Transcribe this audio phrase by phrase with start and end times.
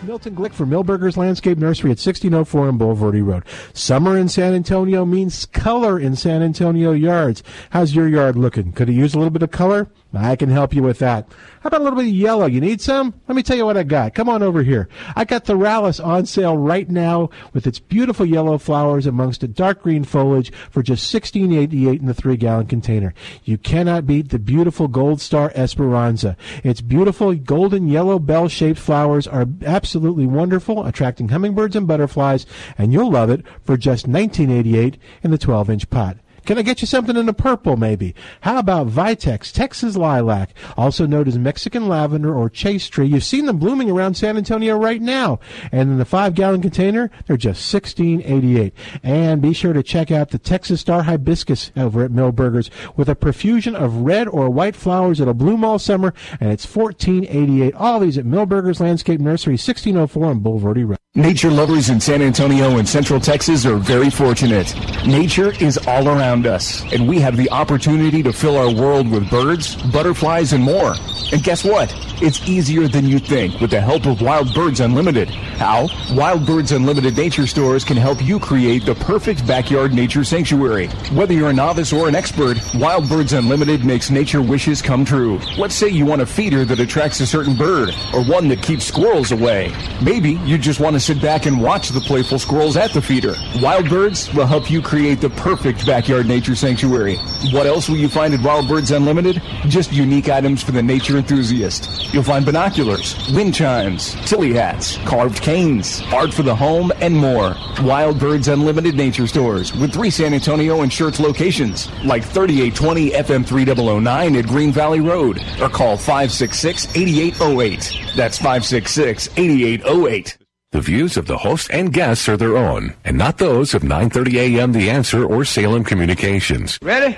[0.10, 3.44] Milton Glick for Milberger's Landscape Nursery at 1604 on Bulverde Road.
[3.74, 7.44] Summer in San Antonio means color in San Antonio yards.
[7.70, 8.72] How's your yard looking?
[8.72, 9.88] Could it use a little bit of color?
[10.14, 11.28] I can help you with that.
[11.62, 12.48] How about a little bit of yellow?
[12.48, 13.14] You need some?
[13.28, 14.16] Let me tell you what I got.
[14.16, 14.90] Come on over here.
[15.16, 19.48] I got the Thryallis on sale right now with its beautiful yellow flowers amongst a
[19.48, 23.14] dark green foliage for just $16.88 in the three gallon container.
[23.44, 26.36] You cannot beat the beautiful Gold Star Esperanza.
[26.64, 32.48] Its beautiful golden yellow bell shaped flowers are absolutely wonderful, attracting hummingbirds and butterflies,
[32.80, 36.18] and you'll love it for just $19.88 in the 12 inch pot.
[36.50, 38.16] Can I get you something in the purple, maybe?
[38.42, 43.06] How about Vitex, Texas lilac, also known as Mexican lavender or chaste tree?
[43.06, 45.40] You've seen them blooming around San Antonio right now.
[45.72, 48.74] And in the five gallon container, they're just sixteen eighty eight.
[49.04, 53.16] And be sure to check out the Texas Star Hibiscus over at Milberger's with a
[53.16, 57.76] profusion of red or white flowers that'll bloom all summer, and it's fourteen eighty eight.
[57.76, 60.98] All these at Milberger's Landscape Nursery, sixteen oh four on Bulverde Road.
[61.16, 64.72] Nature lovers in San Antonio and Central Texas are very fortunate.
[65.08, 69.28] Nature is all around us, and we have the opportunity to fill our world with
[69.28, 70.94] birds, butterflies, and more.
[71.32, 71.92] And guess what?
[72.22, 75.30] It's easier than you think with the help of Wild Birds Unlimited.
[75.30, 75.88] How?
[76.12, 80.88] Wild Birds Unlimited Nature Stores can help you create the perfect backyard nature sanctuary.
[81.12, 85.40] Whether you're a novice or an expert, Wild Birds Unlimited makes nature wishes come true.
[85.58, 88.86] Let's say you want a feeder that attracts a certain bird, or one that keeps
[88.86, 89.74] squirrels away.
[90.04, 93.36] Maybe you just want to sit back and watch the playful squirrels at the feeder.
[93.62, 97.18] Wild Birds will help you create the perfect backyard nature sanctuary.
[97.52, 99.42] What else will you find at Wild Birds Unlimited?
[99.68, 102.14] Just unique items for the nature enthusiast.
[102.14, 107.56] You'll find binoculars, wind chimes, Tilley hats, carved canes, art for the home, and more.
[107.82, 113.46] Wild Birds Unlimited Nature Stores with three San Antonio and Schertz locations, like 3820 FM
[113.46, 118.16] 3009 at Green Valley Road, or call 566-8808.
[118.16, 120.38] That's 566-8808.
[120.72, 124.58] The views of the host and guests are their own, and not those of 930
[124.58, 126.78] AM The Answer or Salem Communications.
[126.84, 127.18] Ready?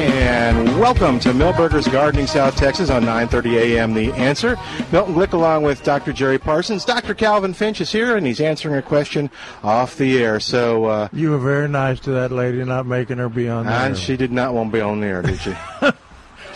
[0.00, 3.94] And welcome to Milberger's Gardening, South Texas on 9:30 a.m.
[3.94, 4.56] The Answer.
[4.92, 6.12] Milton Glick along with Dr.
[6.12, 6.84] Jerry Parsons.
[6.84, 7.14] Dr.
[7.14, 9.28] Calvin Finch is here, and he's answering a question
[9.64, 10.38] off the air.
[10.38, 13.74] So uh, You were very nice to that lady, not making her be on there.
[13.74, 15.54] and she did not want to be on the air, did she?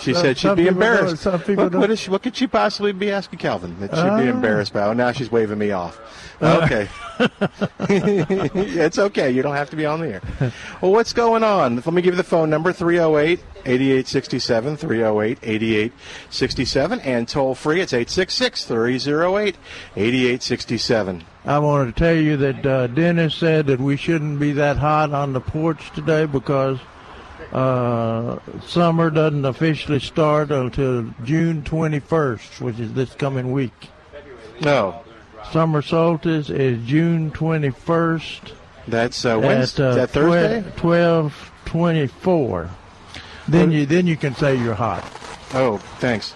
[0.03, 1.23] She Some- said she'd be embarrassed.
[1.23, 3.99] some people what, what, is she, what could she possibly be asking Calvin that she'd
[4.01, 4.19] Ah.
[4.19, 4.83] be embarrassed by?
[4.83, 6.01] Oh, now she's waving me off.
[6.41, 6.61] Uh.
[6.65, 6.89] Okay.
[7.89, 9.31] it's okay.
[9.31, 10.53] You don't have to be on the air.
[10.81, 11.77] Well, what's going on?
[11.77, 17.81] Let me give you the phone number 308 8867, 308 8867, and toll free.
[17.81, 19.57] It's 866 308
[19.97, 21.25] 8867.
[21.45, 25.13] I wanted to tell you that uh, Dennis said that we shouldn't be that hot
[25.13, 26.79] on the porch today because
[27.53, 33.73] uh, summer doesn't officially start until June 21st, which is this coming week.
[34.61, 35.03] No,
[35.51, 38.53] Summer solstice is June 21st
[38.89, 39.83] that's uh, Wednesday.
[39.85, 40.65] at uh, that Thursday?
[40.77, 42.69] 12, 12:24.
[43.49, 45.03] Then you then you can say you're hot.
[45.55, 46.35] Oh, thanks.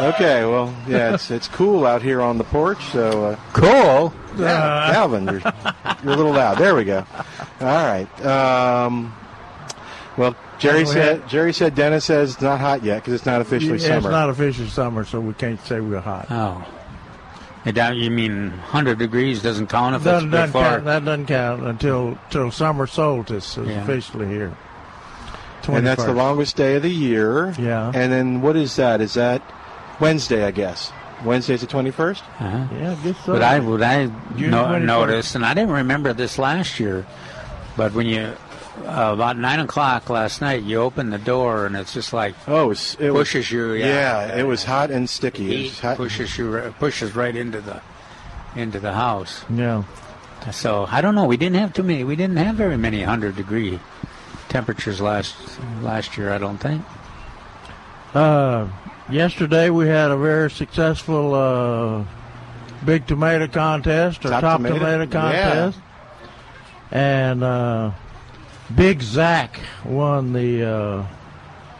[0.00, 4.12] Okay, well, yeah, it's it's cool out here on the porch, so uh, Cool.
[4.38, 5.40] yeah, Calvin, you're
[6.02, 6.58] you're a little loud.
[6.58, 7.04] There we go.
[7.60, 8.08] All right.
[8.26, 9.14] Um,
[10.16, 13.26] well, Jerry we said had- Jerry said Dennis says it's not hot yet because it's
[13.26, 13.98] not officially Yeah, summer.
[13.98, 16.26] It's not officially summer, so we can't say we're hot.
[16.30, 16.64] Oh.
[17.64, 20.62] And that- You mean 100 degrees doesn't count if Doesn't, it's doesn't before?
[20.62, 23.82] count, that doesn't count until till summer solstice is Yeah.
[23.82, 24.52] officially here.
[25.68, 27.52] and that's the longest day of the year.
[27.58, 27.90] Yeah.
[27.92, 29.00] And then what is that?
[29.00, 29.42] Is that
[29.98, 30.44] Wednesday?
[30.44, 30.92] I guess
[31.24, 32.22] Wednesday's the twenty first.
[32.38, 32.58] Uh-huh.
[32.78, 33.32] Yeah, I guess so.
[33.32, 37.04] But I would I June no, noticed, and I didn't remember this last year,
[37.76, 38.30] but when you
[38.84, 42.64] uh, about nine o'clock last night, you open the door and it's just like Oh,
[42.64, 43.72] it, was, it was- pushes you.
[43.72, 43.86] Yeah,
[44.28, 45.46] Yeah, it was hot and sticky.
[45.46, 45.96] It heat was hot.
[45.96, 47.80] pushes you pushes right into the
[48.54, 49.44] into the house.
[49.50, 49.82] yeah.
[50.52, 51.24] So I don't know.
[51.24, 52.04] We didn't have too many.
[52.04, 53.80] We didn't have very many hundred degree
[54.48, 55.34] temperatures last
[55.82, 56.32] last year.
[56.32, 56.82] I don't think.
[58.14, 58.68] Uh,
[59.10, 62.04] yesterday we had a very successful uh,
[62.84, 64.78] big tomato contest or Top top, tomato?
[64.78, 65.78] tomato, contest,
[66.92, 67.90] and uh,
[68.74, 71.06] Big Zac won the uh,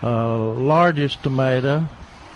[0.03, 1.88] uh, largest tomato.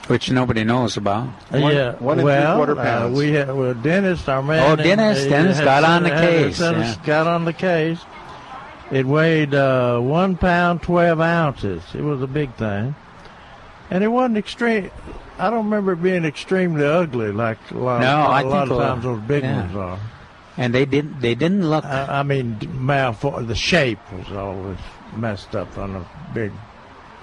[0.09, 1.29] Which nobody knows about.
[1.51, 4.73] One- yeah, one and well, three-quarter uh, we had well, Dennis, our man.
[4.73, 7.07] Oh, Dennis, uh, Dennis got on the case, sent us- yeah.
[7.07, 8.01] Got on the case.
[8.91, 11.83] It weighed uh, one pound twelve ounces.
[11.95, 12.97] It was a big thing,
[13.89, 14.91] and it wasn't extreme.
[15.39, 18.73] I don't remember it being extremely ugly like a lot, No, a I lot think,
[18.73, 19.61] of uh, times those big yeah.
[19.61, 19.99] ones are.
[20.57, 21.21] And they didn't.
[21.21, 21.85] They didn't look.
[21.85, 24.79] I, I mean, malfor- the shape was always
[25.17, 26.05] messed up on a
[26.35, 26.53] big.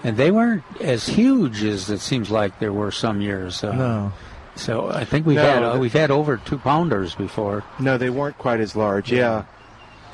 [0.04, 3.64] and they weren't as huge as it seems like there were some years.
[3.64, 4.14] Uh, No,
[4.56, 7.64] So I think we've No, had uh, we've had over two pounders before.
[7.80, 9.12] No, they weren't quite as large.
[9.12, 9.44] Yeah.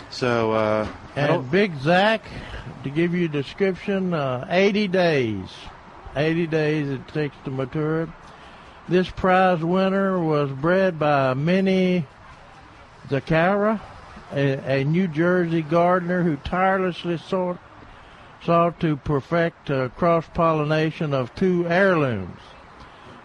[0.10, 2.21] So uh, And Big Zac,
[2.83, 5.48] to give you a description, uh, 80 days.
[6.15, 8.10] 80 days it takes to mature it.
[8.89, 12.06] This prize winner was bred by Minnie
[13.09, 13.79] Zaccaria,
[14.31, 17.59] a, a New Jersey gardener who tirelessly sought,
[18.44, 22.39] sought to perfect uh, cross pollination of two heirlooms,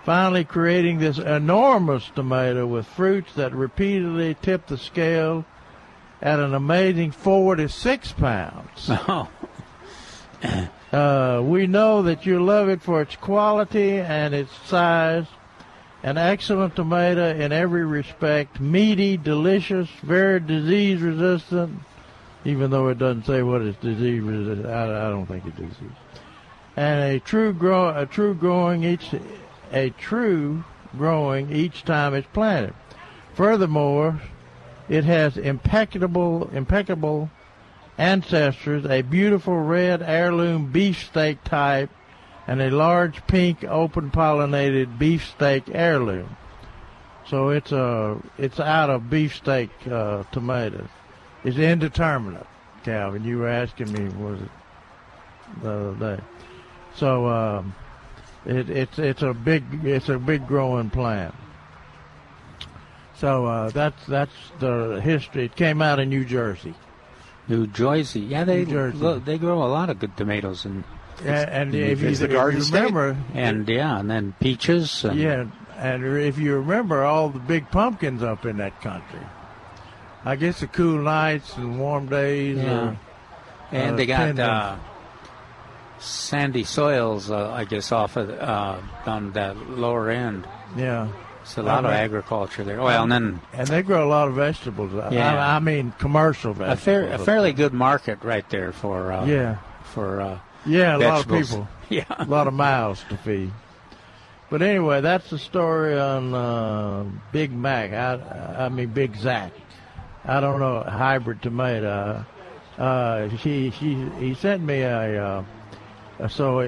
[0.05, 5.45] finally creating this enormous tomato with fruits that repeatedly tip the scale
[6.21, 8.91] at an amazing 46 pounds.
[9.09, 9.29] Oh,
[10.93, 15.27] Uh, we know that you love it for its quality and its size.
[16.03, 18.61] An excellent tomato in every respect.
[18.61, 21.81] Meaty, delicious, very disease resistant.
[22.45, 25.97] Even though it doesn't say what it's disease resistant, I, I don't think it's disease.
[26.77, 29.13] And a true grow, a true growing each,
[29.73, 30.63] a true
[30.97, 32.75] growing each time it's planted.
[33.35, 34.21] Furthermore,
[34.89, 37.31] it has impeccable, impeccable
[37.99, 41.91] ancestors, a beautiful red heirloom beefsteak type,
[42.49, 46.37] and a large pink open pollinated beefsteak heirloom.
[47.29, 50.89] So it's a it's out of beefsteak uh, tomatoes.
[51.45, 52.47] It's indeterminate,
[52.85, 53.23] Calvin.
[53.23, 54.51] You were asking me was it
[55.63, 56.23] the other day.
[56.97, 57.75] So um,
[58.47, 61.35] it, it's it's a big it's a big growing plant.
[63.17, 65.45] So uh, that's that's the history.
[65.45, 66.75] It came out in New Jersey.
[67.47, 68.21] New Jersey.
[68.21, 68.97] Yeah, they Jersey.
[68.97, 70.83] lo- they grow a lot of good tomatoes and
[71.25, 72.79] And, and if you, the if you Garden State.
[72.79, 75.05] remember, and yeah, and then peaches.
[75.05, 75.47] And, yeah,
[75.77, 79.21] and if you remember all the big pumpkins up in that country,
[80.25, 82.59] I guess the cool nights and warm days.
[82.59, 82.73] Yeah.
[82.81, 82.99] Are,
[83.73, 84.77] and uh, they got uh,
[85.99, 87.31] sandy soils.
[87.31, 90.47] Uh, I guess off of uh, on that lower end.
[90.77, 91.09] yeah,
[91.43, 92.81] It's a lot of agriculture there.
[92.81, 94.95] Well, and then and they grow a lot of vegetables.
[94.95, 95.35] I- Yeah.
[95.35, 96.81] I, I mean commercial a, vegetables.
[96.85, 101.27] fair, a fairly good market right there for uh, Yeah, for uh, yeah, a lot
[101.27, 101.69] of people.
[101.89, 102.05] yeah.
[102.11, 103.51] a lot of mouths to feed.
[104.51, 107.93] But anyway, that's the story on uh, Big Mac.
[107.93, 109.53] I, I mean Big Zac.
[110.25, 112.25] I don't know hybrid tomato.
[112.77, 115.45] Uh, he he he sent me a.
[116.21, 116.61] Uh, so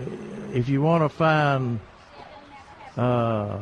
[0.53, 1.81] if you want to find,
[2.97, 3.59] uh,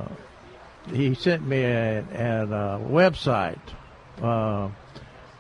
[0.93, 3.59] he sent me a, a, uh website.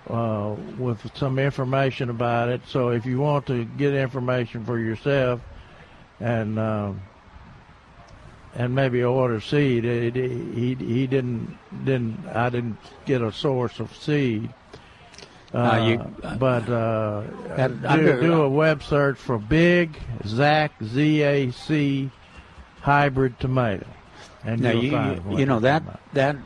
[0.08, 2.60] Uh, uh, with some information about it.
[2.66, 5.40] So if you want to get information for yourself,
[6.20, 7.00] and um,
[8.54, 9.84] and maybe order seed.
[9.84, 14.48] It, it- he he didn't didn't I didn't get a source of seed,
[15.54, 17.22] Uh, you- but uh,
[17.56, 22.10] That- do, do a web search for Big Zac Z A C
[22.80, 23.86] hybrid tomato,
[24.44, 25.82] and Now you'll you you know that
[26.14, 26.36] that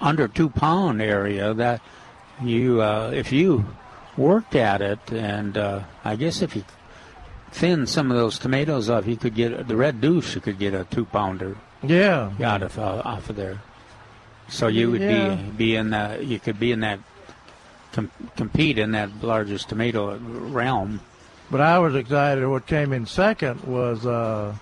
[0.00, 1.80] under two pound area that
[2.42, 3.64] you uh, if you
[4.16, 6.64] worked at it and uh, I guess if you
[7.50, 10.74] thin some of those tomatoes off you could get the red douche you could get
[10.74, 11.56] a two pounder.
[11.82, 13.60] Yeah, out of uh, off of there.
[14.48, 15.34] So you would Yeah.
[15.36, 16.98] be be in that you could be in that
[17.92, 21.00] com- compete in that largest tomato realm.
[21.50, 22.46] but I was excited.
[22.46, 24.54] What came in second was uh,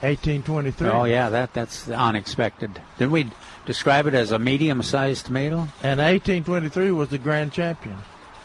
[0.00, 0.88] 1823.
[0.88, 2.80] Oh yeah, that that's unexpected.
[2.98, 3.30] Didn't we
[3.66, 5.68] describe it as a medium-sized tomato?
[5.82, 7.96] and 1823 was the grand champion.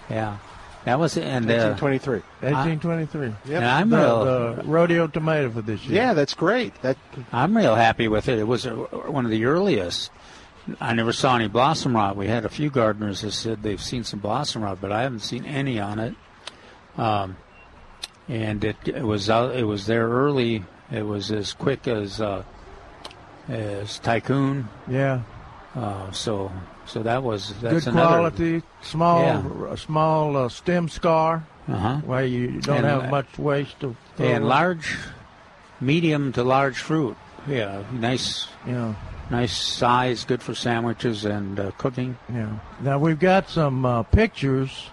[0.09, 0.37] Yeah,
[0.85, 2.19] that was and uh, 1823.
[2.41, 3.51] 1823.
[3.51, 3.63] Yep.
[3.63, 6.01] I'm the, real the rodeo tomato for this year.
[6.01, 6.73] Yeah, that's great.
[6.81, 6.97] That
[7.31, 8.39] I'm real happy with it.
[8.39, 10.11] It was uh, one of the earliest.
[10.79, 12.15] I never saw any blossom rot.
[12.15, 15.21] We had a few gardeners that said they've seen some blossom rot, but I haven't
[15.21, 16.15] seen any on it.
[16.97, 17.37] Um,
[18.27, 20.63] and it, it was out, it was there early.
[20.91, 22.43] It was as quick as uh,
[23.49, 24.67] as Tycoon.
[24.87, 25.21] yeah.
[25.75, 26.51] Uh, so
[26.85, 29.75] so that was that's Good another, quality, small, Yeah.
[29.75, 31.97] small uh, stem scar Uh-huh.
[32.05, 33.95] where you don't And, have uh, much waste of.
[34.17, 34.97] And large,
[35.79, 37.15] medium to large fruit.
[37.47, 38.95] Yeah, nice Yeah,
[39.29, 42.17] nice size, good for sandwiches and uh, cooking.
[42.33, 42.49] yeah.
[42.81, 44.89] Now we've got some uh, pictures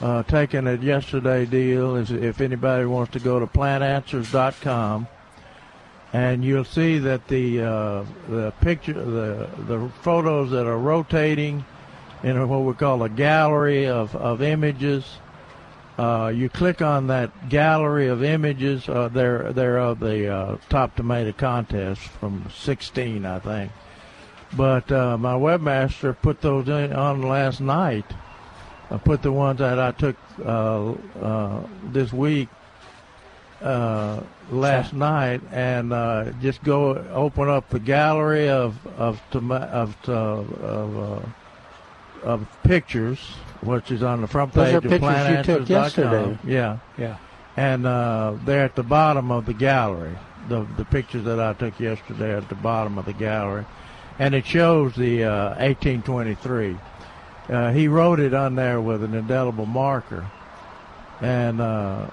[0.00, 1.94] uh, taken at yesterday deal.
[1.96, 5.06] Is if anybody wants to go to plantanswers.com,
[6.12, 11.64] and you'll see that the uh, the picture the the photos that are rotating
[12.22, 15.04] in what we call a gallery of of images.
[15.98, 18.88] Uh, you click on that gallery of images.
[18.88, 23.72] Uh, they're they're of the uh, top tomato contest from 16, I think.
[24.56, 28.06] But uh, my webmaster put those on last night.
[28.90, 32.48] I put the ones that I took uh, uh, this week
[33.62, 40.12] uh, last night, and uh, just go open up the gallery of of of uh,
[40.12, 41.20] of, uh,
[42.22, 43.18] of pictures,
[43.62, 46.38] which is on the front page of pictures you took yesterday.
[46.44, 47.16] Yeah, Yeah.
[47.56, 50.16] and uh, they're at the bottom of the gallery.
[50.48, 53.64] The the pictures that I took yesterday at the bottom of the gallery,
[54.18, 56.76] and it shows the uh, 1823.
[57.48, 60.24] Uh, he wrote it on there with an indelible marker,
[61.20, 62.10] and uh, uh,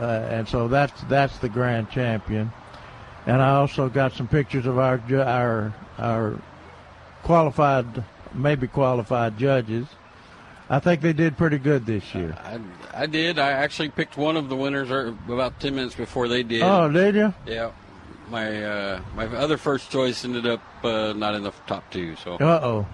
[0.00, 2.52] and so that's that's the grand champion.
[3.26, 6.38] And I also got some pictures of our our our
[7.22, 8.04] qualified,
[8.34, 9.86] maybe qualified judges.
[10.68, 12.36] I think they did pretty good this year.
[12.44, 12.60] I,
[13.02, 13.38] I did.
[13.40, 16.62] I actually picked one of the winners er- about ten minutes before they did.
[16.62, 17.34] Oh, did you?
[17.46, 17.72] Yeah.
[18.30, 22.14] My uh, my other first choice ended up uh, not in the top two.
[22.16, 22.86] So Uh oh.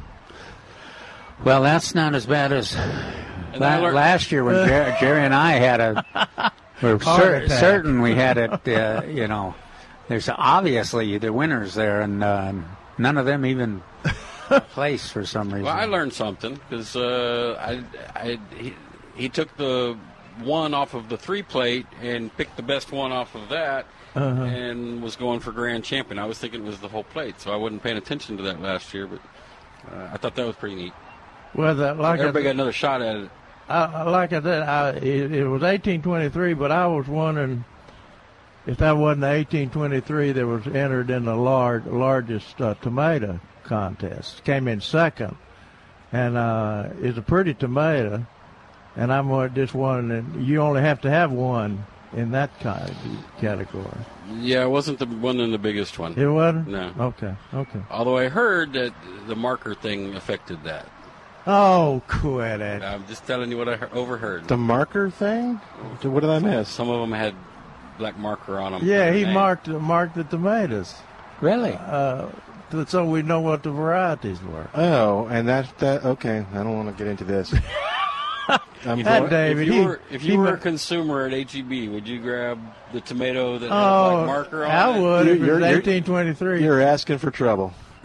[1.44, 2.74] Well, that's not as bad as
[3.54, 6.52] la- learned- last year when Jer- Jerry and I had a.
[6.82, 7.60] We're Heart cer- attack.
[7.60, 8.68] certain we had it.
[8.68, 9.54] Uh, you know,
[10.08, 12.52] there's obviously the winners there, and uh,
[12.98, 13.82] none of them even
[14.70, 15.64] placed for some reason.
[15.64, 18.74] well, I learned something because uh, I, I he,
[19.14, 19.96] he took the
[20.42, 23.86] one off of the three plate and picked the best one off of that.
[24.14, 24.44] Uh-huh.
[24.44, 26.18] And was going for grand champion.
[26.18, 28.62] I was thinking it was the whole plate, so I wasn't paying attention to that
[28.62, 29.06] last year.
[29.06, 29.20] But
[29.92, 30.94] uh, I thought that was pretty neat.
[31.54, 33.30] Well, that, like Everybody got another shot at it.
[33.68, 37.64] I, I- like I said, I, it, it was 1823, but I was wondering
[38.66, 44.42] if that wasn't the 1823 that was entered in the large, largest uh, tomato contest.
[44.44, 45.36] Came in second,
[46.12, 48.26] and uh, it's a pretty tomato.
[48.96, 52.94] And I'm just wondering, you only have to have one in that kind
[53.38, 53.84] category.
[54.40, 56.14] Yeah, it wasn't the one in the biggest one.
[56.18, 56.68] It wasn't.
[56.68, 56.92] No.
[56.98, 57.34] Okay.
[57.52, 57.80] Okay.
[57.90, 58.94] Although I heard that
[59.28, 60.88] the marker thing affected that.
[61.46, 62.82] Oh, quit it.
[62.82, 64.48] I'm just telling you what I he- overheard.
[64.48, 65.54] the marker thing.
[66.02, 66.68] What did I miss?
[66.68, 67.34] Some of them had
[67.98, 68.80] black marker on them.
[68.84, 70.94] Yeah, he marked marked the tomatoes.
[71.40, 71.74] really?
[71.74, 72.26] uh,
[72.88, 74.68] so we know what the varieties were.
[74.74, 76.44] Oh, and that that okay.
[76.52, 77.54] I don't want to get into this.
[78.84, 81.26] I'm That going- David, if you he- were if he you were ma- a consumer
[81.26, 82.58] at HEB, would you grab
[82.92, 85.02] the tomato that had a Oh, black marker on I it?
[85.02, 86.62] would if it was You're- you're- 1823.
[86.64, 87.72] You're asking for trouble.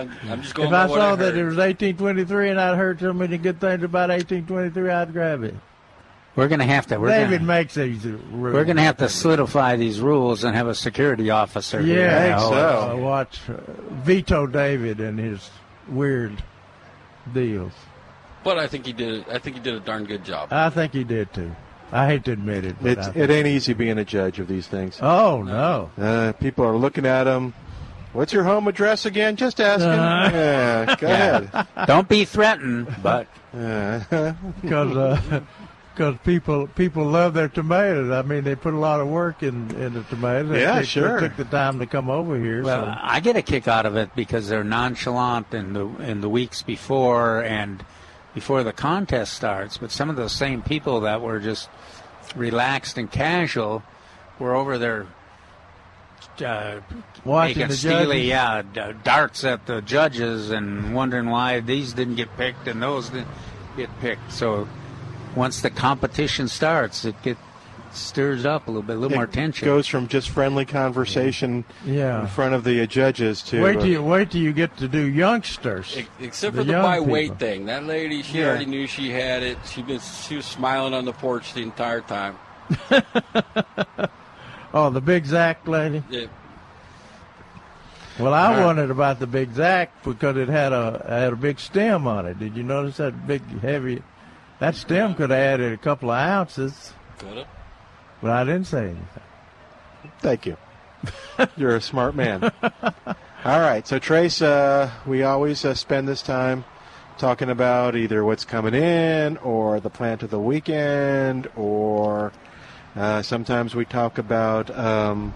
[0.00, 2.60] I'm, I'm just going if by I what saw I that it was 1823 and
[2.60, 5.54] I'd heard so many good things about 1823, I'd grab it.
[6.34, 6.98] We're gonna have to.
[7.00, 8.52] We're David gonna, makes these rules.
[8.54, 11.80] we're gonna have to solidify these rules and have a security officer.
[11.80, 12.00] here.
[12.08, 12.90] Yeah, I think so.
[12.92, 13.54] uh, watch uh,
[14.04, 15.50] veto David and his
[15.88, 16.42] weird
[17.32, 17.72] deals.
[18.44, 19.26] But I think he did.
[19.30, 20.52] I think he did a darn good job.
[20.52, 21.56] I think he did too.
[21.90, 22.76] I hate to admit it.
[22.82, 24.98] But It's it ain't easy being a judge of these things.
[25.00, 25.90] oh no.
[25.96, 27.54] Uh, people are looking at them,
[28.16, 29.36] What's your home address again?
[29.36, 29.90] Just asking.
[29.90, 30.30] Uh-huh.
[30.32, 31.86] yeah, go ahead.
[31.86, 35.42] Don't be threatened, but because
[35.94, 38.10] because people people love their tomatoes.
[38.10, 40.50] I mean, they put a lot of work in in the tomatoes.
[40.50, 41.20] They Yeah, took, sure.
[41.20, 42.62] They took the time to come over here.
[42.62, 42.94] Well, so.
[43.00, 46.62] I get a kick out of it because they're nonchalant in the in the weeks
[46.62, 47.84] before and
[48.34, 49.78] before the contest starts.
[49.78, 51.70] But some of those same people that were just
[52.34, 53.82] relaxed and casual
[54.38, 55.06] were over there
[56.42, 56.80] uh,
[57.24, 58.28] Watching making steely, judges.
[58.28, 58.62] yeah,
[58.92, 63.28] d- darts at the judges and wondering why these didn't get picked and those didn't
[63.76, 64.32] get picked.
[64.32, 64.68] So
[65.34, 67.40] once the competition starts, it gets
[67.92, 69.66] stirs up a little bit, a little more tension.
[69.66, 72.20] It goes from just friendly conversation Yeah.
[72.20, 74.76] in front of the uh, judges to Wait uh, till you wait till you get
[74.78, 75.96] to do youngsters.
[75.96, 77.12] Ex- Except The for the young by people.
[77.12, 77.64] weight thing.
[77.66, 78.48] That lady, she Yeah.
[78.48, 79.56] already knew she had it.
[79.72, 82.36] She been she was smiling on the porch the entire time.
[84.76, 86.02] Oh, the big Zac lady.
[86.10, 86.26] Yeah.
[88.18, 88.64] Well, I All right.
[88.66, 92.38] wondered about the big Zac because it had a had a big stem on it.
[92.38, 94.02] Did you notice that big heavy?
[94.58, 97.46] That stem could have added a couple of ounces, Coulda.
[98.20, 99.22] but I didn't say anything.
[100.18, 100.58] Thank you.
[101.56, 102.42] You're a smart man.
[103.44, 103.86] All right.
[103.88, 106.66] So, Trace, uh, we always uh, spend this time
[107.16, 112.32] talking about either what's coming in or the plant of the weekend, or
[112.96, 115.34] uh, sometimes we talk about um,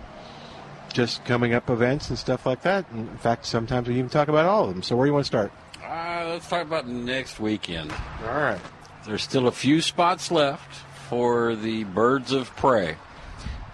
[0.92, 2.86] just coming up events and stuff like that.
[2.92, 4.82] In fact, sometimes we even talk about all of them.
[4.82, 5.52] So, where do you want to start?
[5.84, 7.92] Uh, let's talk about next weekend.
[8.22, 8.60] All right.
[9.06, 10.74] There's still a few spots left
[11.08, 12.96] for the birds of prey.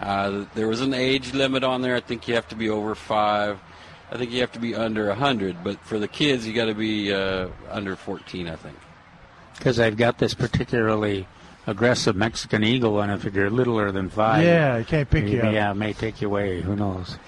[0.00, 1.96] Uh, there was an age limit on there.
[1.96, 3.58] I think you have to be over five.
[4.10, 5.64] I think you have to be under 100.
[5.64, 8.76] But for the kids, you got to be uh, under 14, I think.
[9.58, 11.26] because I've got this particularly
[11.66, 15.52] aggressive Mexican eagle, and if you're littler than five, yeah, it can't pick you up.
[15.52, 16.60] yeah, it may take you away.
[16.60, 17.18] Who knows?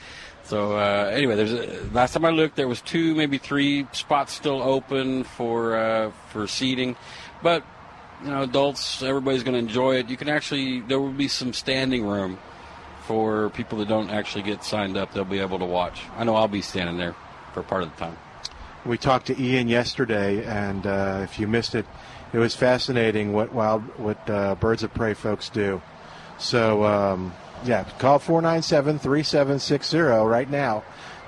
[0.44, 4.32] So uh, anyway, there's a, last time I looked, there was two, maybe three spots
[4.32, 6.96] still open for uh, for seating,
[7.42, 7.64] but
[8.22, 10.08] you know, adults, everybody's going to enjoy it.
[10.08, 12.38] You can actually, there will be some standing room
[13.06, 15.12] for people that don't actually get signed up.
[15.12, 16.02] They'll be able to watch.
[16.16, 17.14] I know I'll be standing there
[17.54, 18.16] for part of the time.
[18.84, 21.86] We talked to Ian yesterday, and uh, if you missed it,
[22.32, 25.80] it was fascinating what wild what uh, birds of prey folks do.
[26.38, 27.32] So um,
[27.64, 30.82] yeah, call 497-3760 right now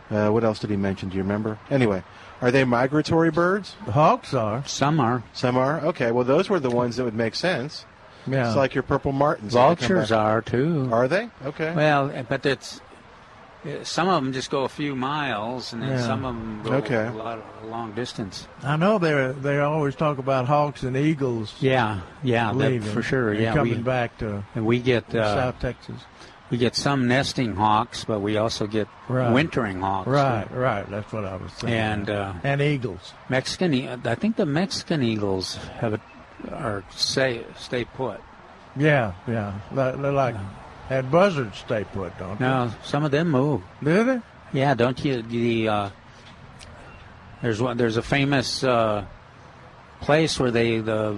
[0.09, 1.09] Uh, what else did he mention?
[1.09, 1.59] Do you remember?
[1.69, 2.03] Anyway,
[2.41, 3.75] are they migratory birds?
[3.85, 4.65] The hawks are.
[4.65, 5.23] Some are.
[5.33, 5.81] Some are.
[5.81, 6.11] Okay.
[6.11, 7.85] Well, those were the ones that would make sense.
[8.25, 8.47] Yeah.
[8.47, 9.53] It's like your purple martins.
[9.53, 10.89] that come Vultures are too.
[10.91, 11.29] Are they?
[11.45, 11.73] Okay.
[11.75, 12.81] Well, but it's
[13.83, 16.01] some of them just go a few miles, and then Yeah.
[16.01, 17.07] some of them go Okay.
[17.07, 18.47] a, lot, a long distance.
[18.63, 21.53] I know they they always talk about hawks and eagles.
[21.59, 23.33] Yeah, yeah, that, leaving for sure.
[23.33, 25.95] Yeah, coming we, back to and we get uh, South Texas.
[26.49, 29.31] we get some nesting hawks, but we also get Right.
[29.33, 30.07] wintering hawks.
[30.07, 30.89] Right, right.
[30.89, 31.73] That's what I was saying.
[31.73, 33.13] And uh, and eagles.
[33.29, 33.73] Mexican,
[34.05, 35.99] I think the Mexican eagles have a,
[36.51, 38.21] are say stay put.
[38.77, 39.53] Yeah, yeah.
[39.73, 40.35] They're like
[40.89, 42.45] had buzzards stay put, don't they?
[42.45, 43.61] No, some of them move.
[43.83, 44.19] Do they?
[44.51, 45.21] Yeah, don't you?
[45.21, 45.89] The uh,
[47.41, 47.77] there's one.
[47.77, 49.05] There's a famous uh,
[50.01, 51.17] place where they the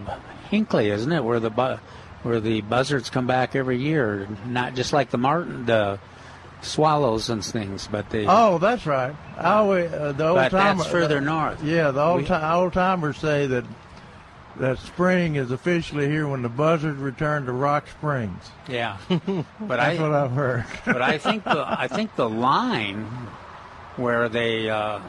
[0.50, 1.24] Hinckley, isn't it?
[1.24, 1.78] Where the bu-
[2.24, 5.98] where the buzzards come back every year, not just like the martin, the
[6.62, 8.26] swallows and things, but they.
[8.28, 9.16] Oh, that's right.
[9.38, 11.64] I always, uh, the old but timer, that's further north.
[11.64, 13.64] Yeah, the old We- ti- old timers say that
[14.58, 18.52] that spring is officially here when the buzzards return to Rock Springs.
[18.68, 20.66] Yeah, but That's I what I've heard.
[20.86, 23.06] but I think the I think the line
[23.98, 25.00] where they uh,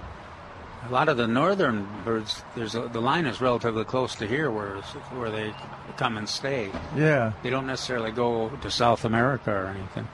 [0.84, 4.50] a lot of the northern birds there's a, the line is relatively close to here
[4.50, 4.76] where
[5.16, 5.54] where they
[5.96, 6.70] come and stay.
[6.96, 7.32] yeah.
[7.42, 10.08] They don't necessarily go to South America or anything.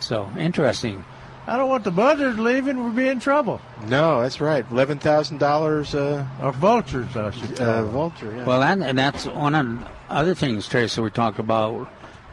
[0.00, 1.04] So interesting.
[1.48, 2.76] I don't want the buzzards leaving.
[2.82, 3.60] We'll be in trouble.
[3.86, 4.64] No, that's right.
[4.70, 5.94] Eleven thousand dollars.
[5.94, 7.90] Uh, Or vultures, I should call uh, them.
[7.90, 8.34] vulture.
[8.36, 8.44] Yeah.
[8.44, 11.88] Well, that, and that's one of the other things, Tracy, we talked about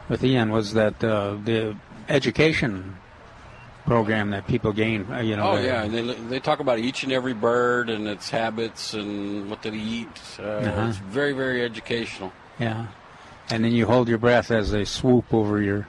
[0.08, 1.76] with Ian was that uh, the
[2.08, 2.96] education
[3.86, 5.06] program that people gain.
[5.12, 5.52] Uh, you know.
[5.52, 8.94] Oh the- yeah, and they they talk about each and every bird and its habits
[8.94, 10.08] and what they eat.
[10.38, 10.86] Uh, Uh-huh.
[10.88, 12.32] It's very very educational.
[12.58, 12.86] Yeah.
[13.50, 15.86] And then you hold your breath as they swoop over your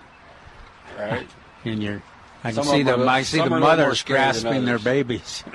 [0.99, 1.27] Right.
[1.63, 2.03] in your.
[2.45, 3.09] I can see of them them.
[3.09, 5.43] I see the are a little more mothers grasping their babies.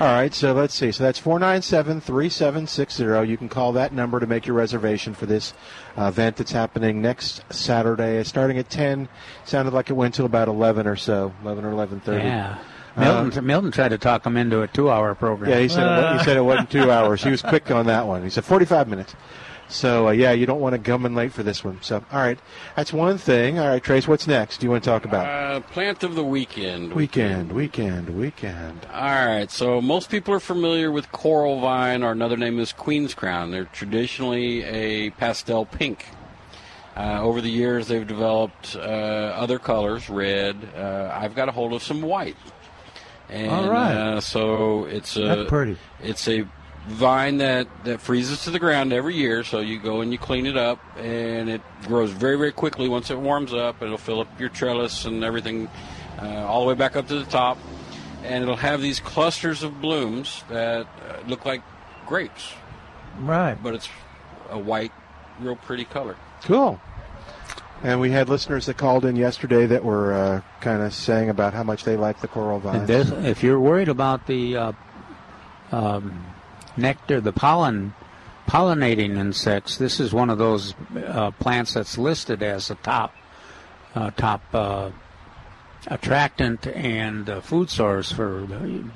[0.00, 0.90] All right, so let's see.
[0.90, 3.30] So that's 497 3760.
[3.30, 5.54] You can call that number to make your reservation for this
[5.96, 9.08] uh, event that's happening next Saturday, starting at 10.
[9.44, 12.18] Sounded like it went till about 11 or so, 11 or 11.30.
[12.24, 12.58] yeah.
[12.96, 15.50] Milton, Milton tried to talk him into a two-hour program.
[15.50, 17.22] Yeah, he said, it, he said it wasn't two hours.
[17.22, 18.22] He was quick on that one.
[18.22, 19.14] He said 45 minutes.
[19.68, 21.78] So, uh, yeah, you don't want to come in late for this one.
[21.82, 22.38] So, all right,
[22.76, 23.58] that's one thing.
[23.58, 24.58] All right, Trace, what's next?
[24.58, 25.26] Do you want to talk about?
[25.26, 26.92] Uh, plant of the weekend.
[26.92, 28.86] weekend, weekend, weekend.
[28.92, 33.14] All right, so most people are familiar with coral vine, or another name is queen's
[33.14, 33.50] crown.
[33.50, 36.06] They're traditionally a pastel pink.
[36.96, 40.56] Uh, over the years, they've developed uh, other colors, red.
[40.76, 42.36] Uh, I've got a hold of some white.
[43.28, 43.94] And, All right.
[43.94, 45.76] Uh, so it's a That's pretty.
[46.02, 46.46] it's a
[46.86, 49.42] vine that, that freezes to the ground every year.
[49.44, 53.10] So you go and you clean it up, and it grows very, very quickly once
[53.10, 53.82] it warms up.
[53.82, 55.68] It'll fill up your trellis and everything
[56.20, 57.58] uh, all the way back up to the top.
[58.22, 61.62] And it'll have these clusters of blooms that uh, look like
[62.06, 62.52] grapes,
[63.18, 63.56] Right.
[63.62, 63.88] but it's
[64.50, 64.92] a white,
[65.40, 66.16] real pretty color.
[66.42, 66.80] Cool.
[67.82, 71.52] And we had listeners that called in yesterday that were uh, kind of saying about
[71.52, 72.76] how much they like the coral vine.
[72.76, 74.72] And this, if you're worried about the uh,
[75.70, 76.24] um,
[76.76, 77.94] nectar, the pollen,
[78.48, 83.14] pollinating insects, this is one of those uh, plants that's listed as a top,
[83.94, 84.90] uh, top uh,
[85.86, 88.46] attractant and uh, food source for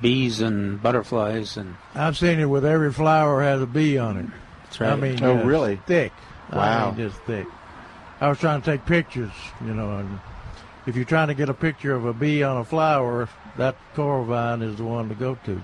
[0.01, 1.77] bees and butterflies and.
[1.95, 4.27] I've seen it with every flower has a bee on it.
[4.65, 4.93] That's right.
[4.93, 5.77] I mean, Oh, really?
[5.87, 6.13] Thick.
[6.53, 6.89] Wow.
[6.93, 7.47] I mean, just thick.
[8.21, 9.33] I was trying to take pictures,
[9.65, 10.19] you know, and
[10.87, 14.25] if you're trying to get a picture of a bee on a flower, that coral
[14.25, 15.61] vine is the one to go to.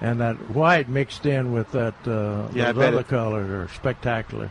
[0.00, 3.50] And that white mixed in with that uh, Yeah, I those bet other it- colors
[3.50, 4.50] are spectacular.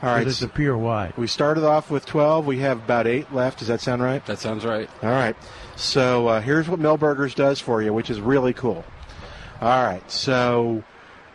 [0.00, 0.24] All right.
[0.26, 1.18] it's a pure white.
[1.18, 2.46] We started off with 12.
[2.46, 3.58] We have about eight left.
[3.58, 4.24] Does that sound right?
[4.26, 4.88] That sounds right.
[5.02, 5.34] All right.
[5.74, 8.84] So uh, here's what Milberger's does for you, which is really cool.
[9.60, 10.08] All right.
[10.08, 10.84] So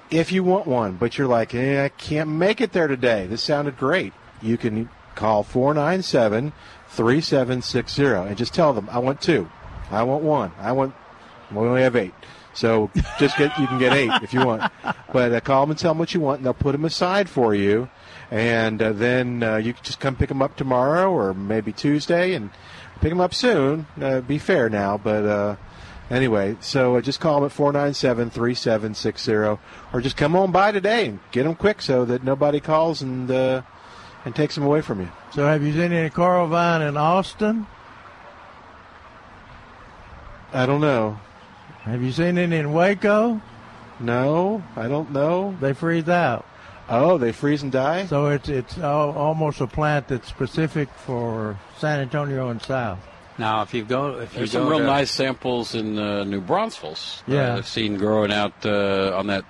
[0.10, 3.28] if you want one, but you're like, eh, I can't make it there today.
[3.28, 4.13] This sounded great.
[4.42, 6.54] You can call 497
[6.88, 9.50] 3760 and just tell them, I want two.
[9.92, 10.52] I want one.
[10.58, 10.96] I want,
[11.52, 12.13] we only have eight.
[12.54, 14.72] So just get, you can get eight if you want.
[15.12, 17.30] But uh, call them and tell them what you want, and they'll put them aside
[17.30, 17.89] for you.
[18.32, 22.34] And uh, then uh, you can just come pick them up tomorrow or maybe Tuesday
[22.34, 22.50] and
[23.02, 23.86] pick them up soon.
[24.02, 25.56] Uh, be fair now, but uh,
[26.10, 29.60] anyway, so uh, just call them at 497 3760
[29.94, 33.30] or just come on by today and get them quick so that nobody calls and,
[33.30, 33.62] uh,
[34.26, 35.10] and takes them away from you.
[35.34, 37.68] So have you seen any coral vine in Austin?
[40.54, 41.20] I don't know.
[41.84, 43.41] Have you seen any in Waco?
[44.00, 45.56] No, I don't know.
[45.60, 46.46] They freeze out.
[46.89, 48.06] Oh, they freeze and die?
[48.08, 53.00] So it's it's al- almost a plant that's specific for San Antonio and South.
[53.38, 56.24] Now, if you go, if you There's go some real to, nice samples in uh,
[56.24, 57.24] New Braunfels.
[57.26, 57.54] Yeah.
[57.54, 59.43] uh, I've seen growing out uh, on that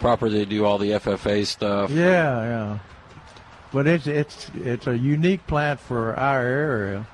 [0.00, 0.38] property.
[0.38, 1.90] They do all the FFA stuff.
[1.90, 2.78] Yeah, yeah.
[3.72, 7.06] But it's it's it's a unique plant for our area.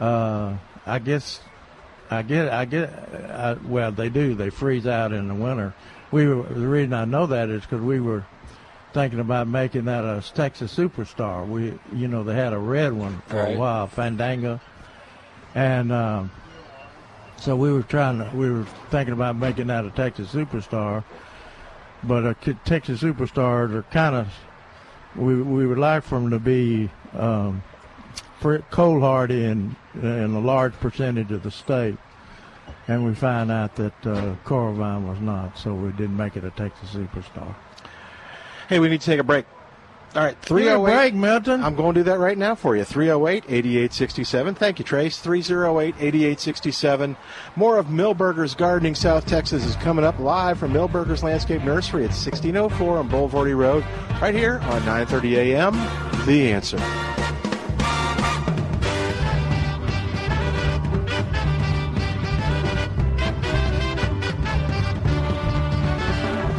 [0.00, 0.54] Uh,
[0.86, 1.40] I guess,
[2.10, 2.90] I get, I get.
[3.30, 4.34] I, well, they do.
[4.34, 5.74] They freeze out in the winter.
[6.10, 8.24] We were the reason I know that is because we were
[8.92, 11.46] thinking about making that a Texas superstar.
[11.46, 13.56] We, you know, they had a red one for Right.
[13.56, 14.60] a while, Fandango,
[15.54, 16.30] and um,
[17.36, 18.30] so we were trying to.
[18.36, 21.04] We were thinking about making that a Texas superstar
[22.06, 22.34] but uh,
[22.66, 24.28] Texas superstars are kind of
[25.16, 27.62] we we would like for them to be um,
[28.70, 31.96] cold hardy in in a large percentage of the state,
[32.88, 36.44] and we find out that uh, coral vine was not, so we didn't make it
[36.44, 37.54] a Texas superstar.
[38.68, 39.46] Hey, we need to take a break.
[40.14, 40.94] All right, 308.
[40.94, 41.64] break, Milton.
[41.64, 42.84] I'm going to do that right now for you.
[42.84, 44.54] 308 8867.
[44.54, 45.18] Thank you, Trace.
[45.18, 47.16] 308 8867.
[47.56, 52.10] More of Milberger's Gardening South Texas is coming up live from Milberger's Landscape Nursery at
[52.10, 53.84] 1604 on Bulverde Road,
[54.22, 56.26] right here on 9:30 a.m.
[56.26, 57.13] The answer.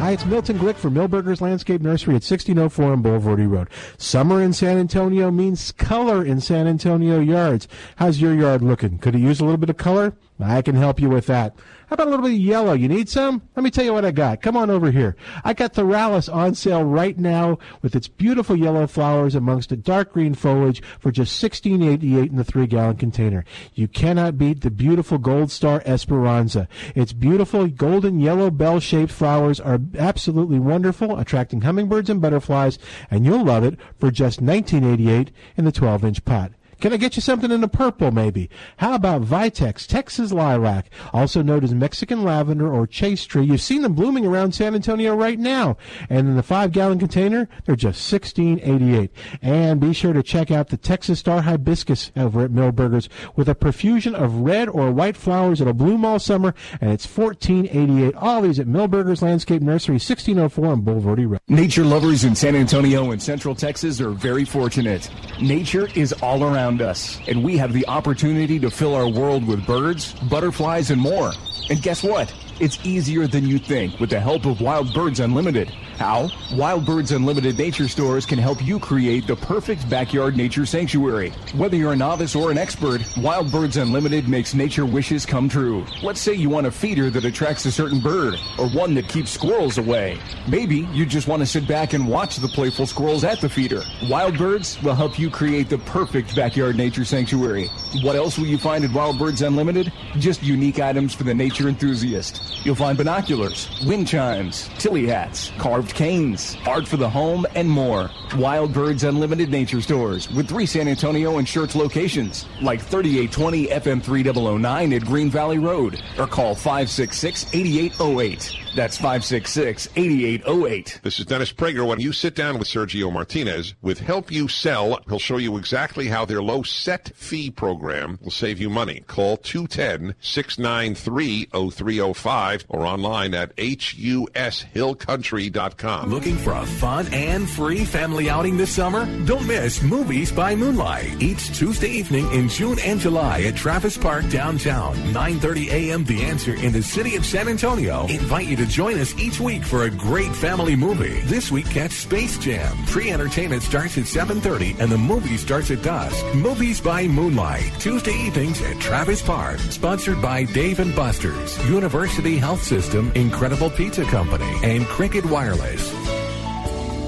[0.06, 3.68] Hi, it's Milton Glick for Milberger's Landscape Nursery at 1604 on Bulverde Road.
[3.98, 7.66] Summer in San Antonio means color in San Antonio yards.
[7.96, 8.98] How's your yard looking?
[8.98, 10.14] Could it use a little bit of color?
[10.38, 11.56] I can help you with that.
[11.88, 12.72] How about a little bit of yellow?
[12.72, 13.42] You need some?
[13.54, 14.42] Let me tell you what I got.
[14.42, 15.14] Come on over here.
[15.44, 20.12] I got Thryallis on sale right now with its beautiful yellow flowers amongst the dark
[20.12, 23.44] green foliage for just $16.88 in the three gallon container.
[23.74, 26.66] You cannot beat the beautiful Gold Star Esperanza.
[26.96, 32.80] Its beautiful golden yellow bell shaped flowers are absolutely wonderful, attracting hummingbirds and butterflies,
[33.12, 36.50] and you'll love it for just $19.88 in the 12 inch pot.
[36.80, 38.50] Can I get you something in the purple, maybe?
[38.76, 43.44] How about Vitex, Texas lilac, also known as Mexican lavender or chaste tree?
[43.44, 45.76] You've seen them blooming around San Antonio right now.
[46.10, 49.12] And in the five gallon container, they're just sixteen eighty eight.
[49.40, 53.54] And be sure to check out the Texas Star Hibiscus over at Milberger's with a
[53.54, 58.14] profusion of red or white flowers that'll bloom all summer, and it's fourteen eighty eight.
[58.16, 61.40] All these at Milberger's Landscape Nursery, sixteen oh four on Bulverde Road.
[61.48, 65.08] Nature lovers in San Antonio and Central Texas are very fortunate.
[65.40, 69.46] Nature is all around around us, and we have the opportunity to fill our world
[69.46, 71.30] with birds, butterflies, and more.
[71.70, 72.34] And guess what?
[72.58, 75.72] It's easier than you think with the help of Wild Birds Unlimited.
[75.98, 76.28] How?
[76.52, 81.30] Wild Birds Unlimited nature stores can help you create the perfect backyard nature sanctuary.
[81.54, 85.86] Whether you're a novice or an expert, Wild Birds Unlimited makes nature wishes come true.
[86.02, 89.30] Let's say you want a feeder that attracts a certain bird, or one that keeps
[89.30, 90.18] squirrels away.
[90.46, 93.82] Maybe you just want to sit back and watch the playful squirrels at the feeder.
[94.10, 97.68] Wild Birds will help you create the perfect backyard nature sanctuary.
[98.02, 99.90] What else will you find at Wild Birds Unlimited?
[100.18, 102.64] Just unique items for the nature enthusiast.
[102.66, 108.10] You'll find binoculars, wind chimes, Tilley hats, carved canes, art for the home, and more.
[108.36, 114.02] Wild Birds Unlimited Nature Stores with three San Antonio and Schertz locations, like 3820 FM
[114.02, 118.52] 3009 at Green Valley Road, or call 566 8808.
[118.74, 121.00] That's 566 8808.
[121.02, 121.86] This is Dennis Prager.
[121.86, 126.08] When you sit down with Sergio Martinez with Help You Sell, he'll show you exactly
[126.08, 129.00] how their low set fee program will save you money.
[129.06, 135.75] Call 210 693 0305 or online at hushillcountry.com.
[135.84, 139.04] Looking for a fun and free family outing this summer?
[139.26, 144.26] Don't miss Movies by Moonlight each Tuesday evening in June and July at Travis Park
[144.30, 144.96] downtown.
[145.12, 146.04] 9:30 a.m.
[146.04, 148.06] The Answer in the city of San Antonio.
[148.06, 151.20] Invite you to join us each week for a great family movie.
[151.26, 152.74] This week, catch Space Jam.
[152.86, 156.24] Pre-entertainment starts at 7.30 and the movie starts at dusk.
[156.34, 157.70] Movies by Moonlight.
[157.80, 159.58] Tuesday evenings at Travis Park.
[159.70, 165.65] Sponsored by Dave and Buster's, University Health System, Incredible Pizza Company, and Cricket Wireless.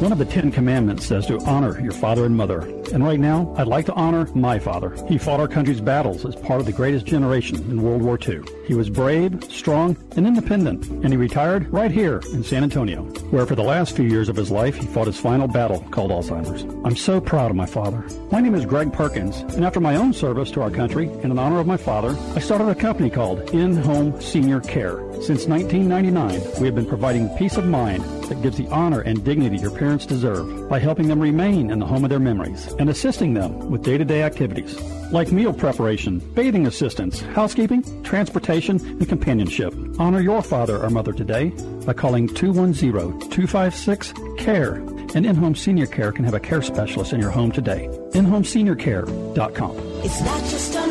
[0.00, 2.77] One of the Ten Commandments says to honor your father and mother.
[2.92, 4.96] And right now, I'd like to honor my father.
[5.06, 8.40] He fought our country's battles as part of the greatest generation in World War II.
[8.66, 13.46] He was brave, strong, and independent, and he retired right here in San Antonio, where
[13.46, 16.62] for the last few years of his life, he fought his final battle called Alzheimer's.
[16.84, 18.04] I'm so proud of my father.
[18.30, 21.38] My name is Greg Perkins, and after my own service to our country and in
[21.38, 24.98] honor of my father, I started a company called In Home Senior Care.
[25.22, 29.56] Since 1999, we have been providing peace of mind that gives the honor and dignity
[29.56, 33.34] your parents deserve by helping them remain in the home of their memories and assisting
[33.34, 34.78] them with day-to-day activities
[35.10, 39.74] like meal preparation, bathing assistance, housekeeping, transportation, and companionship.
[39.98, 41.48] Honor your father or mother today
[41.86, 44.74] by calling 210-256-CARE.
[45.14, 47.88] And In-Home Senior Care can have a care specialist in your home today.
[48.12, 49.78] InHomeSeniorCare.com.
[50.04, 50.87] It's not just a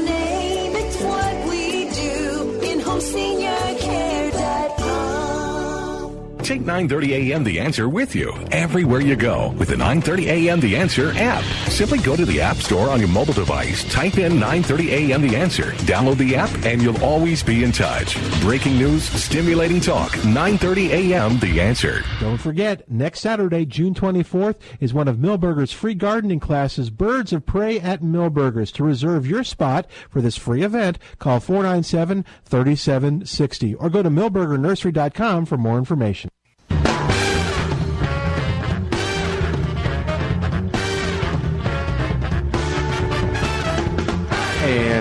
[6.47, 7.43] Take 9:30 a.m.
[7.43, 10.61] The Answer with you everywhere you go with the 9:30 a.m.
[10.61, 11.43] The Answer app.
[11.69, 15.27] Simply go to the App Store on your mobile device, type in 9:30 a.m.
[15.27, 18.17] The Answer, download the app, and you'll always be in touch.
[18.39, 20.11] Breaking news, stimulating talk.
[20.11, 21.37] 9:30 a.m.
[21.39, 22.05] The Answer.
[22.21, 27.45] Don't forget, next Saturday, June 24th, is one of Milberger's free gardening classes, Birds of
[27.45, 28.71] Prey at Milberger's.
[28.71, 35.57] To reserve your spot for this free event, call 497-3760 or go to milbergernursery.com for
[35.57, 36.29] more information.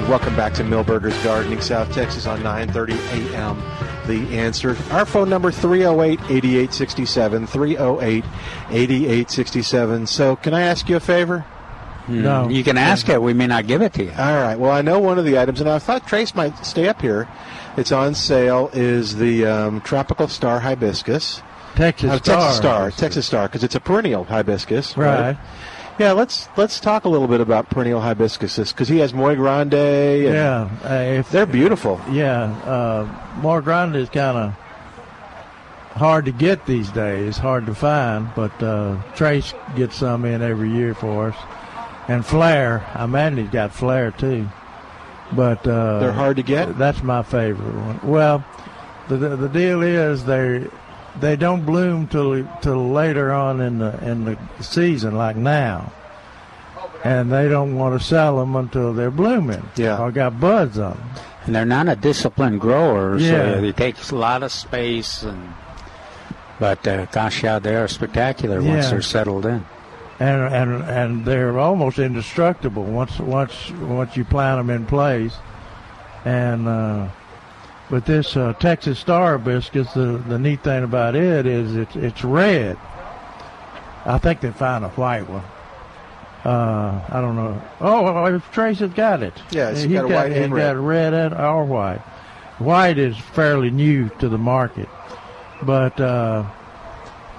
[0.08, 3.60] Welcome back to Milberger's Gardening, South Texas on 9:30 a.m.
[4.06, 4.76] The answer.
[4.92, 7.48] Our phone number 308-8867,
[8.70, 10.06] 308-8867.
[10.06, 11.44] So, can I ask you a favor?
[12.06, 12.48] No.
[12.48, 13.20] You can ask it.
[13.20, 14.12] We may not give it to you.
[14.16, 14.54] All right.
[14.56, 17.26] Well, I know one of the items, and I thought Trace might stay up here.
[17.76, 18.70] It's on sale.
[18.72, 21.42] Is the um, tropical star hibiscus?
[21.74, 22.90] Texas Uh, Star Texas Star.
[22.92, 25.36] Texas Star, because it's a perennial hibiscus, Right.
[25.98, 29.74] Yeah, let's let's talk a little bit about perennial hibiscuses because he has Moy Grande.
[29.74, 32.00] And Yeah, uh, if they're beautiful.
[32.10, 34.52] Yeah, uh, Moy Grande is kind of
[35.96, 40.70] hard to get these days, hard to find, but uh, Trace gets some in every
[40.70, 41.36] year for us.
[42.08, 44.46] And Flair, I imagine he's got Flair too.
[45.32, 46.76] But uh, They're hard to get?
[46.76, 48.00] That's my favorite one.
[48.02, 48.44] Well,
[49.08, 50.66] the the, the deal is they
[51.20, 55.92] they don't bloom till till later on in the in the season, like now.
[57.04, 59.62] And they don't want to sell them until they're blooming.
[59.76, 59.98] Yeah.
[59.98, 61.08] or got buds on them.
[61.44, 63.54] And they're not a disciplined grower, Yeah.
[63.60, 65.22] so it takes a lot of space.
[65.22, 65.54] And
[66.58, 69.64] but uh, gosh, yeah, they are spectacular once they're settled in.
[70.18, 75.36] and and and they're almost indestructible once once once you plant them in place.
[76.24, 77.08] And uh,
[77.90, 82.24] but this uh, Texas Star hibiscus, the the neat thing about it is it's it's
[82.24, 82.76] red.
[84.04, 85.42] I think they found a white one.
[86.44, 87.60] Uh, I don't know.
[87.80, 89.34] Oh, well, Trace has got it.
[89.50, 90.76] Yeah, it's He's got a white and got red.
[90.76, 91.98] red and or white.
[92.58, 94.88] White is fairly new to the market,
[95.62, 96.00] but.
[96.00, 96.44] Uh,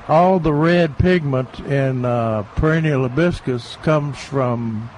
[0.10, 4.90] all the red pigment in uh, perennial hibiscus comes from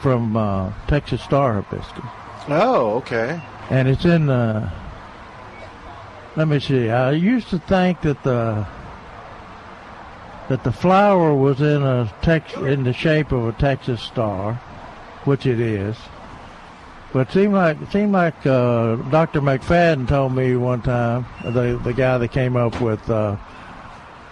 [0.00, 2.02] from uh, Texas Star hibiscus,
[2.48, 3.38] Oh, okay.
[3.70, 4.26] And it's in.
[4.26, 4.70] the.
[6.36, 6.90] let me see.
[6.90, 8.66] I used to think that the
[10.48, 14.54] that the flower was in a tex in the shape of a Texas Star,
[15.24, 15.96] which it is.
[17.12, 19.40] But it seemed like it seemed like uh, Dr.
[19.40, 23.36] McFadden told me one time, the the guy that came up with uh,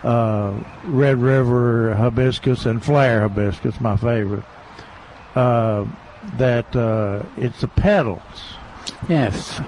[0.03, 4.45] uh, Red River hibiscus and Flair hibiscus, my favorite.
[5.35, 5.85] Uh,
[6.39, 8.56] that uh, it's the petals.
[9.09, 9.61] Yes,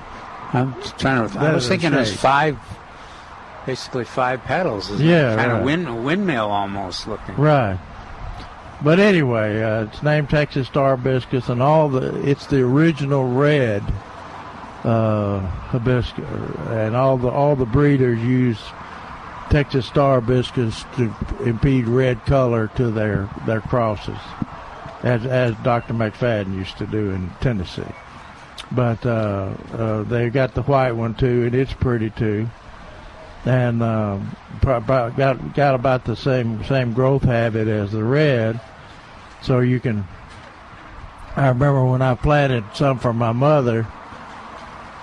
[0.52, 1.38] I'm trying to.
[1.38, 2.18] I was thinking there's shape.
[2.18, 2.58] five,
[3.66, 4.90] basically five petals.
[4.90, 5.36] Isn't Yeah, it?
[5.36, 5.58] kind right.
[5.58, 7.36] of wind, windmill almost looking.
[7.36, 7.78] Right.
[8.82, 13.82] But anyway, uh, it's named Texas Star hibiscus, and all the it's the original red
[14.84, 16.24] uh, hibiscus,
[16.68, 18.60] and all the all the breeders use
[19.50, 21.12] Texas Star hibiscus to
[21.44, 24.18] impede red color to their their crosses,
[25.02, 25.94] as as Dr.
[25.94, 27.82] McFadden used to do in Tennessee.
[28.70, 32.48] But uh, uh, they got the white one too, and it's pretty too
[33.44, 33.80] and
[34.60, 38.60] pro- got got about the same same growth habit as the red.
[39.42, 40.06] So you can.
[41.36, 43.86] I remember when I planted some for my mother.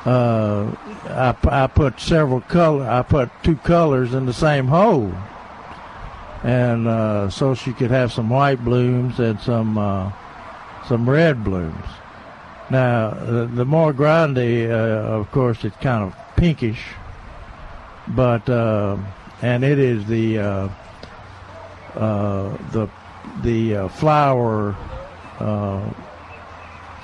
[0.06, 0.76] Uh,
[1.06, 2.88] I, I put several color.
[2.88, 5.12] I put two colors in the same hole,
[6.44, 10.12] and uh, so she could have some white blooms and some uh,
[10.88, 11.86] some red blooms.
[12.70, 14.38] Now the, the Moy Grande,
[14.72, 16.82] uh, of course, it's kind of pinkish
[18.08, 18.98] but uh,
[19.42, 20.70] and it is the uh,
[21.96, 22.88] uh, the
[23.42, 24.76] the uh, flower
[25.40, 25.90] uh,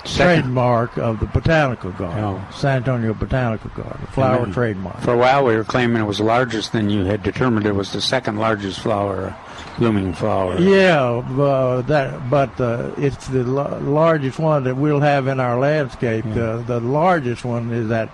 [0.04, 2.48] trademark of the botanical garden, Oh.
[2.52, 5.00] San Antonio Botanical Garden, flower trademark.
[5.02, 7.76] For a while, we were claiming it was the largest Then you had determined it
[7.76, 9.36] was the second largest flower,
[9.78, 10.60] blooming flower.
[10.60, 15.60] Yeah, uh, that but uh, it's the la- largest one that we'll have in our
[15.60, 16.26] landscape.
[16.26, 18.10] The the largest one is that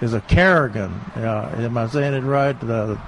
[0.00, 0.92] is a carrigan.
[1.16, 2.58] Uh, am I saying it right?
[2.60, 2.98] The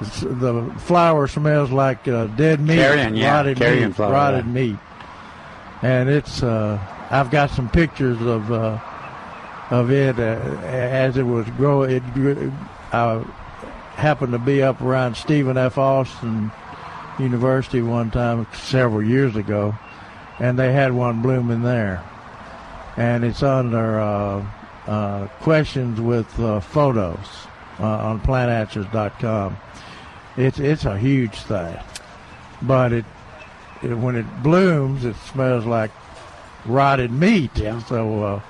[0.00, 4.52] the flower smells like uh, dead meat, Carrion, yeah, rotted carrion meat, flower, rotted yeah.
[4.52, 4.78] meat.
[5.82, 6.78] And it's uh,
[7.10, 8.78] I've got some pictures of uh,
[9.70, 12.02] of it uh, as it was growing.
[12.16, 12.52] It
[12.92, 13.24] I
[13.96, 15.78] happened to be up around Stephen F.
[15.78, 16.50] Austin
[17.18, 19.74] University one time several years ago,
[20.38, 22.02] and they had one blooming there.
[22.96, 24.44] And it's under uh,
[24.86, 27.46] uh, questions with uh, photos
[27.78, 29.56] uh, on plantanswers.com.
[30.36, 31.78] It's it's a huge thing,
[32.62, 33.04] but it,
[33.82, 35.90] it when it blooms, it smells like
[36.64, 37.50] rotted meat.
[37.56, 37.78] Yeah.
[37.84, 38.40] So uh,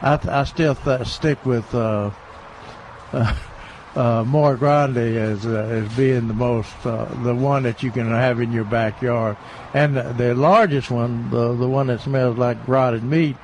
[0.00, 1.72] I th- I still th- stick with.
[3.94, 8.08] Uh, Moy Grande as uh, as being the most uh, the one that you can
[8.08, 9.36] have in your backyard,
[9.74, 13.36] and the, the largest one, the the one that smells like rotted meat,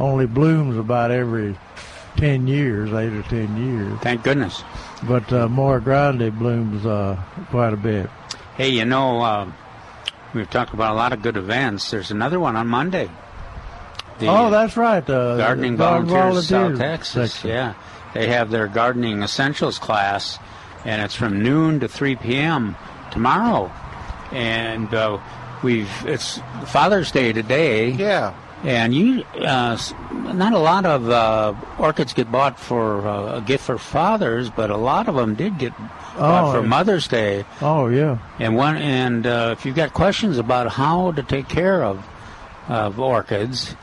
[0.00, 1.56] only blooms about every
[2.16, 3.96] ten years, eight or ten years.
[4.00, 4.64] Thank goodness.
[5.04, 8.10] But uh, Moy Grande blooms uh, quite a bit.
[8.56, 9.52] Hey, you know, uh,
[10.34, 11.90] we've talked about a lot of good events.
[11.92, 13.08] There's another one on Monday.
[14.18, 15.08] The oh, that's right.
[15.08, 17.34] Uh, Gardening the Garden Volunteers, South Texas.
[17.34, 17.50] section.
[17.50, 17.74] Yeah,
[18.16, 20.38] they have their gardening essentials class,
[20.84, 22.76] and it's from noon to 3 p.m.
[23.10, 23.70] tomorrow.
[24.32, 25.18] And uh,
[25.62, 27.90] we've it's Father's Day today.
[27.90, 28.34] Yeah.
[28.64, 29.78] And you, uh,
[30.12, 34.70] not a lot of uh, orchids get bought for uh, a gift for fathers, but
[34.70, 36.66] a lot of them did get bought Oh, for.
[36.66, 37.44] Mother's Day.
[37.60, 38.18] Oh yeah.
[38.40, 42.04] And one, and uh, if you've got questions about how to take care of
[42.68, 43.76] of orchids,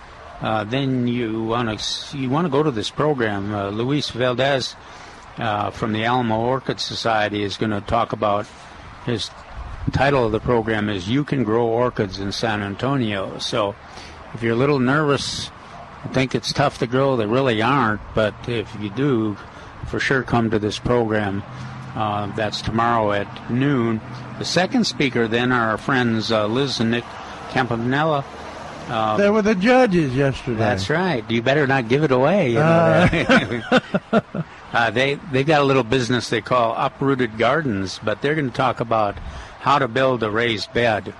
[0.43, 3.53] uh, then you want to you want to go to this program.
[3.53, 4.75] Uh, Luis Valdez
[5.37, 8.45] uh, from the Alamo Orchid Society is going to talk about
[9.05, 9.31] his
[9.93, 13.73] title of the program is "You Can Grow Orchids in San Antonio." So,
[14.33, 15.49] if you're a little nervous,
[16.11, 18.01] think it's tough to grow, they really aren't.
[18.13, 19.37] But if you do,
[19.87, 21.43] for sure come to this program.
[21.95, 24.01] Uh, that's tomorrow at noon.
[24.39, 27.05] The second speaker then are our friends uh, Liz and Nick
[27.51, 28.25] Campanella.
[29.17, 30.57] They were the judges yesterday.
[30.59, 31.23] that's right.
[31.29, 32.49] You better not give it away.
[32.49, 33.07] You know
[34.11, 34.19] Uh.
[34.73, 38.55] uh, they they've got a little business they call Uprooted Gardens, but they're going to
[38.55, 39.17] talk about
[39.59, 41.13] how to build a raised bed.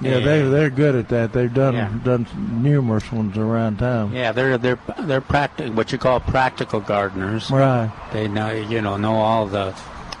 [0.00, 1.32] Yeah, they And- they're good at that.
[1.32, 1.88] They've done Yeah.
[2.04, 2.26] done
[2.62, 4.12] numerous ones around town.
[4.12, 7.50] Yeah, they're they're they're practi- what you call practical gardeners.
[7.50, 7.90] Right.
[8.12, 9.74] They know you know know all the,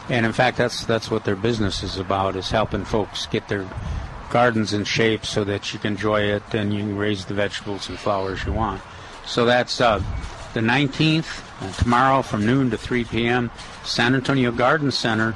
[0.08, 3.64] and in fact that's that's what their business is about is helping folks get their
[4.30, 7.88] gardens in shape so that you can enjoy it and you can raise the vegetables
[7.88, 8.80] and flowers you want.
[9.26, 10.02] So that's uh,
[10.54, 13.50] the 19th uh, tomorrow from noon to 3 p.m.
[13.84, 15.32] San Antonio Garden Center,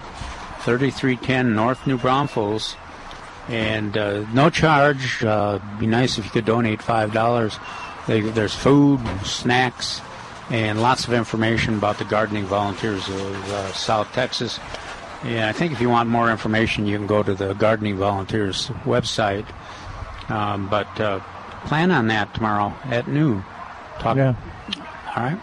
[0.61, 2.77] 3310 North New Braunfels
[3.49, 5.25] and uh, no charge.
[5.25, 7.59] Uh, be nice if you could donate five dollars.
[8.07, 10.01] There's food, snacks,
[10.51, 14.59] and lots of information about the gardening volunteers of uh, South Texas.
[15.25, 18.69] And I think if you want more information, you can go to the gardening volunteers
[18.85, 19.47] website.
[20.29, 21.21] Um, but uh,
[21.65, 23.45] plan on that tomorrow at noon.
[23.99, 24.17] Talk.
[24.17, 24.35] Yeah.
[25.17, 25.39] All right.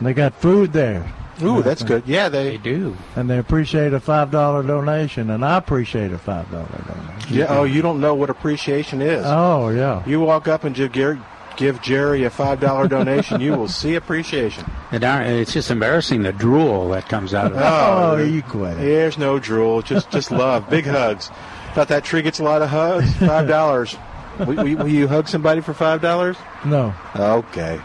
[0.00, 1.10] They got food there.
[1.42, 2.04] Ooh, that's good.
[2.06, 2.96] Yeah, they, do.
[3.16, 7.36] And they appreciate a five dollar donation, and I appreciate a five dollar donation.
[7.36, 7.46] Yeah.
[7.48, 9.24] Oh, you don't know what appreciation is.
[9.26, 10.04] Oh yeah.
[10.06, 11.18] You walk up and give Gary,
[11.56, 14.64] give Jerry a five dollar donation, you will see appreciation.
[14.92, 17.62] It aren't- It's just embarrassing the drool that comes out of it.
[17.64, 18.76] Oh, you quit.
[18.76, 21.30] There's no drool, just just love, big hugs.
[21.74, 23.10] Thought that tree gets a lot of hugs.
[23.16, 23.96] Five dollars.
[24.38, 26.36] will, will, will you hug somebody for five dollars?
[26.66, 26.92] No.
[27.16, 27.80] Okay.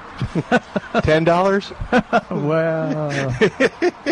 [1.04, 1.72] Ten dollars.
[2.32, 3.34] well,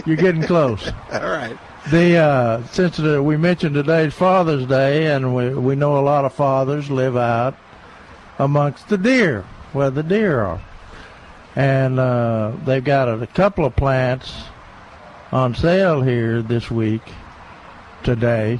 [0.06, 0.88] you're getting close.
[1.12, 1.58] All right.
[1.91, 6.26] The uh, since the, we mentioned today's Father's Day, and we we know a lot
[6.26, 7.56] of fathers live out
[8.40, 10.62] amongst the deer, where the deer are,
[11.56, 14.34] and uh, they've got a, couple of plants
[15.32, 17.02] on sale here this week,
[18.04, 18.60] today,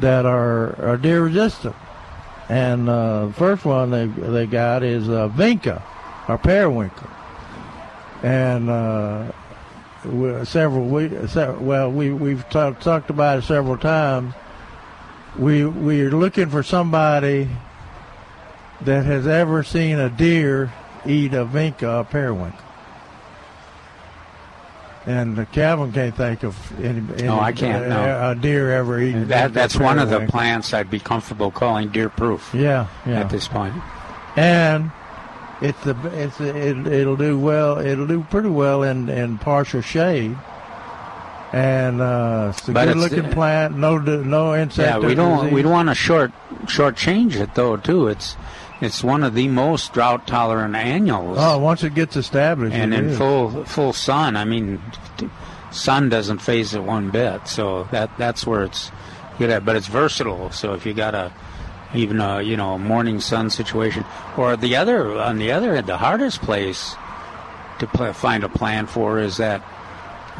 [0.00, 1.76] that are are deer resistant.
[2.48, 5.82] And uh, the first one they they got is uh, vinca,
[6.28, 7.08] or periwinkle,
[8.22, 9.32] and uh,
[10.04, 14.34] we- several we well we we've talked talked about it several times.
[15.38, 17.48] We we're looking for somebody
[18.82, 20.72] that has ever seen a deer
[21.06, 22.58] eat a vinca or periwinkle.
[25.06, 28.30] And Calvin can't think of any, any No, I can't, no.
[28.30, 29.28] a deer ever eaten.
[29.28, 32.50] That, that's one of the plants I'd be comfortable calling deer proof.
[32.54, 33.20] Yeah, yeah.
[33.20, 33.74] At this point.
[34.36, 34.90] and
[35.62, 37.78] it's the it's it, it'll do well.
[37.78, 40.36] It'll do pretty well in in partial shade.
[41.52, 43.76] And uh, it's a But good it's- looking plant.
[43.76, 45.02] No no insect.
[45.02, 45.52] Yeah, we don't disease.
[45.54, 46.30] we don't want to short
[46.68, 48.08] short change it though too.
[48.08, 48.36] It's
[48.80, 51.36] it's one of the most drought tolerant annuals.
[51.40, 53.18] Oh, once it gets established, and in is.
[53.18, 54.80] full full sun, I mean,
[55.70, 57.46] sun doesn't phase it one bit.
[57.46, 58.90] So that that's where it's
[59.38, 59.64] good at.
[59.64, 60.50] But it's versatile.
[60.50, 61.32] So if you got a
[61.94, 64.04] even a you know morning sun situation,
[64.36, 66.94] or the other on the other end, the hardest place
[67.80, 69.62] to pl- find a plan for is that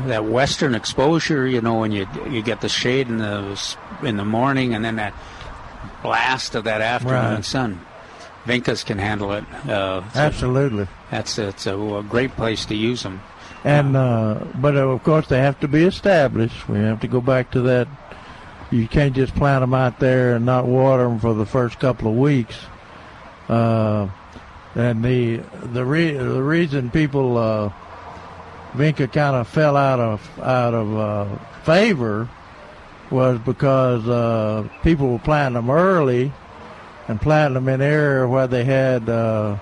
[0.06, 1.46] that western exposure.
[1.46, 3.58] You know when you you get the shade in the
[4.02, 5.12] in the morning, and then that
[6.02, 7.44] blast of that afternoon Right.
[7.44, 7.80] sun.
[8.46, 9.44] Vincas can handle it.
[9.68, 10.86] Uh, so Absolutely.
[11.10, 13.20] That's it's a, a great place to use them.
[13.64, 16.68] And uh, but uh, of course they have to be established.
[16.68, 17.88] We have to go back to that.
[18.70, 22.10] You can't just plant them out there and not water them for the first couple
[22.10, 22.56] of weeks.
[23.48, 24.08] Uh,
[24.74, 25.38] and the
[25.72, 27.70] the re- the reason people uh,
[28.72, 32.28] Vinca kind of fell out of out of uh, favor
[33.10, 36.32] was because uh, people were planting them early
[37.10, 39.08] and planting them in area where they had.
[39.08, 39.58] Uh,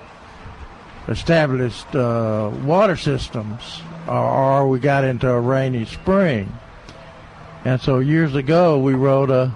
[1.08, 6.52] established uh, water systems, or, or we got into a rainy spring.
[7.64, 9.54] And so years ago, we wrote a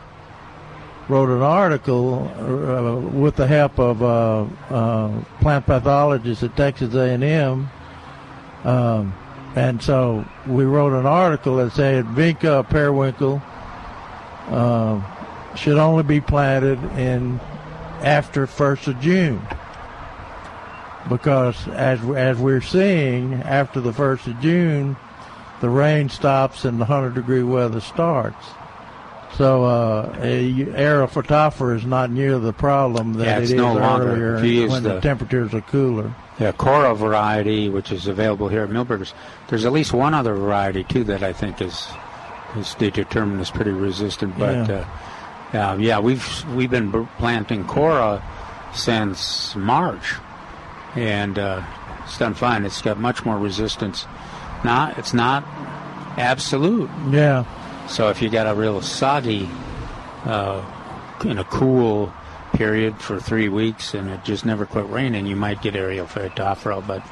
[1.09, 7.69] wrote an article uh, with the help of uh, uh, plant pathologists at Texas A&M.
[8.65, 9.15] Um,
[9.55, 13.43] and so we wrote an article that said Vinca periwinkle
[14.49, 17.39] uh, should only be planted in
[18.03, 19.41] after 1st of June.
[21.09, 24.97] Because as, as we're seeing, after the 1st of June,
[25.61, 28.47] the rain stops and the 100 degree weather starts.
[29.37, 34.35] So uh, aerial phytophthora is not near the problem that Yeah, it it's no longer.
[34.37, 36.15] earlier when the, the- temperatures are cooler.
[36.39, 39.15] Yeah, Cora variety, which is available here at Milberger's.
[39.49, 41.89] There's at least one other variety too that I think is
[42.57, 44.37] is they determined is pretty resistant.
[44.39, 44.75] But Yeah.
[44.77, 44.85] uh,
[45.53, 48.23] yeah, yeah, we've we've been planting Cora
[48.75, 50.15] since March,
[50.95, 51.63] and uh,
[52.05, 52.65] it's done fine.
[52.65, 54.07] It's got much more resistance.
[54.65, 55.45] Not it's not
[56.19, 56.91] absolute.
[57.11, 57.45] Yeah.
[57.89, 59.49] So if you got a real soggy,
[60.25, 60.65] uh,
[61.25, 62.13] in a cool
[62.53, 66.87] period for three weeks and it just never quit raining, you might get aerial phytophthora,
[66.87, 67.03] but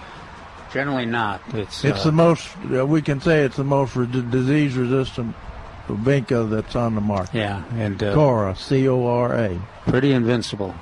[0.72, 1.40] generally not.
[1.54, 5.34] It's It's uh, the most, uh, we can say it's the most re- disease resistant
[5.96, 7.34] vinca that's on the market.
[7.34, 9.60] Yeah, and uh, Cora, C O R A.
[9.86, 10.74] pretty invincible.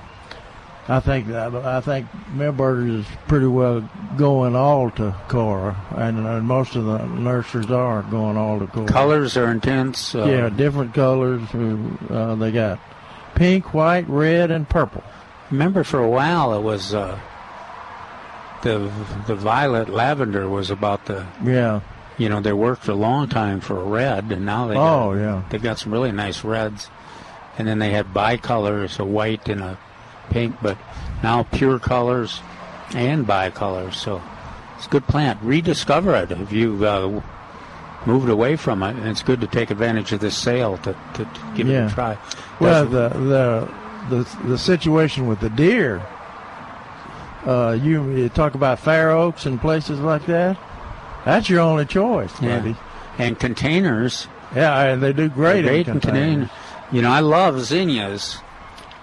[0.91, 3.87] I think I think Milberger's is pretty well
[4.17, 8.87] going all to Cora, and, and most of the nurseries are going all to Cora.
[8.87, 10.15] Colors are intense.
[10.15, 11.43] Uh, yeah, different colors.
[11.55, 12.81] Uh, they got
[13.35, 15.05] pink, white, red, and purple.
[15.51, 17.19] Remember, for a while it was uh,
[18.63, 18.91] the
[19.27, 21.81] the violet lavender was about the Yeah.
[22.19, 25.21] You know they worked a long time for a red, and now they Oh, got,
[25.21, 25.43] yeah.
[25.51, 26.89] they've got some really nice reds,
[27.57, 29.79] and then they had bicolors, a white and a
[30.31, 30.77] pink, but
[31.23, 32.41] now pure colors
[32.95, 33.95] and bicolors.
[33.95, 34.21] So
[34.77, 35.39] it's a good plant.
[35.43, 37.21] Rediscover it if you've uh,
[38.07, 41.25] moved away from it, and it's good to take advantage of this sale to, to,
[41.25, 42.19] to give it a try.
[42.61, 43.69] Well, That's- the the
[44.11, 46.03] the the situation with the deer.
[47.47, 50.59] Uh, you, you talk about Fair Oaks and places like that.
[51.29, 52.59] That's your only choice, Yeah.
[52.59, 52.77] buddy.
[53.19, 54.27] And containers.
[54.57, 56.49] Yeah, and they do great, Great in in containers.
[56.49, 56.51] container.
[56.91, 58.39] You know, I love zinnias,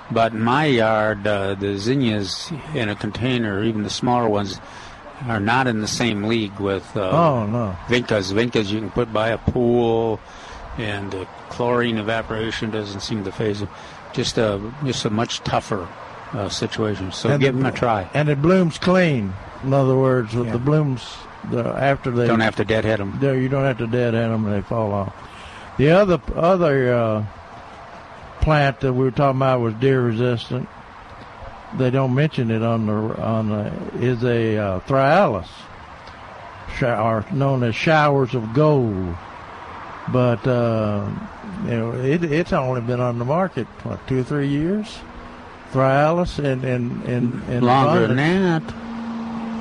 [0.10, 4.60] but in my yard, uh, the zinnias in a container, even the smaller ones,
[5.28, 7.76] are not in the same league with uh, Oh no.
[7.88, 8.34] Vincas.
[8.34, 10.20] Vincas you can put by a pool,
[10.80, 13.70] and the chlorine evaporation doesn't seem to phase them.
[14.14, 15.88] Just a just a much tougher
[16.34, 17.12] uh, situation.
[17.12, 18.10] So And give it- them a try.
[18.16, 19.34] And it blooms clean.
[19.64, 21.02] In other words, the blooms
[21.50, 23.18] the, after they Don't have to deadhead them.
[23.22, 25.14] No, you don't have to deadhead them; they fall off.
[25.78, 27.26] The other other uh,
[28.42, 30.70] plant that we were talking about was deer resistant.
[31.78, 35.50] They don't mention it on the on the is a uh, Thryallis,
[36.82, 39.16] or known as showers of gold.
[40.08, 41.10] But uh,
[41.64, 45.00] you know, it, it's only been on the market what two or three years.
[45.72, 48.64] Thryallis and and and, and longer than that.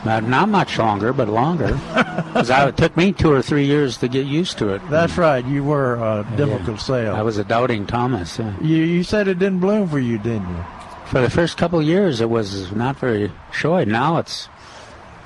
[0.05, 1.79] Not, not much longer, but longer.
[2.35, 4.83] Because it took me two or three years to get used to it.
[4.91, 5.45] That's right.
[5.47, 7.15] You were a difficult sale.
[7.15, 8.39] I was a doubting Thomas.
[8.41, 8.55] yeah.
[8.61, 10.65] You you said it didn't bloom for you, didn't you?
[11.07, 13.85] For the first couple of years, it was not very showy.
[13.85, 14.49] Now it's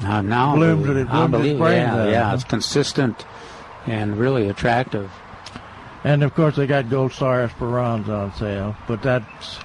[0.05, 2.35] uh, now Blooms it- it blooms its brains Yeah, yeah, huh?
[2.35, 3.25] it's consistent
[3.87, 5.11] and really attractive.
[6.05, 9.59] And of course, they got Gold Star Esperanza on sale, but that's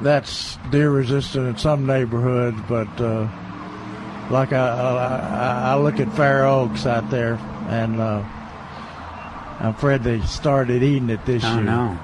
[0.00, 2.58] that's deer resistant in some neighborhoods.
[2.68, 3.28] But uh,
[4.30, 7.34] like I, I, I look at Fair Oaks out there,
[7.68, 8.22] and uh,
[9.60, 11.52] I'm afraid they started eating it this year.
[11.52, 11.64] Oh year.
[11.64, 11.98] no.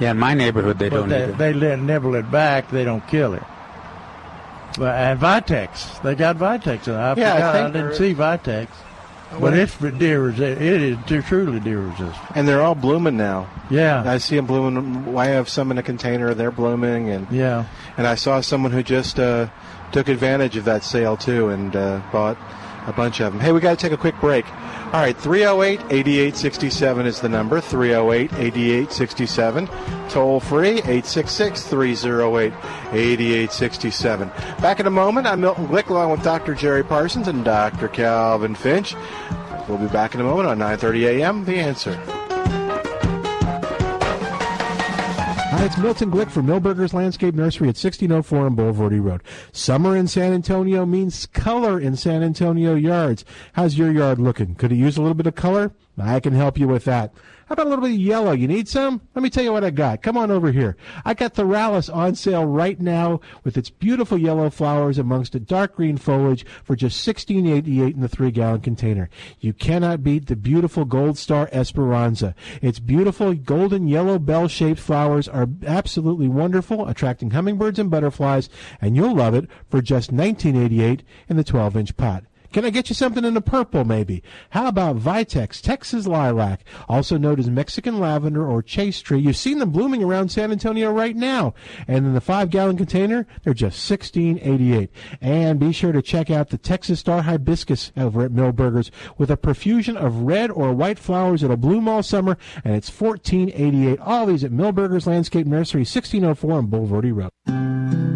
[0.00, 1.38] Yeah, in my neighborhood they but don't they, eat it.
[1.38, 2.70] they let nibble it back.
[2.70, 3.42] They don't kill it.
[4.78, 6.86] But and Vitex, they got Vitex.
[6.86, 8.68] I Yeah, I forgot I, think didn't there- see Vitex,
[9.32, 10.62] but Well- it's for deer resistant.
[10.62, 12.14] It is too- truly deer resistant.
[12.36, 13.48] And they're all blooming now.
[13.70, 14.04] Yeah.
[14.06, 15.18] I see them blooming.
[15.18, 16.32] I have some in a container.
[16.32, 17.64] They're blooming, and Yeah.
[17.96, 19.48] And I saw someone who just uh,
[19.92, 22.38] took advantage of that sale too and uh, bought
[22.86, 23.40] a bunch of them.
[23.40, 24.46] Hey, we got to take a quick break.
[24.86, 27.60] All right, 308 8867 is the number.
[27.60, 29.68] 308 8867.
[30.08, 32.52] Toll free 866 308
[32.92, 34.28] 8867.
[34.62, 36.54] Back in a moment, I'm Milton Glick along with Dr.
[36.54, 37.88] Jerry Parsons and Dr.
[37.88, 38.96] Calvin Finch.
[39.68, 41.44] We'll be back in a moment on 9:30 a.m.
[41.44, 42.27] The Answer.
[45.58, 49.24] Hi, it's Milton Glick from Milberger's Landscape Nursery at 1604 on Bulverde Road.
[49.50, 53.24] Summer in San Antonio means color in San Antonio yards.
[53.54, 54.54] How's your yard looking?
[54.54, 55.72] Could it use a little bit of color?
[56.00, 57.12] I can help you with that.
[57.48, 58.32] How about a little bit of yellow?
[58.32, 59.00] You need some?
[59.14, 60.02] Let me tell you what I got.
[60.02, 60.76] Come on over here.
[61.06, 65.76] I got Thryallis on sale right now with its beautiful yellow flowers amongst a dark
[65.76, 69.08] green foliage for just sixteen eighty eight in the three gallon container.
[69.40, 72.34] You cannot beat the beautiful Gold Star Esperanza.
[72.60, 78.50] Its beautiful golden yellow bell shaped flowers are absolutely wonderful, attracting hummingbirds and butterflies,
[78.82, 82.24] and you'll love it for just nineteen eighty eight in the twelve inch pot.
[82.52, 84.22] Can I get you something in the purple, maybe?
[84.50, 89.18] How about Vitex, Texas lilac, also known as Mexican lavender or chaste tree?
[89.18, 91.54] You've seen them blooming around San Antonio right now.
[91.86, 94.90] And in the five gallon container, they're just sixteen eighty eight.
[95.20, 99.36] And be sure to check out the Texas Star Hibiscus over at Milberger's with a
[99.36, 104.00] profusion of red or white flowers that'll bloom all summer, and it's fourteen eighty eight.
[104.00, 107.30] All these at Milberger's Landscape Nursery, sixteen oh four on Bulverde Road.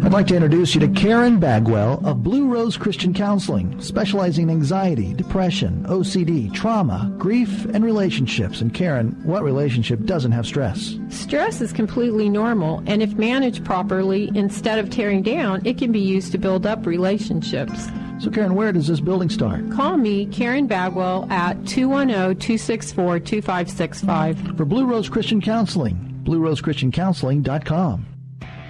[0.03, 5.13] I'd like to introduce you to Karen Bagwell of Blue Rose Christian Counseling, specializing anxiety,
[5.13, 8.61] depression, OCD, trauma, grief, and relationships.
[8.61, 10.97] And Karen, what relationship doesn't have stress?
[11.09, 15.99] Stress is completely normal, and if managed properly, instead of tearing down, it can be
[15.99, 17.87] used to build up relationships.
[18.19, 19.69] So, Karen, where does this building start?
[19.71, 24.57] Call me, Karen Bagwell, at oh, 210 264 2565.
[24.57, 28.12] For Blue Rose Christian Counseling, bluerosechristiancounseling.com.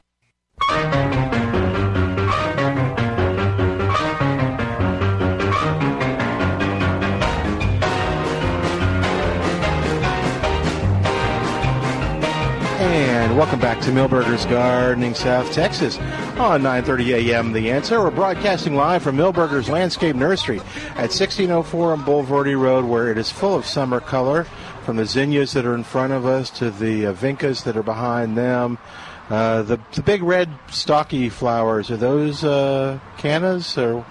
[13.34, 15.98] And welcome back to Milberger's Gardening, South Texas
[16.38, 17.52] on 9:30 a.m.
[17.52, 18.00] The Answer.
[18.00, 20.60] We're broadcasting live from Milberger's Landscape Nursery
[20.92, 24.44] at 1604 on Bulverde Road, where it is full of summer color,
[24.84, 27.82] from the zinnias that are in front of us to the uh, vincas that are
[27.82, 28.78] behind them.
[29.32, 34.06] Uh, the the big red stocky flowers are those uh, cannas or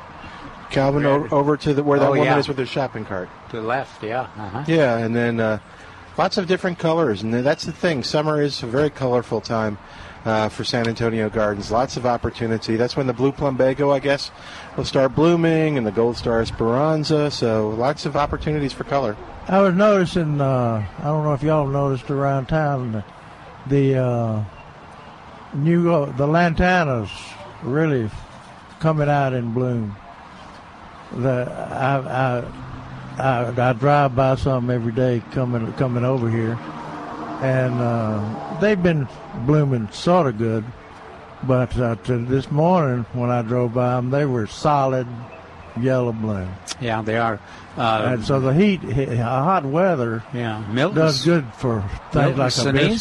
[0.71, 2.39] Calvin o- over to the where that Oh, woman yeah.
[2.39, 3.29] is with her shopping cart.
[3.51, 4.23] To the left, yeah.
[4.37, 4.65] Uh-huh.
[4.67, 5.59] Yeah, and then uh,
[6.19, 8.03] lots of different colors, and that's the thing.
[8.03, 9.79] Summer is a very colorful time
[10.25, 11.71] uh, for San Antonio Gardens.
[11.71, 12.77] Lots of opportunity.
[12.77, 14.31] That's when the blue plumbago, I guess,
[14.77, 17.31] will start blooming, and the gold star esperanza.
[17.31, 19.17] So lots of opportunities for color.
[19.49, 20.41] I was noticing.
[20.41, 23.05] Uh, I don't know if y'all noticed around town
[23.67, 24.45] the uh,
[25.55, 27.11] new uh, the lantanas
[27.63, 28.11] really
[28.81, 29.97] coming out in bloom.
[31.13, 32.72] The I I
[33.19, 36.59] I, I drive by some every day coming coming over here,
[37.43, 39.09] and uh, they've been
[39.47, 40.65] blooming sort of good.
[41.45, 45.07] But uh, to this morning when I drove by them, they were solid
[45.81, 46.53] yellow bloom.
[46.81, 47.41] Yeah, they are.
[47.77, 48.81] Uh, and so the heat,
[49.19, 50.63] hot weather, yeah,
[50.95, 51.81] does good for
[52.13, 52.53] things like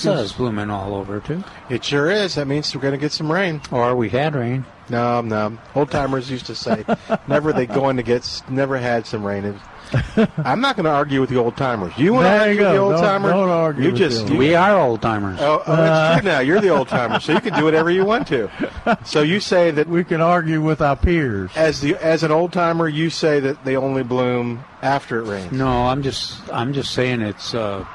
[0.05, 1.43] ceniza is blooming all over too.
[1.70, 2.36] It sure is.
[2.36, 3.59] That means we're going to get some rain.
[3.70, 4.66] Or we had rain.
[4.89, 5.57] No, no.
[5.76, 6.86] Old timers used to say,
[7.28, 9.43] never they going to get, never had some rain.
[9.45, 9.62] It was-
[10.46, 11.94] I'm not going to argue with the old timers.
[11.98, 12.84] You want to argue with the go.
[12.86, 13.30] old Don't- timer?
[13.32, 15.39] don't argue You with just the you- We are old timers.
[15.42, 16.39] Oh, oh Uh, it's true now.
[16.39, 18.50] You're the old timer, so you can do whatever you want to.
[19.04, 21.52] So you say that we can argue with our peers.
[21.56, 25.52] As the as an old timer, you say that they only bloom after it rains.
[25.52, 27.86] No, I'm just I'm just saying it's uh,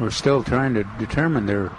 [0.00, 1.70] we're still trying to determine their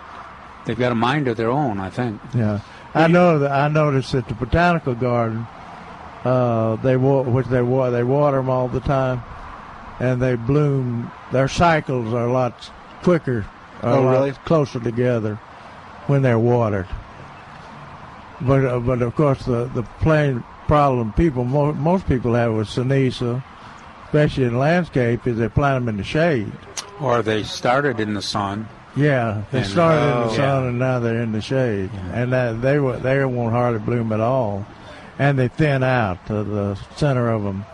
[0.65, 1.79] they've got a mind of their own.
[1.79, 2.21] I think.
[2.33, 2.59] Yeah,
[2.93, 3.51] I know that.
[3.51, 5.45] I noticed at the botanical garden,
[6.23, 9.21] uh, they wa- which they wa- they water them all the time,
[9.99, 11.11] and they bloom.
[11.31, 12.69] Their cycles are a lot
[13.03, 13.45] quicker,
[13.83, 14.31] are Oh, a lot really?
[14.45, 15.35] closer together
[16.07, 16.87] when they're watered.
[18.41, 22.67] But uh, but of course the the plain problem people mo- most people have with
[22.67, 23.43] ceniza,
[24.05, 26.51] especially in landscape, is they plant them in the shade.
[26.99, 28.67] Or they started in the sun.
[28.95, 30.23] Yeah, they And- started in Oh.
[30.29, 34.11] the sun and now they're in the shade, and that they they won't hardly bloom
[34.11, 34.65] at all,
[35.19, 36.25] and they thin out.
[36.27, 37.65] The, the center of them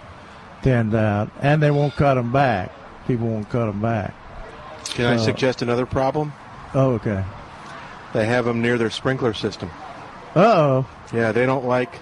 [0.62, 2.72] thinned out, and they won't cut them back.
[3.08, 4.14] People won't cut them back.
[4.86, 6.34] Can I suggest another problem?
[6.74, 7.24] Oh, okay.
[8.14, 9.70] They have them near their sprinkler system.
[10.36, 10.88] Uh oh.
[11.14, 11.94] Yeah, they don't like.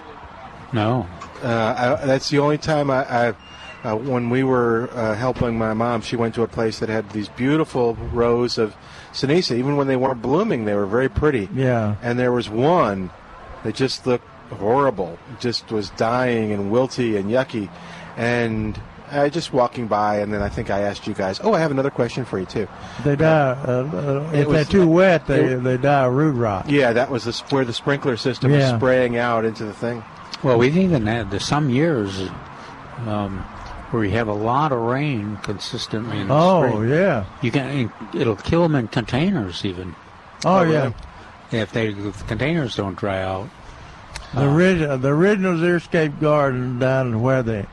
[0.72, 1.06] No.
[1.42, 3.28] Uh, I, that's the only time I.
[3.28, 3.34] I
[3.82, 7.08] uh, when we were uh, helping my mom, she went to a place that had
[7.10, 8.76] these beautiful rows of
[9.12, 9.56] ceniza.
[9.56, 11.48] Even when they weren't blooming, they were very pretty.
[11.54, 11.96] Yeah.
[12.02, 13.10] And there was one
[13.64, 15.18] that just looked horrible.
[15.32, 17.70] It just was dying and wilty and yucky.
[18.16, 18.80] And
[19.10, 21.40] I just walking by, and then I think I asked you guys.
[21.42, 22.68] Oh, I have another question for you too.
[23.04, 25.26] They die uh, uh, if was- they're too wet.
[25.26, 26.68] They it- they die of root rot.
[26.70, 30.04] Yeah, that was the, where the sprinkler system was spraying out into the thing.
[30.42, 32.18] Well, we've even had there's some years
[33.06, 33.38] um,
[33.90, 36.88] where we have a lot of rain consistently in the Oh, spring.
[36.90, 37.24] yeah.
[37.42, 39.94] You can it'll kill them in containers even.
[40.44, 40.92] Oh, yeah.
[41.50, 43.48] If they if the containers don't dry out.
[44.34, 47.66] The Uh, original, the original Xeriscape Garden down where the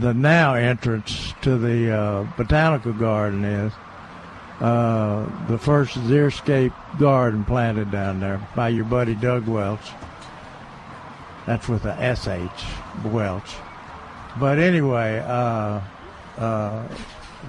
[0.00, 3.72] the now entrance to the uh, botanical garden is.
[4.60, 9.90] Uh, the first Xeriscape garden planted down there by your buddy Doug Welsh.
[11.46, 13.54] That's with a SH, Welsh.
[14.38, 15.80] But anyway, uh,
[16.38, 16.88] uh,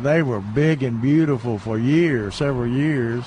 [0.01, 3.23] they were big and beautiful for years, several years.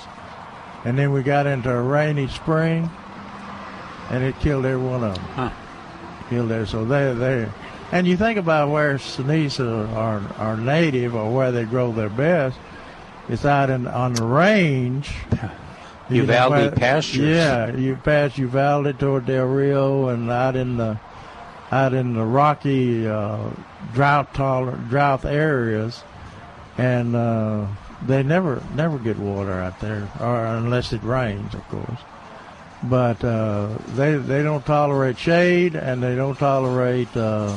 [0.85, 2.91] And then we got into a rainy spring,
[4.11, 5.53] and it killed every one of them.
[6.29, 6.67] Killed there.
[6.67, 7.49] So they they,
[7.93, 12.59] and you think about where ceniza are are native or where they grow their best.
[13.29, 15.11] It's out in on the range.
[16.09, 17.19] You know, where- pastures.
[17.37, 21.01] Yeah, you pass Uvalde toward Del Rio and out in the
[21.73, 23.51] out in the rocky uh,
[23.93, 26.05] drought tolerant drought areas,
[26.79, 27.67] and uh,
[28.07, 32.01] they never never get water out there, or unless it rains, of course.
[32.83, 37.57] But uh, they they don't tolerate shade and they don't tolerate uh,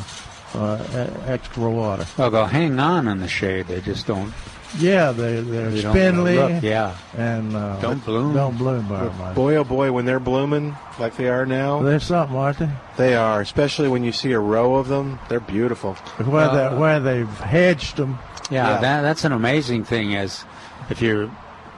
[0.56, 2.06] uh, e- extra water.
[2.18, 3.68] Well, they'll hang on in the shade.
[3.68, 4.34] They just don't.
[4.78, 6.36] Yeah, they they're They don't spindly.
[6.38, 6.96] look, yeah.
[7.18, 8.34] and uh, Don't bloom.
[8.36, 9.34] Don't bloom very much.
[9.36, 12.70] Boy, oh boy, when they're blooming like they are now, There's something, aren't they?
[12.96, 13.42] they are.
[13.42, 15.96] Especially when you see a row of them, they're beautiful.
[16.24, 18.20] Where Uh, they where they've hedged them.
[18.52, 20.16] Yeah, That, that's an amazing thing.
[20.16, 20.46] As
[20.92, 21.30] if you're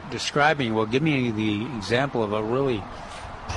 [0.10, 2.84] describing, well, give me the example of a really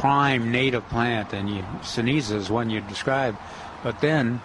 [0.01, 3.37] prime native plant, and you ceniza is one you describe,
[3.83, 4.41] but then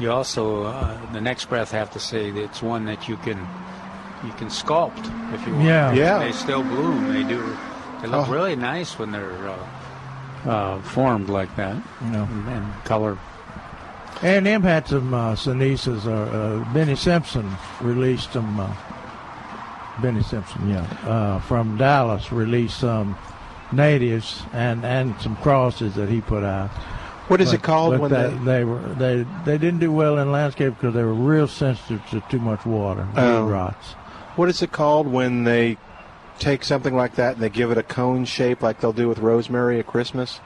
[0.00, 3.38] you also uh, the next breath have to say that it's one that you can
[4.24, 5.04] you can sculpt
[5.34, 5.66] if you want.
[5.66, 5.92] Yeah.
[5.92, 6.18] Yeah.
[6.18, 7.12] They still bloom.
[7.12, 7.40] They do.
[8.00, 8.32] They look Oh.
[8.32, 11.76] really nice when they're uh, uh, formed like that.
[12.12, 12.26] Yeah.
[12.28, 13.18] and, and color.
[14.22, 16.06] And them had some uh, cenizas.
[16.06, 18.58] Uh, uh, Benny Simpson released some.
[18.60, 18.72] Uh,
[20.02, 23.16] Benny Simpson, yeah, uh, from Dallas released some
[23.72, 26.70] natives and, and some crosses that he put out.
[27.28, 30.18] What is But- it called when they, they- they were they they didn't do well
[30.18, 33.92] in landscape because they were real sensitive to too much water, root rots.
[34.36, 35.78] What is it called when they
[36.38, 39.18] take something like that and they give it a cone shape like they'll do with
[39.20, 40.40] rosemary at Christmas?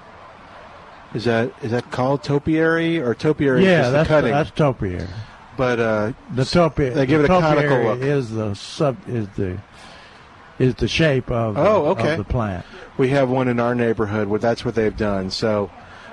[1.14, 3.60] Is that is that called topiary or topiary?
[3.62, 4.30] is yeah, the that's cutting.
[4.30, 5.08] that's topiary.
[5.56, 6.94] But uh, The topiary.
[6.94, 8.00] they give it a conical look.
[8.00, 9.58] Is the sub is the
[10.58, 12.12] is the shape of the, Oh, okay.
[12.12, 12.64] of the plant.
[12.96, 15.30] We have one in our neighborhood where that's what they've done.
[15.30, 15.70] So,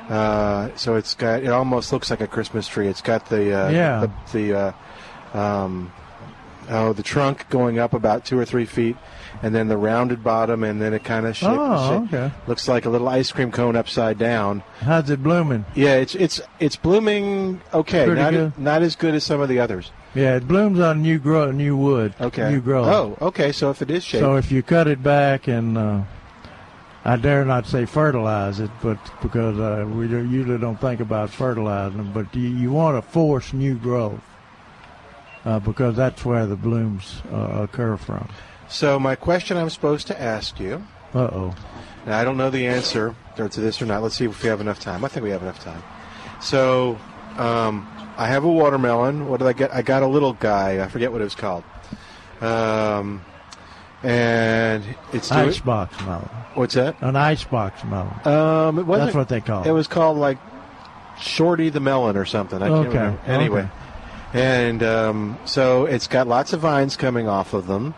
[0.09, 2.87] uh, so it's got it almost looks like a Christmas tree.
[2.87, 4.05] It's got the uh, Yeah.
[4.31, 4.73] the, the
[5.33, 5.91] uh, um,
[6.69, 8.95] oh the trunk going up about two or three feet,
[9.41, 12.31] and then the rounded bottom, and then it kind of Oh, okay.
[12.47, 14.61] looks like a little ice cream cone upside down.
[14.81, 15.65] How's it blooming?
[15.73, 18.59] Yeah, it's it's it's blooming okay, Pretty not good.
[18.59, 19.91] not as good as some of the others.
[20.15, 22.15] Yeah, it blooms on new grow new wood.
[22.19, 22.49] Okay.
[22.49, 22.87] New growth.
[22.87, 23.51] Oh, okay.
[23.51, 26.03] So if it is shaped, So if you cut it back and uh,
[27.03, 31.97] I dare not say fertilize it, but because uh, we usually don't think about fertilizing
[31.97, 34.21] them, but you, you want to force new growth
[35.43, 38.27] uh, because that's where the blooms uh, occur from.
[38.69, 40.83] So my question I'm supposed to ask you.
[41.13, 41.55] Uh oh.
[42.05, 44.01] Now I don't know the answer to this or not.
[44.01, 45.03] Let's see if we have enough time.
[45.03, 45.83] I think we have enough time.
[46.41, 46.97] So
[47.37, 47.87] um,
[48.17, 49.27] I have a watermelon.
[49.27, 49.73] What did I get?
[49.73, 50.83] I got a little guy.
[50.83, 51.63] I forget what it was called.
[52.41, 53.21] Um,
[54.03, 56.29] and it's doing- Icebox melon.
[56.53, 56.95] What's that?
[57.01, 58.13] An icebox melon.
[58.25, 59.67] Um, it wasn't, That's what they call it.
[59.67, 60.37] It was called like
[61.19, 62.61] Shorty the Melon or something.
[62.61, 63.19] I can't remember.
[63.27, 63.61] Anyway,
[64.31, 64.41] okay.
[64.41, 67.93] and um, so it's got lots of vines coming off of them,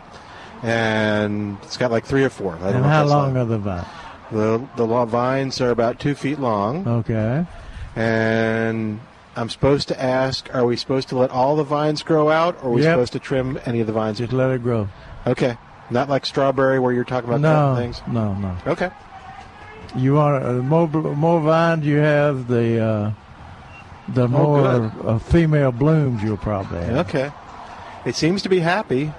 [0.64, 2.54] and it's got like three or four.
[2.56, 3.86] I don't And know how that's long are the vines?
[4.32, 6.86] The the vines are about two feet long.
[6.86, 7.46] Okay.
[7.94, 9.00] And
[9.38, 12.68] I'm supposed to ask: Are we supposed to let all the vines grow out, or
[12.68, 12.92] are we Yep.
[12.94, 14.18] supposed to trim any of the vines?
[14.18, 14.88] Just let it grow.
[15.26, 15.56] Okay.
[15.90, 18.02] Not like strawberry, where you're talking about No, cutting things.
[18.12, 18.56] no, no.
[18.66, 18.90] Okay.
[19.96, 23.10] You want uh, more more vines you have, the uh,
[24.08, 24.92] the more good.
[25.06, 27.08] uh, female blooms you'll probably have.
[27.08, 27.30] Okay.
[28.04, 29.12] It seems to be happy.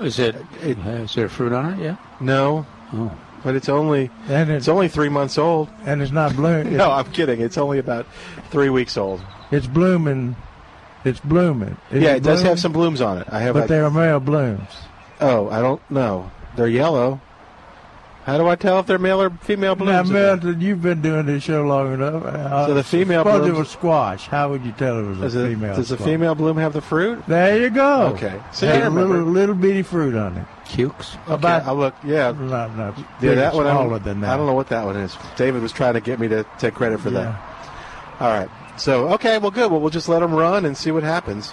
[0.00, 0.78] Is it, it?
[0.78, 1.82] Is there fruit on it?
[1.84, 1.96] Yeah.
[2.20, 2.66] No.
[2.94, 3.12] Oh.
[3.44, 5.68] But it's only and it's only three months old.
[5.84, 6.76] And it's not blooming.
[6.76, 7.40] no, I'm kidding.
[7.40, 8.06] It's only about
[8.50, 9.20] three weeks old.
[9.50, 10.36] It's blooming.
[11.04, 11.76] It's blooming.
[11.90, 12.46] Is yeah, it does blooming?
[12.46, 13.26] have some blooms on it.
[13.30, 13.54] I have.
[13.54, 14.68] but like, they are male blooms.
[15.20, 16.30] oh, I don't know.
[16.56, 17.20] They're yellow.
[18.24, 20.10] How do I tell if they're male or female Now, blooms?
[20.10, 22.24] Milton, you've been doing this show long enough.
[22.24, 24.28] Uh, So the female Suppose it blooms- was squash.
[24.28, 25.74] How would you tell it was Does, a it, female?
[25.74, 26.06] does the squash?
[26.08, 27.20] female bloom have the fruit?
[27.26, 28.02] There you go.
[28.14, 28.38] Okay.
[28.52, 29.14] See, Has I a remember.
[29.16, 30.44] little little bitty fruit on it.
[30.68, 31.16] Cukes.
[31.26, 31.94] About I look.
[32.04, 32.30] Yeah.
[32.30, 33.66] not, not Yeah, that one.
[33.66, 34.30] I smaller don't, than that.
[34.30, 35.16] I don't know what that one is.
[35.36, 37.22] David was trying to get me to take credit for Yeah.
[37.24, 37.40] that.
[38.20, 38.48] All right.
[38.76, 39.70] So okay, well, good.
[39.70, 41.52] Well, we'll just let them run and see what happens.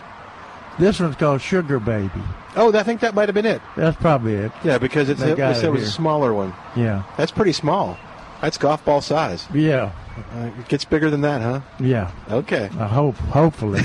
[0.80, 2.10] This one's called Sugar Baby.
[2.56, 3.62] Oh, I think that might have been it.
[3.76, 4.52] That's probably it.
[4.64, 5.92] Yeah, because it's They it, got it, it was a here.
[5.92, 6.54] smaller one.
[6.76, 7.04] Yeah.
[7.18, 7.98] That's pretty small.
[8.42, 9.48] That's golf ball size.
[9.54, 9.92] Yeah.
[10.34, 11.62] Uh, it gets bigger than that, huh?
[11.80, 12.12] Yeah.
[12.32, 12.70] Okay.
[12.80, 13.16] I hope.
[13.16, 13.82] Hopefully.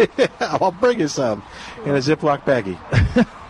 [0.40, 1.42] I'll bring you some
[1.84, 2.78] in a Ziploc baggie.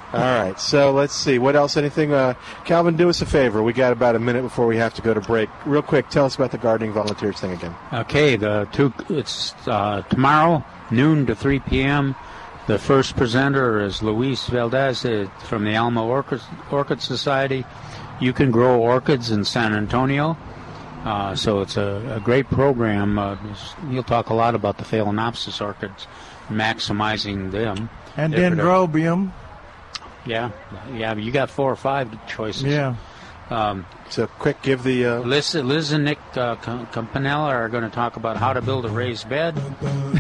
[0.13, 0.59] All right.
[0.59, 1.39] So let's see.
[1.39, 1.77] What else?
[1.77, 2.13] Anything?
[2.13, 2.35] Uh,
[2.65, 3.63] Calvin, do us a favor.
[3.63, 5.49] We got about a minute before we have to go to break.
[5.67, 7.75] Real quick, tell us about the gardening volunteers thing again.
[7.93, 8.93] Okay, the two.
[9.11, 12.15] It's uh, tomorrow, noon to 3 p.m.
[12.69, 17.65] The first presenter is Luis Valdez uh, from the Alamo Orchid, Orchid Society.
[18.21, 20.37] You can grow orchids in San Antonio,
[21.03, 23.19] uh, so it's a, a great program.
[23.19, 23.37] Uh,
[23.91, 26.07] he'll talk a lot about the Phalaenopsis orchids,
[26.49, 27.89] maximizing them.
[28.19, 29.33] and dendrobium.
[30.27, 30.51] Yeah,
[30.93, 31.15] yeah.
[31.15, 32.65] You got four or five choices.
[32.65, 32.97] Yeah.
[33.49, 35.21] Um, so quick, give the uh...
[35.21, 38.89] Liz, Liz and Nick uh, Campanella are going to talk about how to build a
[38.89, 39.57] raised bed,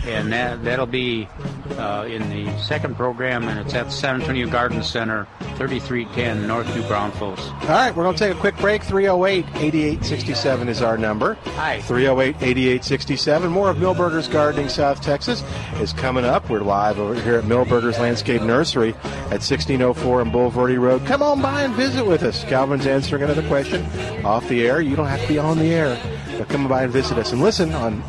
[0.05, 1.29] and that that'll be
[1.77, 5.27] uh, in the second program, and it's at the San Antonio Garden Center,
[5.57, 7.41] 3310 North New Braunfels.
[7.41, 8.83] All right, we're going to take a quick break.
[8.83, 11.35] 308 8867 is our number.
[11.57, 11.81] Hi.
[11.83, 13.51] 308 8867.
[13.51, 15.43] More of Milberger's Gardening South Texas
[15.81, 16.49] is coming up.
[16.51, 18.91] We're live over here at Milberger's Landscape Nursery
[19.31, 21.05] at 1604 on Bulverde Road.
[21.07, 22.45] Come on by and visit with us.
[22.45, 23.78] Calvin's answering another question
[24.25, 24.81] off the air.
[24.81, 25.99] You don't have to be on the air,
[26.37, 28.03] but come by and visit us and listen on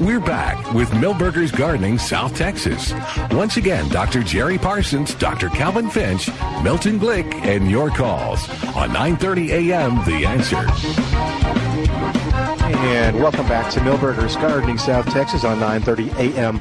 [0.00, 2.94] We're back with Milberger's Gardening South Texas.
[3.32, 4.22] Once again, Dr.
[4.22, 5.48] Jerry Parsons, Dr.
[5.48, 6.30] Calvin Finch,
[6.62, 9.96] Milton Glick, and your calls on 9:30 a.m.
[10.04, 10.64] The Answer.
[12.86, 16.60] And welcome back to Milberger's Gardening South Texas on 9:30 a.m.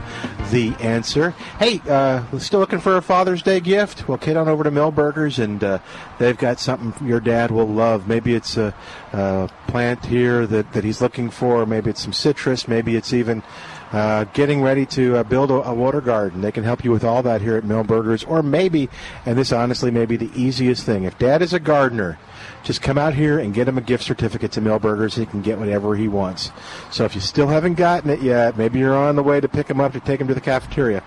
[0.52, 1.32] The answer.
[1.60, 4.08] Hey, uh, still looking for a Father's Day gift?
[4.08, 5.80] Well, head on over to Milberger's, and uh,
[6.20, 8.08] they've got something your dad will love.
[8.08, 8.74] Maybe it's a,
[9.12, 11.66] a plant here that, that he's looking for.
[11.66, 12.66] Maybe it's some citrus.
[12.66, 13.44] Maybe it's even
[13.92, 16.42] uh, getting ready to uh, build a, a water garden.
[16.42, 18.24] They can help you with all that here at Milberger's.
[18.24, 18.90] Or maybe,
[19.26, 22.20] and this honestly may be the easiest thing, if dad is a gardener,
[22.64, 25.16] just come out here and get him a gift certificate to Milberger's.
[25.16, 26.52] He can get whatever he wants.
[26.92, 29.70] So if you still haven't gotten it yet, maybe you're on the way to pick
[29.70, 31.02] him up to take him to the cafeteria.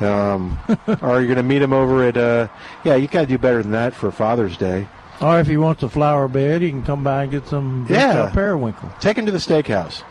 [0.00, 0.58] Um,
[1.02, 2.48] or you're going to meet him over at, uh,
[2.84, 4.88] yeah, you got to do better than that for Father's Day.
[5.20, 8.14] Or if he wants a flower bed, he can come by and get some Yeah.
[8.14, 8.30] yeah.
[8.32, 8.90] periwinkle.
[9.00, 10.02] Take him to the steakhouse.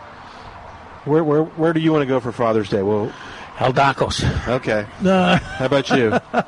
[1.05, 2.81] Where where where do you want to go for Father's Day?
[2.81, 3.11] Well,
[3.59, 4.23] El Dacos.
[4.47, 4.85] Okay.
[5.01, 5.35] No.
[5.35, 6.17] How about you?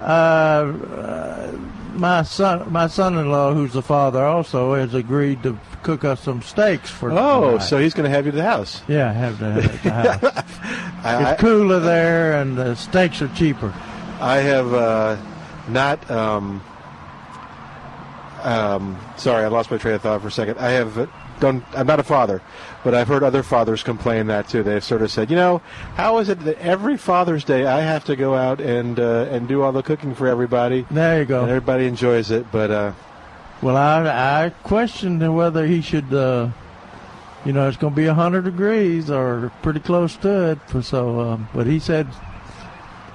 [0.00, 1.52] Uh, uh,
[1.92, 6.88] my son, my son-in-law, who's the father, also has agreed to cook us some steaks
[6.88, 7.12] for.
[7.12, 7.64] Oh, tonight.
[7.64, 8.80] so he's going to have you to the house.
[8.88, 10.44] yeah, have to have it at the house.
[11.04, 13.74] I- it's cooler there, and the steaks are cheaper.
[14.20, 15.16] I have uh,
[15.68, 16.10] not.
[16.10, 16.62] Um,
[18.42, 20.56] um, sorry, I lost my train of thought for a second.
[20.58, 21.06] I have uh,
[21.40, 21.62] don't.
[21.76, 22.40] I'm not a father,
[22.84, 24.62] but I've heard other fathers complain that too.
[24.62, 25.60] They've sort of said, you know,
[25.96, 29.46] how is it that every Father's Day I have to go out and uh, and
[29.48, 30.86] do all the cooking for everybody?
[30.90, 31.42] There you go.
[31.42, 32.92] And everybody enjoys it, but uh,
[33.62, 36.12] Well, I I questioned whether he should.
[36.12, 36.50] Uh,
[37.44, 40.58] you know, it's going to be hundred degrees or pretty close to it.
[40.68, 42.06] For so, um, but he said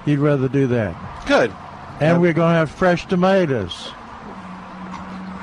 [0.04, 1.26] he'd rather do that.
[1.26, 1.52] Good.
[2.00, 3.90] And we're going to have fresh tomatoes.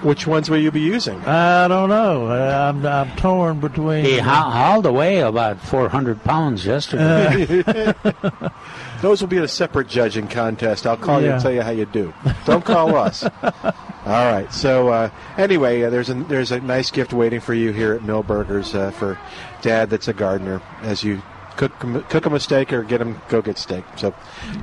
[0.03, 1.19] Which ones will you be using?
[1.21, 2.27] I don't know.
[2.27, 4.03] Uh, I'm I'm torn between.
[4.03, 7.93] He ha- hauled away about 400 pounds yesterday.
[9.01, 10.85] Those will be in a separate judging contest.
[10.85, 12.13] I'll call you and tell you how you do.
[12.45, 13.23] Don't call us.
[13.43, 13.71] All
[14.05, 14.51] right.
[14.51, 18.01] So uh, anyway, uh, there's a there's a nice gift waiting for you here at
[18.01, 19.17] Milberger's uh, for
[19.61, 19.89] Dad.
[19.89, 20.61] That's a gardener.
[20.81, 21.21] As you
[21.55, 21.71] cook
[22.09, 23.85] cook him a steak or get him go get steak.
[23.95, 24.13] So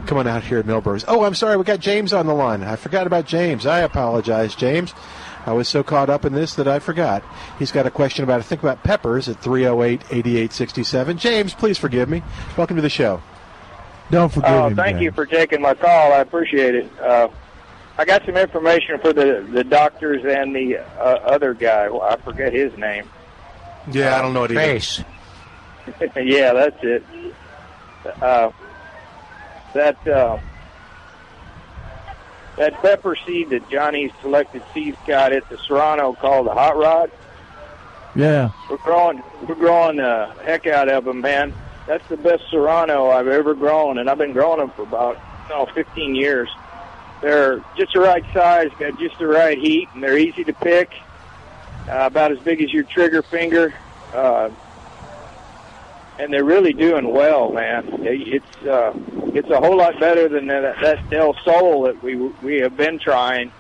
[0.06, 1.04] come on out here at Milberger's.
[1.08, 1.56] Oh, I'm sorry.
[1.56, 2.62] We got James on the line.
[2.62, 3.64] I forgot about James.
[3.64, 4.92] I apologize, James.
[5.46, 7.22] I was so caught up in this that I forgot.
[7.58, 11.16] He's got a question about I think about peppers at 308-8867.
[11.16, 12.22] James, please forgive me.
[12.56, 13.22] Welcome to the show.
[14.10, 14.76] Don't forgive Oh, him.
[14.76, 15.02] thank James.
[15.04, 16.12] you for taking my call.
[16.12, 16.90] I appreciate it.
[17.00, 17.28] Uh,
[17.96, 21.88] I got some information for the the doctors and the uh, other guy.
[21.88, 23.08] Well, I forget his name.
[23.90, 25.02] Yeah, I don't know what he Face.
[26.16, 27.04] yeah, that's it.
[28.20, 28.50] Uh,
[29.74, 30.38] that uh,
[32.60, 37.10] that pepper seed that Johnny's selected seeds got at the Serrano called the Hot Rod.
[38.14, 38.50] Yeah.
[38.68, 41.54] We're growing, we're growing the heck out of them, man.
[41.86, 45.18] That's the best Serrano I've ever grown, and I've been growing them for about
[45.50, 46.50] oh, 15 years.
[47.22, 50.92] They're just the right size, got just the right heat, and they're easy to pick.
[51.88, 53.72] Uh, about as big as your trigger finger,
[54.12, 54.50] uh,
[56.20, 57.84] and they're really doing well, man.
[58.02, 58.92] It's uh,
[59.34, 62.98] it's a whole lot better than that, that Del Sol that we we have been
[62.98, 63.50] trying.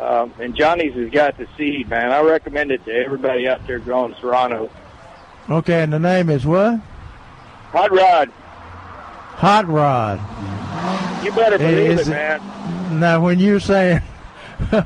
[0.00, 2.10] Um, and Johnny's has got the seed, man.
[2.10, 4.70] I recommend it to everybody out there growing Serrano.
[5.48, 6.80] Okay, and the name is what?
[7.72, 8.30] Hot Rod,
[9.36, 11.24] Hot Rod.
[11.24, 13.00] you better believe Is it, it- man.
[13.00, 14.00] Now, when you're saying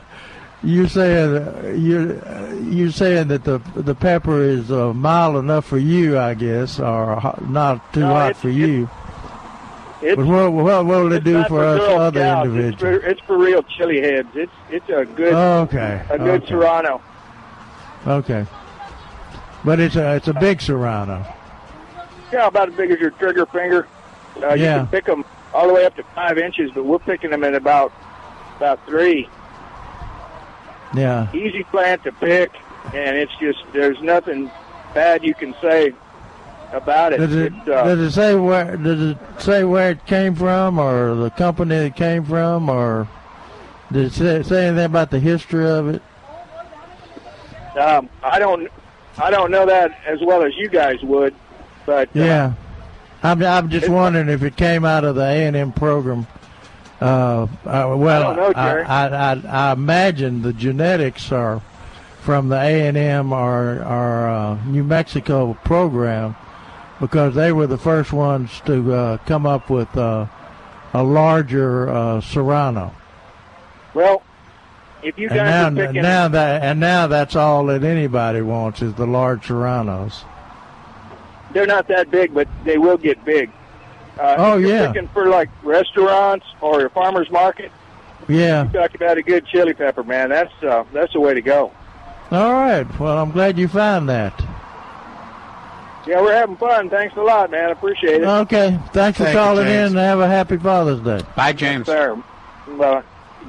[0.62, 6.18] you're saying you're you're saying that the the pepper is uh, mild enough for you,
[6.18, 8.88] I guess, or hot, not too No, hot for you.
[10.02, 12.74] It's, But what, what what will it do for us other individuals?
[12.74, 14.28] It's for, it's for real chili heads.
[14.34, 16.46] It's it's a good Okay, a good okay.
[16.48, 17.00] Serrano.
[18.06, 18.46] Okay,
[19.64, 21.26] but it's a it's a big Serrano.
[22.32, 23.86] Yeah, about as big as your trigger finger.
[24.42, 27.30] Uh, You can pick them all the way up to five inches, but we're picking
[27.30, 27.92] them at about
[28.58, 29.28] about three.
[30.94, 31.32] Yeah.
[31.32, 32.52] Easy plant to pick,
[32.94, 34.50] and it's just there's nothing
[34.94, 35.92] bad you can say
[36.72, 37.18] about it.
[37.18, 40.78] Does it It's, uh, does it say where does it say where it came from,
[40.78, 43.08] or the company it came from, or
[43.92, 46.02] did it say, say anything about the history of it?
[47.76, 48.68] um, I don't
[49.18, 51.34] I don't know that as well as you guys would,
[51.84, 52.52] but uh, Yeah,
[53.22, 56.26] I'm I'm just wondering if it came out of the A and M program.
[57.00, 58.80] Uh, uh, well, I know, I.
[58.82, 61.60] I, I, imagine the genetics are
[62.22, 66.34] from the A and M or or uh, New Mexico program
[66.98, 70.26] because they were the first ones to uh, come up with uh,
[70.94, 72.94] a larger uh, Serrano.
[73.92, 74.22] well,
[75.02, 78.40] if you And guys now, are picking now that and now that's all that anybody
[78.40, 80.24] wants is the large Serranos.
[81.52, 83.50] they're not that big, but they will get big.
[84.18, 84.92] Uh, Oh, if you're yeah.
[84.92, 87.70] picking for like restaurants or a farmers market.
[88.28, 88.64] Yeah.
[88.64, 90.30] You talk about a good chili pepper, man.
[90.30, 91.70] That's uh, that's the way to go.
[92.30, 92.86] All right.
[92.98, 94.34] Well, I'm glad you found that.
[96.06, 96.88] Yeah, we're having fun.
[96.88, 97.70] Thanks a lot, man.
[97.70, 98.26] Appreciate it.
[98.26, 98.78] Okay.
[98.92, 99.92] Thanks for Thank you, calling James.
[99.92, 101.20] in and have a happy Father's Day.
[101.34, 101.86] Bye, James.
[101.86, 102.14] Sir.
[102.78, 103.02] Bye.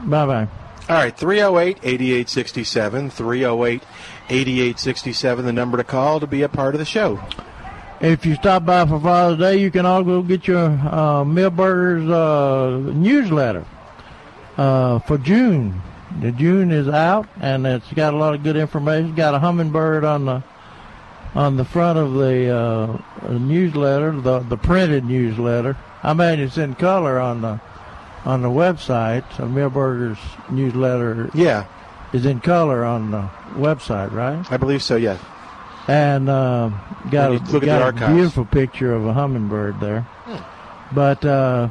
[0.03, 0.47] Bye bye.
[0.89, 3.09] All right, 308 8867.
[3.11, 3.83] 308
[4.29, 7.19] 8867, the number to call to be a part of the show.
[7.99, 12.91] If you stop by for Father's Day, you can also get your uh, Milberger's uh,
[12.93, 13.65] newsletter
[14.55, 15.81] uh, for June.
[16.21, 19.15] The June is out, and it's got a lot of good information.
[19.15, 20.43] Got a hummingbird on the
[21.33, 25.75] on the front of the uh, newsletter, the the printed newsletter.
[26.03, 27.59] I mean, it's in color on the
[28.25, 29.23] on the website.
[29.35, 30.19] So Milberger's
[30.51, 31.65] newsletter, yeah,
[32.13, 34.45] is in color on the website, right?
[34.51, 34.97] I believe so.
[34.97, 35.17] Yeah.
[35.87, 36.79] And um,
[37.09, 40.05] got, When a, you look at the got a beautiful picture of a hummingbird there.
[40.93, 41.69] But uh,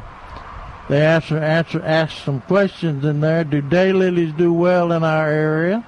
[0.88, 3.44] they answer, answer ask some questions in there.
[3.44, 5.86] Do daylilies do well in our area?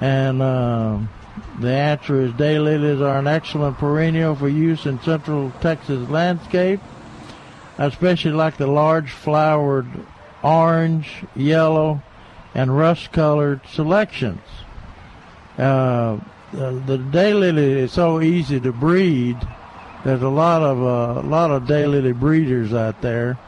[0.00, 1.08] And um
[1.58, 6.80] the answer is daylilies are an excellent perennial for use in central Texas landscape.
[7.78, 9.88] I especially like the large flowered
[10.42, 12.02] orange, yellow,
[12.54, 14.42] and rust-colored selections.
[15.58, 16.18] Uh,
[16.52, 19.36] the, the daylily is so easy to breed.
[20.04, 23.38] There's a lot of uh, a lot of daylily breeders out there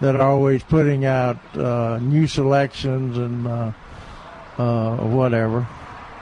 [0.00, 3.72] that are always putting out uh, new selections and uh,
[4.58, 5.66] uh, whatever.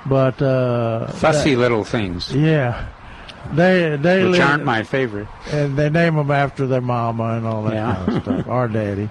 [0.06, 2.32] But uh, Fussy that- little things.
[2.34, 2.88] yeah,
[3.52, 5.28] they they Which aren't my favorite.
[5.50, 7.94] and they name them after their mama and all that Yeah.
[7.96, 9.10] kind of stuff, or daddy.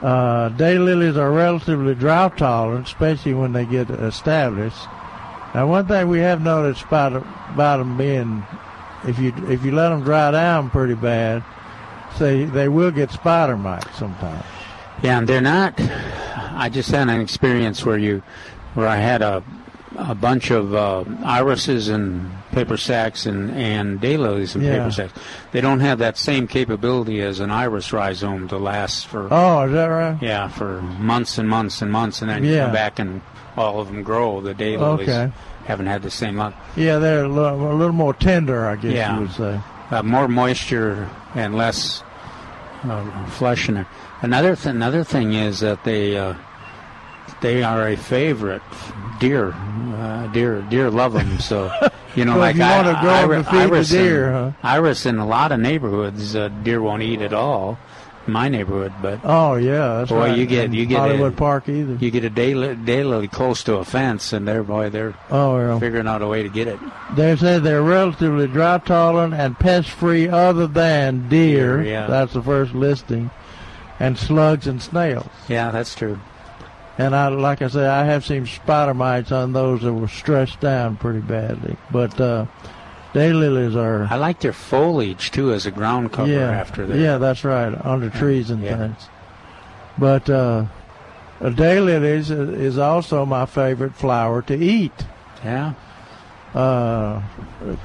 [0.00, 4.76] Uh, daylilies are relatively drought tolerant, especially when they get established.
[5.54, 7.14] Now, one thing we have noticed about
[7.50, 8.44] about them being,
[9.06, 11.44] if you if you let them dry down pretty bad,
[12.16, 14.44] say they will get spider mites sometimes.
[15.02, 15.74] Yeah, and they're not.
[16.54, 18.22] I just had an experience where you,
[18.74, 19.42] where I had a,
[19.96, 24.78] a bunch of uh, irises and paper sacks and and daylilies and Yeah.
[24.78, 25.12] paper sacks.
[25.52, 29.28] They don't have that same capability as an iris rhizome to last for.
[29.30, 30.18] Oh, is that right?
[30.20, 33.20] Yeah, for months and months and months, and then you come back and
[33.56, 34.40] all of them grow.
[34.40, 35.32] The daylilies Okay.
[35.66, 36.54] haven't had the same luck.
[36.76, 39.14] Yeah, they're a little, a little more tender, I guess Yeah.
[39.14, 39.60] you would say.
[39.90, 42.02] uh, more moisture and less
[42.84, 43.86] uh, flesh in there.
[44.22, 46.34] Another th- another thing is that they uh,
[47.42, 48.62] they are a favorite
[49.20, 49.52] deer.
[49.52, 51.38] Uh, deer deer love them.
[51.38, 51.70] So
[52.16, 54.32] you know, Well, like you I, grow 'em to iri- feed the iris deer, in,
[54.32, 54.50] huh?
[54.62, 57.78] iris in a lot of neighborhoods, uh, deer won't eat at all.
[58.24, 60.38] My neighborhood, but Oh yeah, that's boy, right.
[60.38, 61.94] you get you get Hollywood a, Park either.
[61.94, 65.78] You get a daily daily close to a fence, and they're boy, they're Oh, yeah.
[65.80, 66.78] figuring out a way to get it.
[67.16, 71.78] They say they're relatively drought tolerant and pest free other than deer.
[71.82, 72.06] Deer, yeah.
[72.06, 73.30] That's the first listing.
[73.98, 75.26] And slugs and snails.
[75.48, 76.18] Yeah, that's true.
[77.02, 80.60] And I like I said, I have seen spider mites on those that were stressed
[80.60, 81.76] down pretty badly.
[81.90, 82.46] But uh
[83.12, 86.96] daylilies are I like their foliage too as a ground cover yeah, after that.
[86.96, 87.74] Yeah, that's right.
[87.84, 88.76] Under trees and yeah.
[88.76, 89.08] things.
[89.98, 90.66] But uh
[91.40, 94.92] a daylilies is, is also my favorite flower to eat.
[95.44, 95.74] Yeah.
[96.54, 97.22] Uh,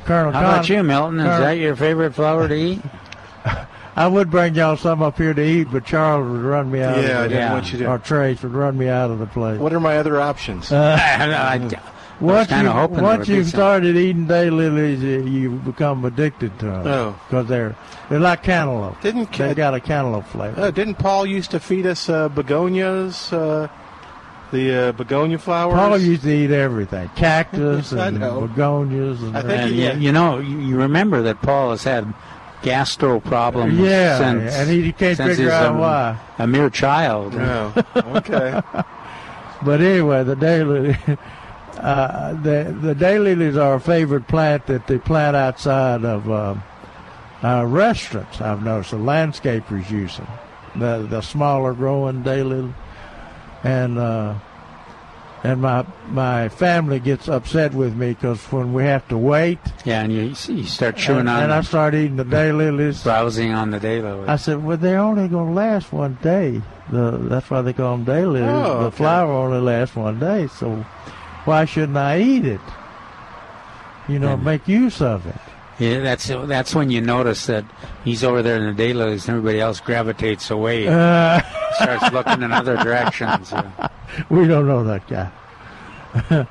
[0.05, 1.19] Colonel How about you, Milton?
[1.21, 2.81] Is that your favorite flower to eat?
[3.97, 6.97] I would bring y'all some up here to eat, but Charles would run me out.
[7.01, 7.85] Yeah, of the, didn't want you to.
[7.87, 9.59] Or Trace would run me out of the place.
[9.59, 10.71] What are my other options?
[10.71, 11.57] Uh,
[12.19, 13.57] once kinda you hoping once you've some.
[13.57, 16.87] started eating daylilies, you, you become addicted to them.
[16.87, 17.19] Oh.
[17.27, 17.75] because they're
[18.09, 19.01] they're like cantaloupe.
[19.01, 20.61] Didn't they got a cantaloupe flavor?
[20.61, 23.67] Uh, didn't Paul used to feed us uh, begonias, uh,
[24.51, 25.73] the uh, begonia flowers?
[25.73, 28.41] Paul used to eat everything: cactus I and know.
[28.47, 29.21] begonias.
[29.23, 32.13] And I think And he- you, you know, you, you remember that Paul has had
[32.61, 33.77] gastro problems.
[33.79, 36.19] Yeah, since, and he can't since figure out a, why.
[36.39, 37.33] A mere child.
[37.33, 37.73] No.
[37.95, 38.61] Okay.
[39.61, 41.17] But anyway, the daylily,
[41.77, 46.55] uh, the the daylilies are a favorite plant that they plant outside of uh,
[47.43, 48.39] uh, restaurants.
[48.39, 50.27] I've noticed the landscapers use them,
[50.75, 52.73] the the smaller growing daylily,
[53.63, 54.35] and uh,
[55.43, 60.01] and my my family gets upset with me because when we have to wait, Yeah,
[60.03, 60.21] and you,
[60.53, 63.03] you start chewing and, on, and I start eating the daylilies.
[63.03, 64.27] browsing on the daylilies.
[64.27, 66.61] I said, well, they're only going to last one day.
[66.91, 68.65] The, that's why they call them daylilies.
[68.65, 68.97] Oh, the okay.
[68.97, 70.75] flower only lasts one day, so
[71.45, 72.61] why shouldn't I eat it?
[74.07, 75.35] You know, make use of it.
[75.79, 77.63] Yeah, that's that's when you notice that
[78.03, 80.87] he's over there in the daylilies and everybody else gravitates away.
[80.87, 81.41] Uh.
[81.81, 83.53] starts looking in other directions.
[84.29, 85.31] we don't know that guy.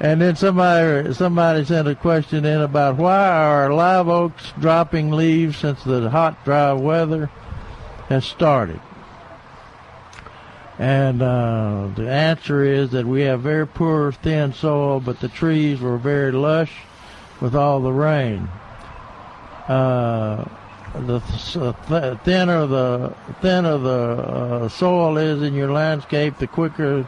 [0.00, 5.56] and then somebody somebody sent a question in about why are live oaks dropping leaves
[5.58, 7.30] since the hot, dry weather
[8.08, 8.80] has started.
[10.78, 15.80] And uh, the answer is that we have very poor, thin soil, but the trees
[15.80, 16.72] were very lush
[17.40, 18.48] with all the rain.
[19.68, 20.44] Uh,
[20.94, 27.06] the th- uh, thinner the thinner the uh, soil is in your landscape, the quicker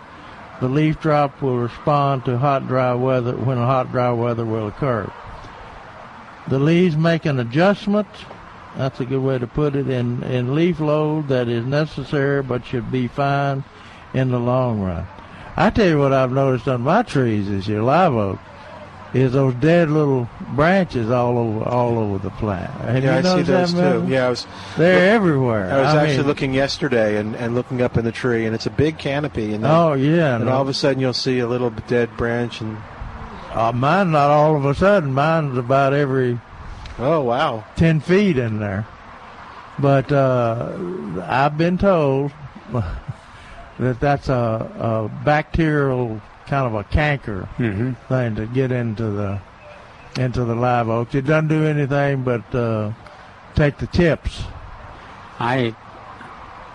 [0.61, 5.11] the leaf drop will respond to hot, dry weather when hot, dry weather will occur.
[6.49, 8.07] the leaves make an adjustment.
[8.77, 12.65] That's a good way to put it in, in leaf load that is necessary but
[12.65, 13.65] should be fine
[14.13, 15.07] in the long run.
[15.57, 18.39] I tell you what I've noticed on my trees is your live oak
[19.15, 22.71] is those dead little branches all over all over the plant.
[22.83, 24.05] Have yeah, I see those too.
[24.09, 24.47] Yeah, I was.
[24.77, 25.73] They're everywhere.
[25.73, 28.55] I was I actually mean- looking yesterday and, and looking up in the tree, and
[28.55, 29.55] it's a big canopy.
[29.55, 30.53] And then, Oh, yeah, And no.
[30.53, 32.77] all of a sudden, you'll see a little dead branch, and
[33.53, 35.13] Uh, mine not all of a sudden.
[35.15, 36.41] Mine's about every
[36.99, 38.85] oh wow ten feet in there.
[39.79, 40.73] But uh,
[41.27, 42.33] I've been told
[43.79, 46.21] that that's a, a bacterial
[46.55, 47.97] kind of a canker Mhm.
[48.09, 49.39] thing to get into the
[50.17, 51.13] into the live oaks.
[51.15, 52.93] It doesn't do anything but uh,
[53.57, 54.45] take the tips.
[55.41, 55.75] I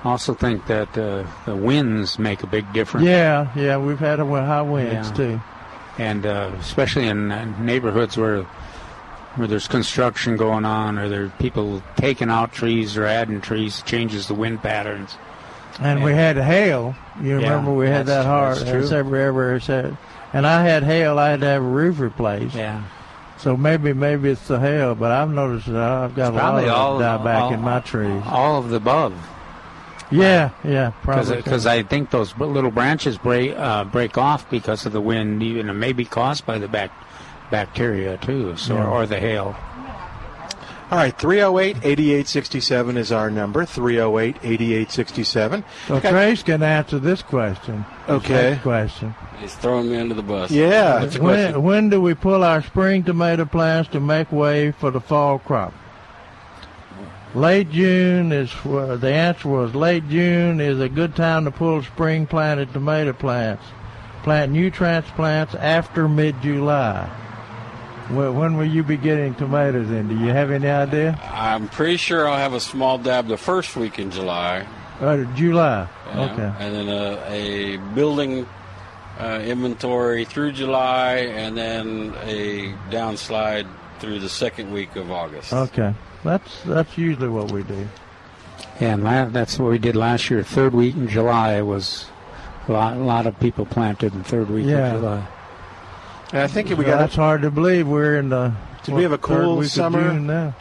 [0.04, 3.06] also think that uh, the winds make a big difference.
[3.08, 5.16] Yeah, yeah, we've had a high winds Yeah.
[5.16, 5.42] too.
[5.98, 8.44] and uh, especially in uh, neighborhoods where
[9.36, 13.82] where there's construction going on or there are people taking out trees or adding trees
[13.86, 15.18] changes the wind patterns.
[15.82, 16.96] And we had hail.
[17.22, 18.58] You Yeah, remember we had that hard.
[18.58, 18.92] that's.
[18.92, 19.60] Every ever.
[20.34, 21.18] And I had hail.
[21.18, 22.56] I had to have a roof replaced.
[22.56, 22.82] Yeah.
[23.38, 26.64] So maybe maybe it's the hail, but I've noticed that I've got It's a lot
[26.64, 28.22] of all- die back all- in my trees.
[28.28, 29.14] All of the above.
[30.12, 31.38] Yeah, yeah, probably.
[31.38, 35.70] Because I think those little branches break uh, break off because of the wind, even
[35.70, 36.92] it may be caused by the bac-
[37.52, 38.86] bacteria too, so Yeah.
[38.88, 39.56] or the hail.
[40.92, 43.64] All right, 308 8867 is our number.
[43.64, 45.64] 308 8867.
[45.88, 47.86] Well, Trace can answer this question.
[48.08, 48.52] Okay.
[48.52, 49.14] next question.
[49.40, 50.50] He's throwing me under the bus.
[50.50, 51.02] Yeah.
[51.02, 51.54] What's the question?
[51.54, 55.38] When, when do we pull our spring tomato plants to make way for the fall
[55.38, 55.74] crop?
[57.36, 61.84] Late June is wh- the answer was late June is a good time to pull
[61.84, 63.64] spring planted tomato plants.
[64.24, 67.08] Plant new transplants after mid July.
[68.10, 70.08] When, when will you be getting tomatoes in?
[70.08, 71.20] Do you have any idea?
[71.32, 74.66] I'm pretty sure I'll have a small dab the first week in July.
[75.00, 75.88] Uh, July.
[76.08, 76.22] Yeah.
[76.34, 76.54] Okay.
[76.66, 78.48] And then a, a building
[79.20, 83.68] uh, inventory through July, and then a downslide
[84.00, 85.54] through the second week of August.
[85.54, 85.94] Okay.
[86.24, 87.88] That's that's usually what we do.
[88.82, 90.44] Yeah, and la- that's what we did last year.
[90.44, 92.08] Third week in July was
[92.68, 94.94] a lot, a lot of people planted in third week Yeah.
[94.96, 95.28] of July.
[96.32, 97.88] And I think we So got that's hard to believe.
[97.88, 98.54] We're in the
[98.84, 100.02] Did we have a what, cool summer?
[100.14, 100.54] June now.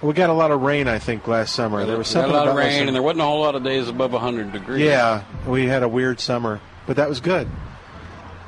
[0.00, 1.84] We got a lot of rain, I think, last summer.
[1.84, 3.40] There was We had something a lot of rain, some- and there wasn't a whole
[3.40, 4.80] lot of days above 100 degrees.
[4.80, 7.48] Yeah, we had a weird summer, but that was good.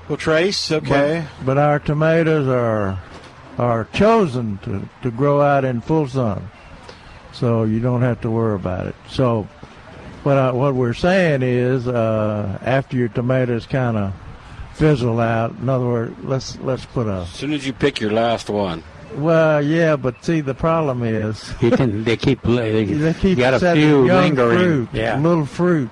[0.08, 1.26] Well, Trace, okay.
[1.38, 2.98] But, but our tomatoes are
[3.56, 6.50] are chosen to, to grow out in full sun,
[7.32, 8.96] so you don't have to worry about it.
[9.08, 9.46] So,
[10.24, 14.12] what I, what we're saying is, uh, after your tomatoes kind of
[14.74, 18.12] fizzle out, in other words, let's let's put a As soon as you pick your
[18.12, 18.82] last one.
[19.16, 23.36] well, yeah, but see the problem is You can, they keep, they, they keep you
[23.36, 24.58] got a setting few young lingering.
[24.58, 25.18] fruit, yeah.
[25.18, 25.90] little fruit,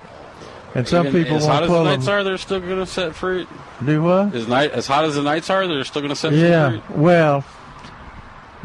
[0.75, 2.13] and some Even people as hot won't as the nights them.
[2.15, 3.47] are, they're still going to set fruit.
[3.85, 4.35] Do what?
[4.35, 6.69] As night as hot as the nights are, they're still going to set some Yeah,
[6.81, 6.89] fruit.
[6.97, 7.43] well,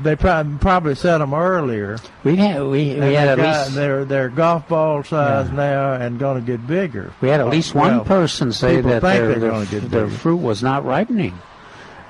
[0.02, 1.98] they prob- probably set them earlier.
[2.24, 6.40] We had we, we had at least they're they're golf ball size now and going
[6.40, 7.12] to get bigger.
[7.20, 10.84] we had at least one Well, person say that their, their, their fruit was not
[10.84, 11.38] ripening.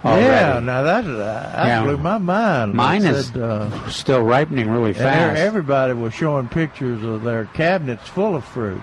[0.05, 1.83] Yeah, now that that Yeah.
[1.83, 2.73] blew my mind.
[2.75, 5.39] Mine They is uh, still ripening really fast.
[5.39, 8.81] everybody was showing pictures of their cabinets full of fruit.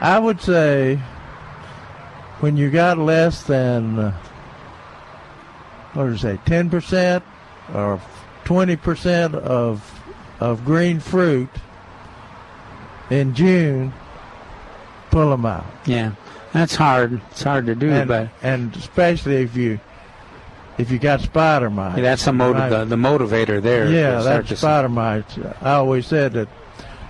[0.00, 0.96] I would say
[2.40, 4.12] when you got less than uh,
[5.94, 7.24] what did say, ten percent
[7.74, 8.00] or
[8.44, 9.92] twenty percent of
[10.40, 11.48] of green fruit
[13.10, 13.92] in June,
[15.10, 15.64] pull them out.
[15.84, 16.12] yeah,
[16.52, 17.20] that's hard.
[17.30, 19.78] It's hard to do, and, but and especially if you
[20.78, 22.00] if you got spider mites.
[22.00, 22.68] that's the, motiv- Right.
[22.68, 23.90] the, the motivator there.
[23.90, 25.38] Yeah, that's spider mites.
[25.62, 26.48] I always said that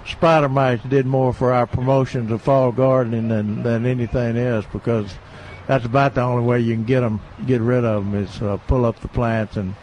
[0.06, 5.12] spider mites did more for our promotions of fall gardening than, than anything else because
[5.66, 8.56] that's about the only way you can get them, get rid of them is uh,
[8.68, 9.74] pull up the plants and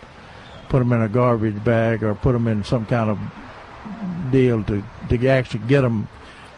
[0.73, 3.19] put them in a garbage bag or put them in some kind of
[4.31, 6.07] deal to to actually get them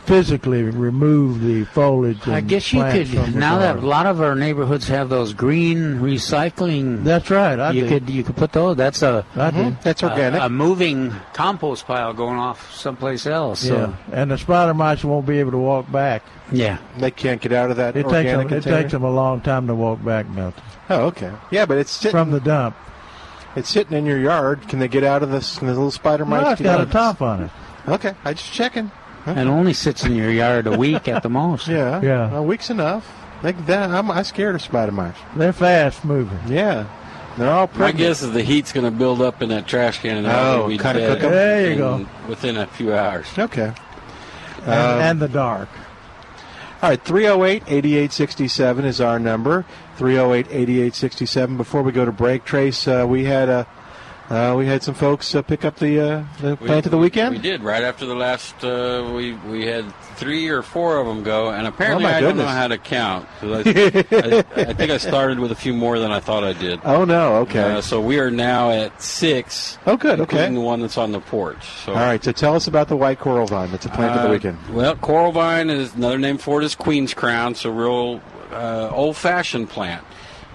[0.06, 2.26] physically remove the foliage.
[2.26, 7.04] I guess you could now that a lot of our neighborhoods have those green recycling.
[7.04, 7.60] That's right.
[7.60, 7.90] I you do.
[7.90, 8.78] could you could put those.
[8.78, 9.58] That's a I do.
[9.58, 9.82] Mm-hmm.
[9.82, 10.42] That's organic.
[10.42, 13.68] A, a moving compost pile going off someplace else.
[13.68, 13.76] So.
[13.76, 16.24] Yeah, and the spider mites won't be able to walk back.
[16.54, 16.78] Yeah.
[17.00, 19.42] They can't get out of that It takes organic them, it takes them a long
[19.42, 20.64] time to walk back, Milton.
[20.90, 21.34] Oh, okay.
[21.52, 22.78] Yeah, but it's sitting, From the dump.
[23.56, 24.68] It's sitting in your yard.
[24.68, 25.58] Can they get out of this?
[25.58, 26.44] Can the little spider mites?
[26.46, 27.52] No, it's get got a top on it.
[27.88, 28.92] Okay, I just checking.
[29.28, 31.68] It only sits in your yard a week at the most.
[31.68, 32.36] Yeah, Yeah.
[32.38, 33.12] A week's enough.
[33.44, 35.20] Like that, I'm I scared of spider mites.
[35.36, 36.40] They're fast moving.
[36.48, 36.86] Yeah.
[37.38, 40.18] They're all My guess is the heat's going to build up in that trash can
[40.18, 41.32] and Oh, they'll be kinda dead cook 'em?
[41.32, 42.06] There you go.
[42.30, 43.26] Within a few hours.
[43.38, 43.72] Okay.
[44.66, 45.68] And, Um, and the dark.
[46.82, 49.66] All right, 308 8867 is our number.
[49.98, 51.58] 308 8867.
[51.58, 53.66] Before we go to break, Trace, uh, we had uh,
[54.30, 56.98] uh, we had some folks uh, pick up the, uh, the We- plant of the
[56.98, 57.36] weekend.
[57.36, 58.64] We did right after the last.
[58.64, 59.86] Uh, we we had
[60.16, 63.28] three or four of them go, and apparently Oh, I don't know how to count.
[63.44, 66.80] I, I, I think I started with a few more than I thought I did.
[66.84, 67.76] Oh, no, okay.
[67.76, 69.78] Uh, so we are now at six.
[69.86, 70.52] Oh, good, okay.
[70.52, 71.64] the one that's on the porch.
[71.84, 71.92] So.
[71.94, 73.70] All right, so tell us about the white coral vine.
[73.72, 74.58] That's a plant of the weekend.
[74.74, 77.54] Well, coral vine is another name for it is queen's crown.
[77.56, 80.04] So real uh, old-fashioned plant,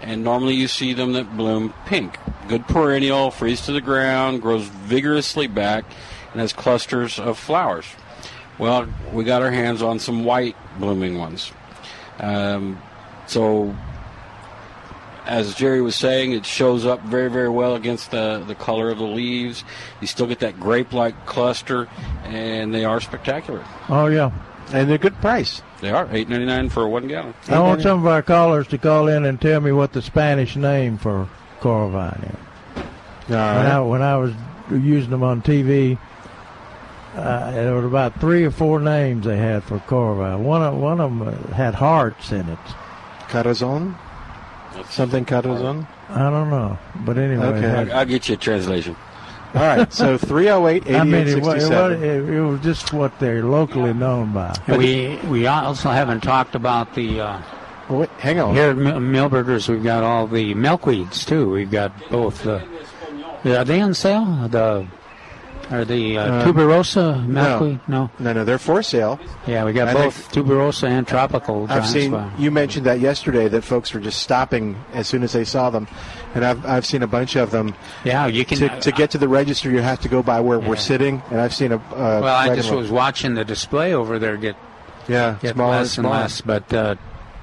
[0.03, 2.19] and normally you see them that bloom pink.
[2.49, 5.85] Good perennial, freeze to the ground, grows vigorously back,
[6.33, 7.87] and has clusters of flowers.
[8.59, 11.53] Well, we got our hands on some white blooming ones.
[12.19, 12.81] Um,
[13.27, 13.75] so,
[15.27, 18.99] as Jerry was saying, it shows up very, very well against the, the color of
[18.99, 19.65] the leaves.
[20.01, 21.89] You still get that grape like cluster,
[22.25, 23.65] and they are spectacular.
[23.89, 24.31] Oh yeah.
[24.73, 25.63] And they're a good price.
[25.81, 27.35] They are eight ninety nine for one gallon.
[27.49, 30.55] I want some of our callers to call in and tell me what the Spanish
[30.57, 31.29] name for
[31.61, 32.83] coral vine is.
[33.31, 33.67] All When.
[33.67, 34.33] I when I was
[34.71, 35.99] using them on TV,
[37.17, 40.45] uh, there were about three or four names they had for coral vine.
[40.45, 42.59] One of one of them uh, had hearts in it.
[43.29, 43.97] Corazon?
[44.89, 45.87] Something corazon?
[46.09, 47.91] I don't know, but anyway, Okay.
[47.93, 48.95] I'll, I'll get you a translation.
[49.55, 52.03] All right, so 308 I mean, it, wa- it, wa- 8867.
[52.03, 54.55] it, it was just what they're locally known by.
[54.69, 57.21] we we also haven't talked about the.
[57.21, 57.43] Uh,
[57.89, 58.55] wait, hang on.
[58.55, 61.51] Here at Mil- Milberger's, we've got all the milkweeds too.
[61.51, 62.45] We've got both.
[62.45, 62.63] The,
[63.45, 64.47] are they on sale?
[64.49, 64.87] The
[65.71, 67.81] are the uh, Uh, tuberosa milkweed?
[67.87, 68.11] No.
[68.19, 69.19] no, no, they're for sale.
[69.47, 71.67] Yeah, we got I both tuberosa and tropical.
[71.71, 75.45] I've seen you mentioned that yesterday that folks were just stopping as soon as they
[75.45, 75.87] saw them,
[76.35, 77.75] and I've I've seen a bunch of them.
[78.05, 79.71] Yeah, you can- to, to get to the register.
[79.71, 81.77] You have to go by where we're sitting, and I've seen a.
[81.77, 84.57] Uh, well, I just was watching the display over there get
[85.09, 86.41] yeah get smaller less and and less.
[86.41, 86.95] But uh,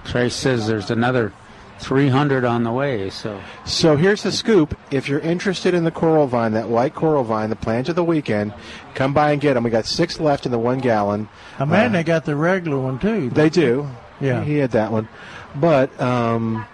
[0.05, 1.33] Trace says there's another
[1.79, 3.09] 300 on the way.
[3.09, 4.77] So So here's the scoop.
[4.91, 8.03] If you're interested in the coral vine, that white coral vine, the plant of the
[8.03, 8.53] weekend,
[8.95, 9.63] come by and get them.
[9.63, 11.29] We got six left in the one gallon.
[11.59, 13.29] I imagine Uh, they got the regular one too.
[13.29, 13.87] They do.
[14.19, 14.43] Yeah.
[14.43, 15.07] He had that one.
[15.55, 16.65] But um,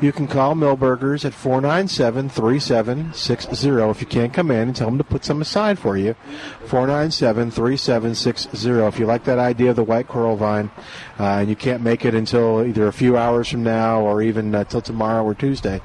[0.00, 4.98] you can call Milberger's at 497 3760 if you can't come in and tell them
[4.98, 6.14] to put some aside for you.
[6.66, 8.70] 497 3760.
[8.70, 10.70] If you like that idea of the white coral vine
[11.18, 14.54] uh, and you can't make it until either a few hours from now or even
[14.54, 15.80] uh, till tomorrow or Tuesday,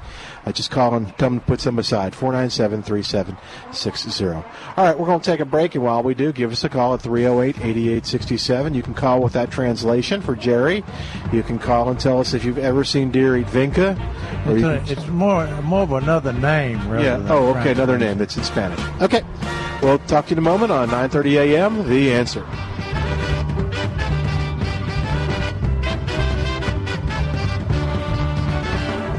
[0.46, 2.14] uh, just call and to put some aside.
[2.14, 4.24] 497 3760.
[4.26, 4.44] All
[4.76, 6.94] right, we're going to take a break, and while we do, give us a call
[6.94, 8.74] at 308 8867.
[8.74, 10.84] You can call with that translation for Jerry.
[11.32, 13.98] You can call and tell us if you've ever seen deer eat vinca.
[14.46, 16.78] It's, a, can- it's more more of another name.
[16.98, 17.24] Yeah.
[17.28, 17.72] Oh, okay.
[17.72, 18.80] Another name It's in Spanish.
[19.02, 19.22] Okay.
[19.82, 21.88] We'll talk to you in a moment on 9:30 a.m.
[21.88, 22.46] The answer.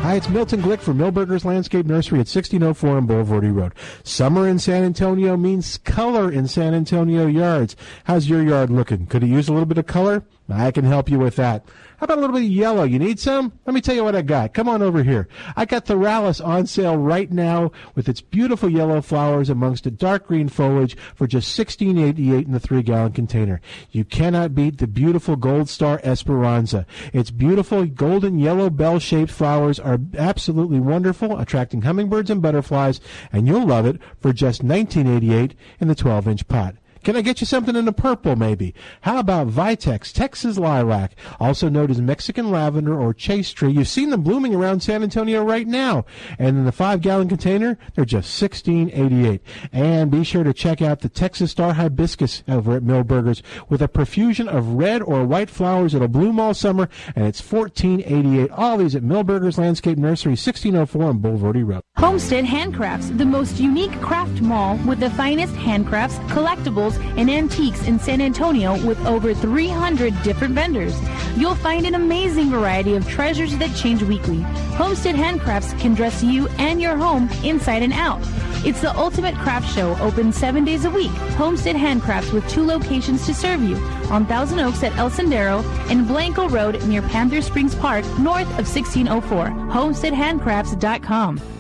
[0.08, 3.74] Hi, it's Milton Glick from Milberger's Landscape Nursery at 1604 on Bulverde Road.
[4.06, 7.76] Summer in San Antonio means color in San Antonio yards.
[8.06, 9.08] How's your yard looking?
[9.08, 10.24] Could it use a little bit of color?
[10.48, 11.66] I can help you with that.
[11.98, 12.84] How about a little bit of yellow?
[12.84, 13.54] You need some?
[13.66, 14.54] Let me tell you what I got.
[14.54, 15.28] Come on over here.
[15.56, 20.28] I got Thryallis on sale right now with its beautiful yellow flowers amongst a dark
[20.28, 23.62] green foliage for just $16.88 in the three gallon container.
[23.90, 26.86] You cannot beat the beautiful Gold Star Esperanza.
[27.14, 33.02] Its beautiful golden yellow bell shaped flowers are absolutely wonderful, attracting hummingbirds and butterflies,
[33.32, 36.76] and you'll love it for just $19.88 in the 12 inch pot.
[37.08, 38.76] Can I get you something in the purple, maybe?
[39.00, 43.72] How about Vitex, Texas lilac, also known as Mexican lavender or chaste tree?
[43.72, 46.04] You've seen them blooming around San Antonio right now.
[46.38, 49.42] And in the five gallon container, they're just sixteen eighty eight.
[49.72, 53.88] And be sure to check out the Texas Star Hibiscus over at Milberger's with a
[53.88, 58.52] profusion of red or white flowers that'll bloom all summer, and it's fourteen eighty eight.
[58.52, 61.84] All these at Milberger's Landscape Nursery, sixteen oh four on Bulverde Road.
[61.96, 68.00] Homestead Handcrafts, the most unique craft mall with the finest handcrafts, collectibles, and antiques in
[68.00, 70.96] San Antonio with over 300 different vendors.
[71.38, 74.42] You'll find an amazing variety of treasures that change weekly.
[74.78, 78.22] Homestead Handcrafts can dress you and your home inside and out.
[78.66, 81.12] It's the ultimate craft show, open seven days a week.
[81.38, 83.76] Homestead Handcrafts with two locations to serve you
[84.10, 88.68] on Thousand Oaks at El Sendero and Blanco Road near Panther Springs Park, north of
[88.68, 89.48] 1604.
[89.72, 91.57] HomesteadHandcrafts.com.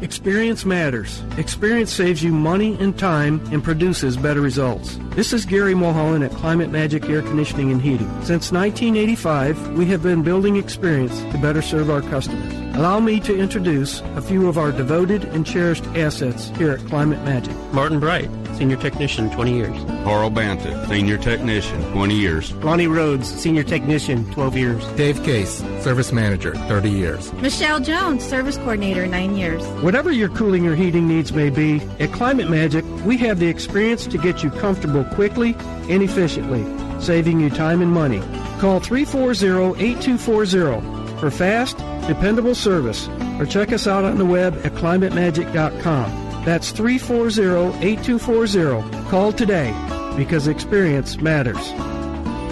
[0.00, 1.22] Experience matters.
[1.38, 4.96] Experience saves you money and time and produces better results.
[5.10, 8.08] This is Gary Mulholland at Climate Magic Air Conditioning and Heating.
[8.22, 12.76] Since 1985, we have been building experience to better serve our customers.
[12.76, 17.22] Allow me to introduce a few of our devoted and cherished assets here at Climate
[17.24, 17.56] Magic.
[17.72, 19.84] Martin Bright, Senior Technician, 20 years.
[20.02, 22.52] Carl Banta, Senior Technician, 20 years.
[22.54, 24.84] Lonnie Rhodes, Senior Technician, 12 years.
[24.96, 27.32] Dave Case, Service Manager, 30 years.
[27.34, 29.62] Michelle Jones, Service Coordinator, 9 years.
[29.80, 34.08] Whatever your cooling or heating needs may be, at Climate Magic, we have the experience
[34.08, 35.54] to get you comfortable quickly
[35.88, 36.64] and efficiently,
[37.00, 38.18] saving you time and money.
[38.58, 41.76] Call 340-8240 for fast,
[42.08, 43.08] dependable service,
[43.38, 46.27] or check us out on the web at climatemagic.com.
[46.48, 49.10] That's 340-8240.
[49.10, 49.74] Call today
[50.16, 51.72] because experience matters.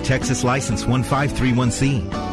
[0.07, 2.26] Texas License 1531C.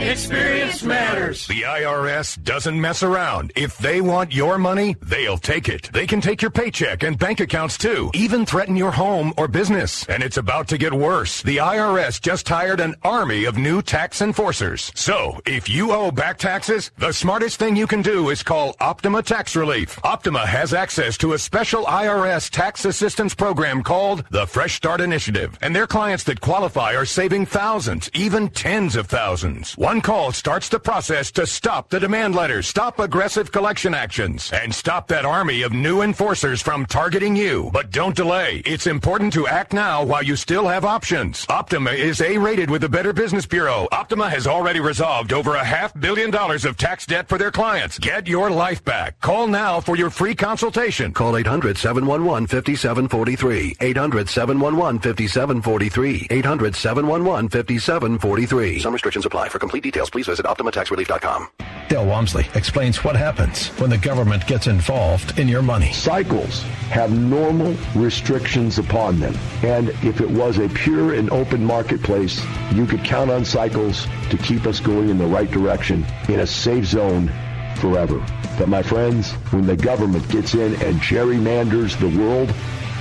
[0.00, 1.48] Experience matters.
[1.48, 3.52] The IRS doesn't mess around.
[3.56, 5.90] If they want your money, they'll take it.
[5.92, 10.06] They can take your paycheck and bank accounts too, even threaten your home or business.
[10.06, 11.42] And it's about to get worse.
[11.42, 14.92] The IRS just hired an army of new tax enforcers.
[14.94, 19.24] So, if you owe back taxes, the smartest thing you can do is call Optima
[19.24, 19.98] Tax Relief.
[20.04, 25.58] Optima has access to a special IRS tax assistance program called the Fresh Start Initiative.
[25.60, 29.76] And their clients that qualify are saving thousands, even tens of thousands.
[29.88, 34.74] One call starts the process to stop the demand letters, stop aggressive collection actions, and
[34.74, 37.70] stop that army of new enforcers from targeting you.
[37.72, 38.62] But don't delay.
[38.66, 41.46] It's important to act now while you still have options.
[41.48, 43.88] Optima is A-rated with the Better Business Bureau.
[43.90, 47.98] Optima has already resolved over a half billion dollars of tax debt for their clients.
[47.98, 49.18] Get your life back.
[49.22, 51.14] Call now for your free consultation.
[51.14, 53.78] Call 800-711-5743.
[53.78, 56.28] 800-711-5743.
[56.28, 58.82] 800-711-5743.
[58.82, 59.48] Some restrictions apply.
[59.48, 61.48] For complete details, please visit OptimaTaxRelief.com.
[61.88, 65.90] Del Walmsley explains what happens when the government gets involved in your money.
[65.94, 69.34] Cycles have normal restrictions upon them.
[69.62, 72.44] And if it was a pure and open marketplace,
[72.74, 76.46] you could count on cycles to keep us going in the right direction in a
[76.46, 77.32] safe zone
[77.76, 78.22] forever.
[78.58, 82.52] But my friends, when the government gets in and gerrymanders the world,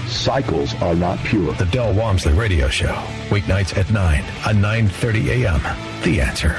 [0.07, 1.53] cycles are not pure.
[1.53, 2.93] The Del Walmsley Radio Show,
[3.29, 5.61] weeknights at 9 on 9:30 a.m.
[6.03, 6.55] The Answer.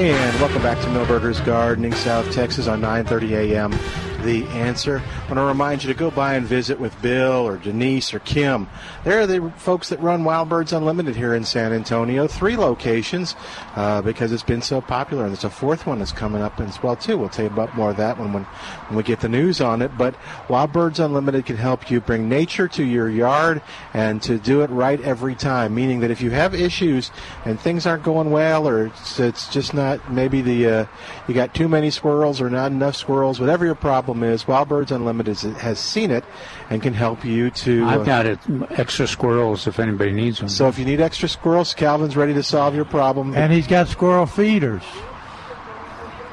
[0.00, 4.09] And welcome back to Milberger's Gardening, South Texas on 9:30 a.m.
[4.24, 4.98] The answer.
[4.98, 8.18] I want to remind you to go by and visit with Bill or Denise or
[8.18, 8.68] Kim.
[9.02, 12.26] They're the folks that run Wild Birds Unlimited here in San Antonio.
[12.26, 13.34] Three locations
[13.76, 16.82] uh, because it's been so popular, and there's a fourth one that's coming up as
[16.82, 17.16] well too.
[17.16, 19.80] We'll tell you about more of that when when, when we get the news on
[19.80, 19.96] it.
[19.96, 20.14] But
[20.50, 23.62] Wild Birds Unlimited can help you bring nature to your yard
[23.94, 25.74] and to do it right every time.
[25.74, 27.10] Meaning that if you have issues
[27.46, 30.86] and things aren't going well, or it's, it's just not maybe the uh,
[31.26, 34.90] you got too many squirrels or not enough squirrels, whatever your problem is, Wild Birds
[34.92, 36.24] Unlimited is- has seen it
[36.68, 37.84] and can help you to.
[37.86, 38.38] I've uh, got it,
[38.70, 40.48] extra squirrels if anybody needs them.
[40.48, 43.34] So if you need extra squirrels, Calvin's ready to solve your problem.
[43.34, 44.82] And he's got squirrel feeders.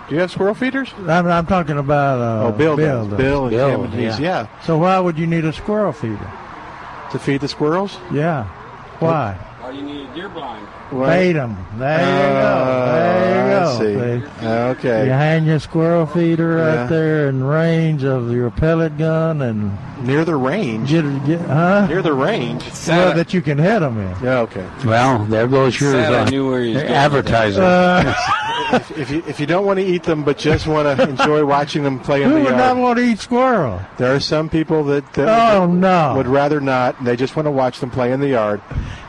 [0.09, 0.93] Do you have squirrel feeders?
[0.99, 3.01] I'm, I'm talking about uh, Oh, Bill Bill.
[3.03, 3.09] does.
[3.09, 3.17] does.
[3.17, 4.17] Bill and Bill, and yeah.
[4.17, 4.47] yeah.
[4.63, 6.31] So why would you need a squirrel feeder?
[7.11, 7.97] To feed the squirrels?
[8.11, 8.45] Yeah.
[8.99, 9.37] Why?
[9.63, 10.65] Oh, you need a deer blind.
[10.91, 11.57] Bait them.
[11.77, 12.65] There you go.
[12.93, 14.21] There you ah, I go.
[14.21, 14.25] see.
[14.41, 15.05] Ah, okay.
[15.05, 16.83] You hang your squirrel feeder Yeah.
[16.83, 20.89] out there in range of your pellet gun and near the range.
[20.89, 21.87] Get, get, huh?
[21.87, 22.63] Near the range.
[22.87, 24.23] Well, that you can hit them in.
[24.23, 24.39] Yeah.
[24.39, 24.65] Okay.
[24.85, 25.93] Well, there goes yours.
[25.93, 27.63] Sad I uh, on knew where he was going with advertising.
[27.63, 28.13] Uh,
[28.73, 31.45] if, if you if you don't want to eat them but just want to enjoy
[31.45, 33.79] watching them play in Who the would yard, not want to eat squirrel?
[33.97, 36.13] there are some people that, that Oh, no.
[36.17, 36.97] would rather not.
[36.99, 38.61] and They just want to watch them play in the yard.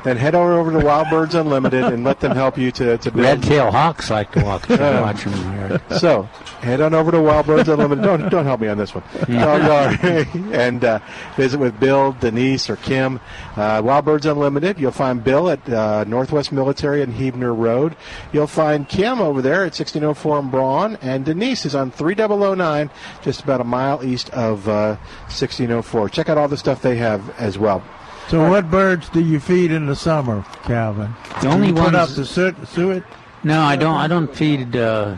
[0.09, 3.11] Then head on over to Wild Birds Unlimited and let them help you to to
[3.11, 3.27] build.
[3.27, 5.03] Red-tailed hawks like to walk, Yeah.
[5.03, 5.81] watch them here.
[5.99, 6.23] So
[6.63, 8.03] head on over to Wild Birds Unlimited.
[8.03, 9.05] Don't don't help me on this one.
[9.29, 9.45] No.
[10.51, 11.01] and uh,
[11.37, 13.21] visit with Bill, Denise, or Kim.
[13.55, 14.79] Uh, Wild Birds Unlimited.
[14.79, 17.95] You'll find Bill at uh, Northwest Military and Huebner Road.
[18.33, 22.89] You'll find Kim over there at 1604 and Braun, and Denise is on 3009,
[23.21, 26.09] just about a mile east of uh, 1604.
[26.09, 27.83] Check out all the stuff they have as well.
[28.29, 31.15] So what birds do you feed in the summer, Calvin?
[31.41, 33.03] The only you put up the suet?
[33.43, 33.97] No, I don't.
[33.97, 35.17] I don't feed uh,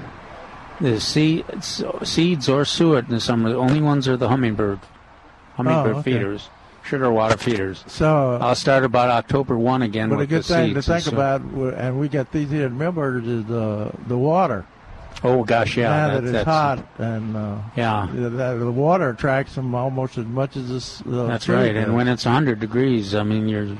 [0.81, 3.49] the seeds, seeds or suet in the summer.
[3.51, 4.79] The only ones are the hummingbird,
[5.57, 6.13] hummingbird Oh, okay.
[6.13, 6.49] feeders,
[6.85, 7.83] sugar water feeders.
[7.89, 11.99] So, I'll start about October one again but a good thing to think about, and
[11.99, 14.67] we got these here at Milberger's, is the the water.
[15.23, 15.89] Oh gosh, yeah.
[15.89, 18.09] now that- that, it's that's- hot and uh, Yeah.
[18.13, 20.99] the, the water attracts them almost as much as this.
[21.05, 21.77] The That's right.
[21.77, 23.77] And when it's 100 degrees, I mean, you're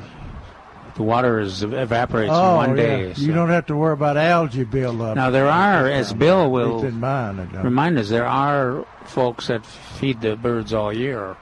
[0.97, 2.85] the water is evaporates oh, in one yeah.
[2.85, 3.13] day.
[3.17, 5.17] you don't have to worry about algae buildup.
[5.17, 7.65] Now there are, as Bill will Keep in mind, they don't.
[7.65, 11.37] remind us, there are folks that feed the birds all year.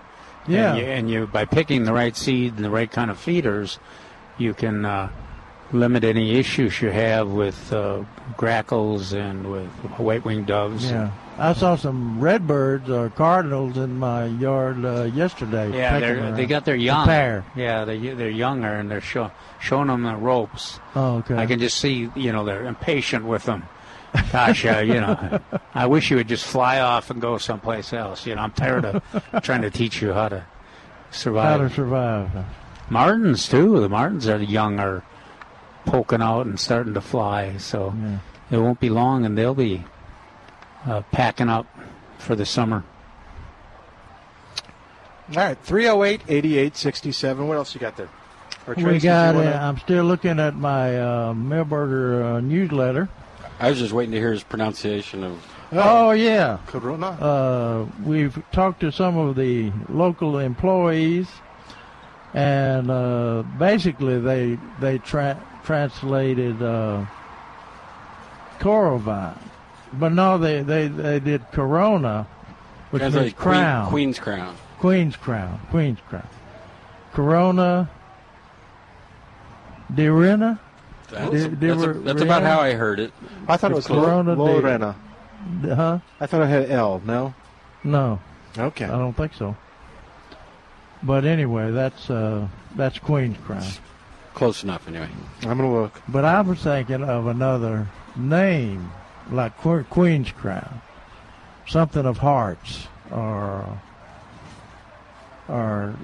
[0.46, 0.74] Yeah.
[0.74, 3.80] And you, and you by picking the right seed and the right kind of feeders,
[4.36, 5.10] you can uh,
[5.72, 8.02] limit any issues you have with uh,
[8.36, 9.68] grackles and with
[9.98, 10.90] white-winged doves.
[10.90, 15.76] Yeah, I saw some redbirds or cardinals in my yard uh, yesterday.
[15.76, 17.06] Yeah, they're, they got their young.
[17.06, 17.44] pair.
[17.54, 19.30] Yeah, they they're younger and they're show,
[19.60, 20.80] showing them the ropes.
[20.94, 21.36] Oh, okay.
[21.36, 23.64] I can just see, you know, they're impatient with them.
[24.32, 25.38] Gosh, uh, you know,
[25.74, 28.26] I wish you would just fly off and go someplace else.
[28.26, 29.02] You know, I'm tired of
[29.42, 30.46] trying to teach you how to
[31.10, 31.60] survive.
[31.60, 32.30] How to survive.
[32.88, 33.78] Martins too.
[33.80, 35.04] The martins are young, are
[35.88, 37.56] poking out and starting to fly.
[37.56, 37.94] So
[38.50, 39.84] it won't be long, and they'll be
[40.86, 41.66] uh, packing up
[42.18, 42.84] for the summer.
[45.30, 47.46] All right, 308 8867.
[47.48, 48.08] What else you got there?
[48.66, 49.34] Or we got.
[49.34, 53.08] you Uh, wanna- I'm still looking at my uh, Milberger uh, newsletter.
[53.60, 55.46] I was just waiting to hear his pronunciation of.
[55.72, 56.58] Oh, yeah.
[56.66, 57.08] Corona.
[57.08, 61.28] Uh, we've talked to some of the local employees,
[62.32, 67.04] and uh, basically they they tra- translated uh,
[68.58, 69.38] Corovine,
[69.92, 72.26] but no, they, they, they did Corona,
[72.90, 73.86] which means Translate Queen- crown.
[73.90, 74.56] Queen's crown.
[74.78, 75.60] Queen's crown.
[75.70, 76.26] Queen's crown.
[77.12, 77.90] Corona.
[79.92, 80.58] Dirina.
[81.10, 83.12] That's, Di- that's, a- that's about how I heard it.
[83.46, 84.96] I thought it was Corona Lo- de- Lorena.
[85.64, 85.98] Huh?
[86.18, 87.02] I thought I had L.
[87.04, 87.34] No.
[87.84, 88.20] No.
[88.56, 88.86] Okay.
[88.86, 89.54] I don't think so.
[91.02, 93.62] But anyway, that's uh, that's Queen's Crown.
[94.38, 95.08] Close enough, anyway.
[95.42, 96.00] I'm gonna look.
[96.08, 98.90] But I was thinking of another name,
[99.32, 100.80] like Queen's Crown,
[101.66, 103.66] something of hearts, or
[105.48, 105.94] or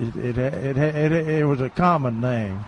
[0.00, 2.64] it it it, it, it, it was a common name.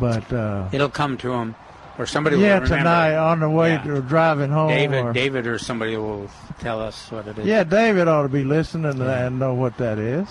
[0.00, 1.54] But uh, It'll come to them,
[1.98, 2.76] or somebody yeah, will remember.
[2.78, 3.82] tonight on the way Yeah.
[3.82, 4.68] to driving home.
[4.70, 7.44] David, or- David, or somebody will tell us what it is.
[7.44, 10.26] Yeah, David ought to be listening and know what that is.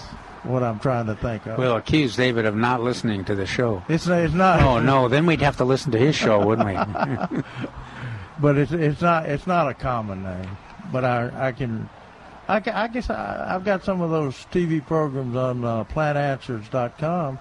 [0.48, 1.58] What I'm trying to think of.
[1.58, 3.84] We'll accuse David of not listening to the show.
[3.90, 4.62] It's it's not.
[4.62, 6.74] Oh no, then we'd have to listen to his show, wouldn't we?
[8.40, 10.58] but it's it's not it's not a common name.
[10.92, 11.90] But I I can.
[12.48, 17.40] I, I guess I, I've got some of those TV programs on uh, plantanswers.com.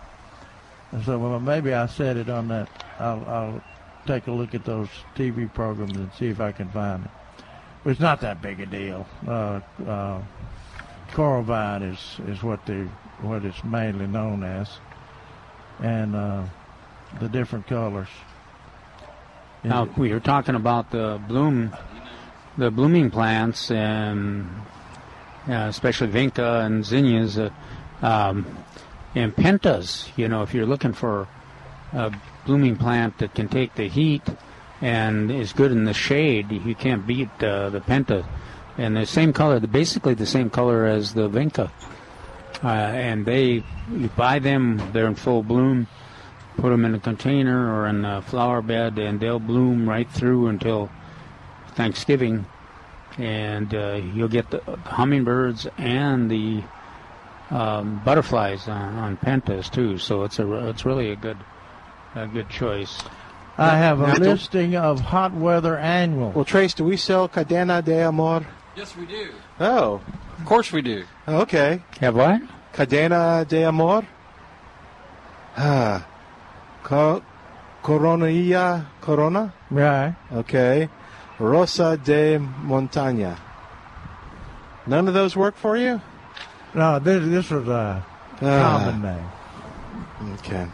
[0.91, 2.69] And so well, maybe I said it on that.
[2.99, 3.63] I'll, I'll
[4.07, 7.11] take a look at those TV programs and see if I can find it.
[7.85, 9.07] But it's not that big a deal.
[9.27, 10.21] Uh, uh,
[11.17, 12.87] Coravine is, is what the
[13.23, 14.69] what it's mainly known as,
[15.83, 16.45] and uh,
[17.19, 18.09] the different colors.
[19.65, 21.75] Now we were talking about the bloom,
[22.59, 24.47] the blooming plants, and
[25.49, 27.49] uh, especially vinca and zinnias, uh,
[28.03, 28.45] um,
[29.15, 30.11] and pentas.
[30.19, 31.29] You know, if you're looking for
[31.95, 32.13] a
[32.45, 34.29] blooming plant that can take the heat
[34.83, 38.27] and is good in the shade, you can't beat uh, the penta.
[38.79, 41.71] And the same color, basically the same color as the vinca.
[42.63, 45.87] Uh, and they, you buy them, they're in full bloom
[46.57, 50.49] put them in a container or in a flower bed, and they'll bloom right through
[50.49, 50.91] until
[51.75, 52.47] Thanksgiving.
[53.19, 56.63] And uh, you'll get the, the hummingbirds and the
[57.51, 59.99] um, butterflies on, on pentas too.
[59.99, 61.39] So it's a it's really a good
[62.15, 63.03] a good choice.
[63.57, 66.33] I have a listing of hot weather annual.
[66.33, 68.47] Well, Trace, do we sell Cadena de Amor?
[68.77, 69.31] Yes, we do.
[69.61, 70.01] Oh,
[70.39, 71.05] Of course we do.
[71.27, 71.83] okay.
[72.01, 72.43] Have what?
[72.75, 74.05] Cadena de Amor.
[75.57, 76.07] Ah,
[76.83, 77.23] Co-
[77.83, 79.53] Coronilla Corona.
[79.71, 80.15] Right.
[80.33, 80.89] Okay.
[81.39, 83.39] Rosa de Montaña.
[84.87, 86.01] None of those work for you?
[86.75, 88.05] No, this this was a
[88.43, 88.79] Ah.
[88.79, 90.35] common name.
[90.35, 90.67] Okay.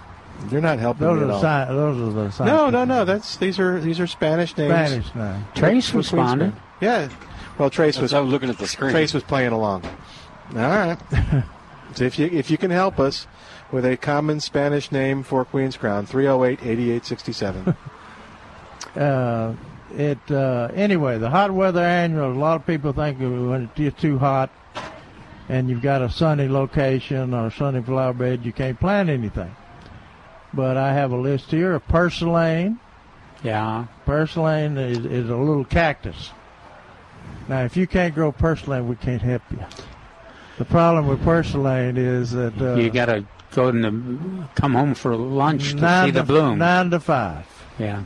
[0.51, 1.67] You're not helping Those me are at the all.
[1.69, 3.05] si- those are the No, scientific no, no.
[3.05, 4.73] That's these are these are Spanish names.
[4.73, 5.45] Spanish name.
[5.55, 6.53] Trace For responded.
[6.81, 7.11] Queensland.
[7.13, 7.32] Yeah.
[7.63, 8.13] Well, Trace was.
[8.13, 8.91] I was looking at the screen.
[8.91, 9.85] Trace was playing along.
[10.51, 10.99] All right.
[11.95, 13.29] so if you if you can help us
[13.71, 17.77] with a common Spanish name for Queen's Crown, 308-8867.
[18.97, 19.55] Uh,
[19.97, 21.17] it uh, anyway.
[21.17, 22.31] The hot weather annual.
[22.31, 24.51] A lot of people think when it gets too hot,
[25.49, 29.55] and you've got a sunny location or a sunny flower bed, you can't plant anything.
[30.53, 32.81] But I have a list here of purslane.
[33.43, 33.87] Yeah.
[34.05, 36.33] Purslane is, is a little cactus.
[37.49, 39.59] Now, if you can't grow purslane, we can't help you.
[40.59, 45.17] The problem with purslane is that uh, you got to go and come home for
[45.17, 46.59] lunch to see the to, bloom.
[46.59, 47.47] Nine to five.
[47.79, 48.03] Yeah.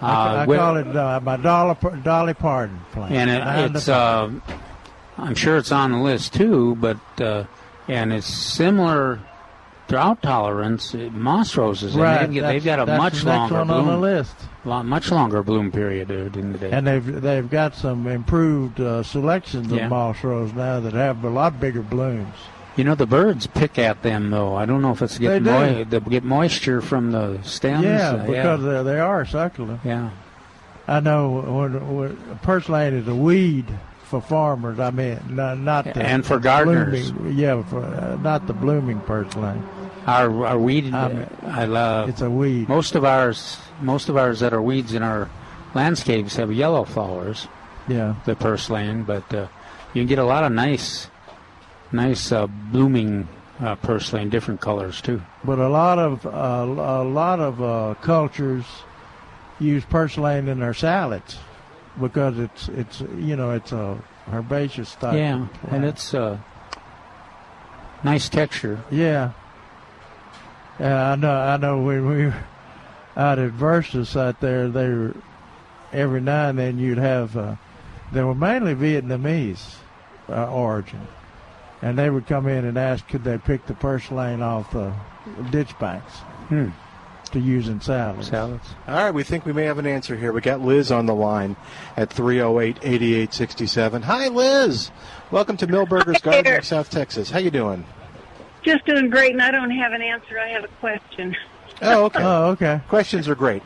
[0.00, 3.12] I, I Uh, with- call it uh, my Dolly, Dolly Parton plant.
[3.12, 4.30] and it, it's uh,
[5.16, 7.44] I'm sure it's on the list too, but uh,
[7.88, 9.18] and it's similar
[9.88, 10.94] drought tolerance.
[10.94, 13.70] uh, Moss roses, and Right, They've, they've got a much that's the next longer one
[13.70, 14.36] on the list.
[14.68, 16.70] Much longer bloom period uh, than they.
[16.70, 19.84] And they've they've got some improved uh, selections Yeah.
[19.84, 22.34] of moss rose now that have a lot bigger blooms.
[22.76, 24.54] You know the birds pick at them though.
[24.54, 25.84] I don't know if it's get They do.
[25.84, 27.84] they get moisture from the stems.
[27.84, 29.80] yeah, uh, because They, they are succulent.
[29.84, 30.10] Yeah.
[30.86, 33.66] I know when, when purslane is a weed
[34.04, 34.78] for farmers.
[34.78, 37.10] I mean, not, not the And for gardeners.
[37.10, 39.62] blooming- yeah, for, uh, not the blooming purslane.
[40.06, 42.08] Our our weed, I mean, I love.
[42.08, 42.66] It's a weed.
[42.70, 45.30] Most of ours, most of ours that are weeds in our
[45.74, 47.48] landscapes have yellow flowers.
[47.86, 48.16] Yeah.
[48.26, 49.48] The purslane, but uh,
[49.94, 51.08] you can get a lot of nice,
[51.90, 53.28] nice uh, blooming
[53.60, 55.22] uh, purslane, different colors too.
[55.42, 58.64] But a lot of uh, a lot of uh, cultures
[59.58, 61.38] use purslane in their salads
[61.98, 63.98] because it's it's you know it's a
[64.30, 65.14] herbaceous type.
[65.14, 66.42] yeah, and it's a
[68.04, 68.82] nice texture.
[68.90, 69.32] Yeah.
[70.78, 71.32] Yeah, I know.
[71.32, 71.82] I know.
[71.82, 72.44] When we were
[73.18, 75.14] out at Versus out there, they were
[75.92, 77.36] every now and then you'd have.
[77.36, 77.56] Uh,
[78.12, 79.74] they were mainly Vietnamese
[80.30, 81.06] uh, origin,
[81.82, 84.92] and they would come in and ask could they pick the purslane off the
[85.50, 86.12] ditch banks
[86.48, 86.68] Hmm.
[87.32, 88.28] to use in salads.
[88.28, 88.66] Salads.
[88.86, 90.32] All right, we think we may have an answer here.
[90.32, 91.56] We got Liz on the line
[91.98, 94.02] at 308 8867.
[94.02, 94.90] Hi, Liz.
[95.30, 97.30] Welcome to Milberger's Gardening, South Texas.
[97.30, 97.84] How you doing?
[98.62, 100.38] Just doing great, and I don't have an answer.
[100.38, 101.36] I have a question.
[101.82, 102.22] Oh, okay.
[102.22, 102.80] oh, okay.
[102.88, 103.62] Questions are great.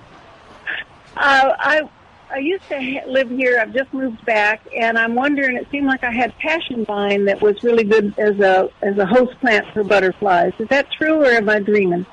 [1.17, 1.83] Uh, I
[2.31, 3.59] I used to live here.
[3.61, 5.57] I've just moved back, and I'm wondering.
[5.57, 9.07] It seemed like I had passion vine that was really good as a as a
[9.07, 10.53] host plant for butterflies.
[10.59, 12.07] Is that true, or am I dreaming?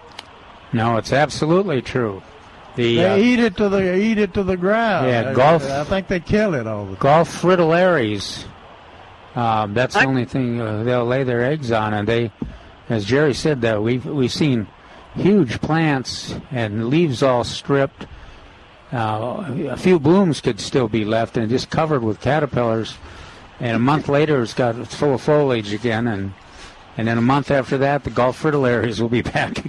[0.73, 2.21] No, it's absolutely true.
[2.75, 5.07] The They uh, eat it to the eat it to the ground.
[5.07, 6.99] Yeah, I- golf- I think they kill it all the time.
[7.01, 8.45] Gulf fritillaries.
[9.35, 12.31] Um, that's the only thing uh, they'll lay their eggs on, and they,
[12.89, 14.67] as Jerry said, that we've we've seen
[15.15, 18.05] huge plants and leaves all stripped.
[18.91, 22.97] Uh, a few blooms could still be left, and just covered with caterpillars.
[23.59, 26.33] And a month later, it's got it's full of foliage again, and
[26.97, 29.63] and then a month after that, the Gulf fritillaries will be back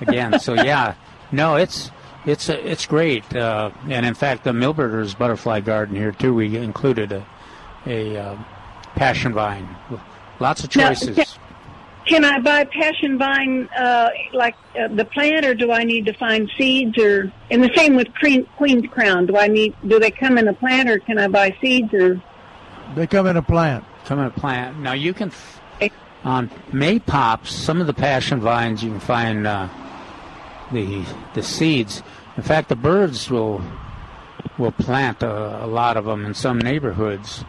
[0.00, 0.38] again.
[0.40, 0.94] So yeah,
[1.30, 1.90] no, it's
[2.24, 3.34] it's it's great.
[3.34, 7.26] Uh, and in fact, the Milberger's butterfly garden here too, we included a
[7.86, 8.38] a uh,
[8.94, 9.68] passion vine,
[10.40, 11.38] lots of Now, choices.
[12.06, 16.12] Can I buy passion vine uh, like uh, the plant, or do I need to
[16.14, 16.98] find seeds?
[16.98, 19.26] Or and the same with Queen, Queen's Crown.
[19.26, 19.74] Do I need?
[19.86, 21.94] Do they come in a plant, or can I buy seeds?
[21.94, 22.20] Or
[22.96, 23.84] They come in a plant.
[24.04, 24.80] Come in a plant.
[24.80, 25.60] Now you can f-
[26.24, 27.46] on maypops.
[27.46, 29.68] Some of the passion vines you can find uh,
[30.72, 31.04] the
[31.34, 32.02] the seeds.
[32.36, 33.62] In fact, the birds will
[34.58, 37.44] will plant a, a lot of them in some neighborhoods.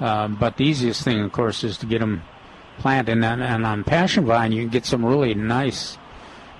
[0.00, 2.22] Um, but the easiest thing, of course, is to get them
[2.78, 3.12] planted.
[3.12, 5.98] And, then- and on passion vine, you can get some really nice,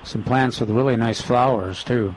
[0.02, 2.14] some plants with really nice flowers too.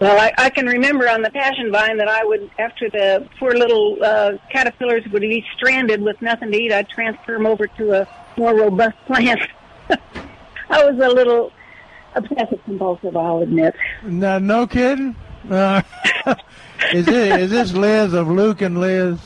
[0.00, 3.52] well, I, I can remember on the passion vine that I would, after the poor
[3.52, 8.02] little uh, caterpillars would be stranded with nothing to eat, I'd transfer them over to
[8.02, 9.40] a more robust plant.
[10.68, 11.52] I was a little
[12.14, 13.74] obsessive compulsive, I'll admit.
[14.02, 15.14] No, no kidding.
[15.48, 15.82] Uh,
[16.92, 19.18] is it is this Liz of Luke and Liz?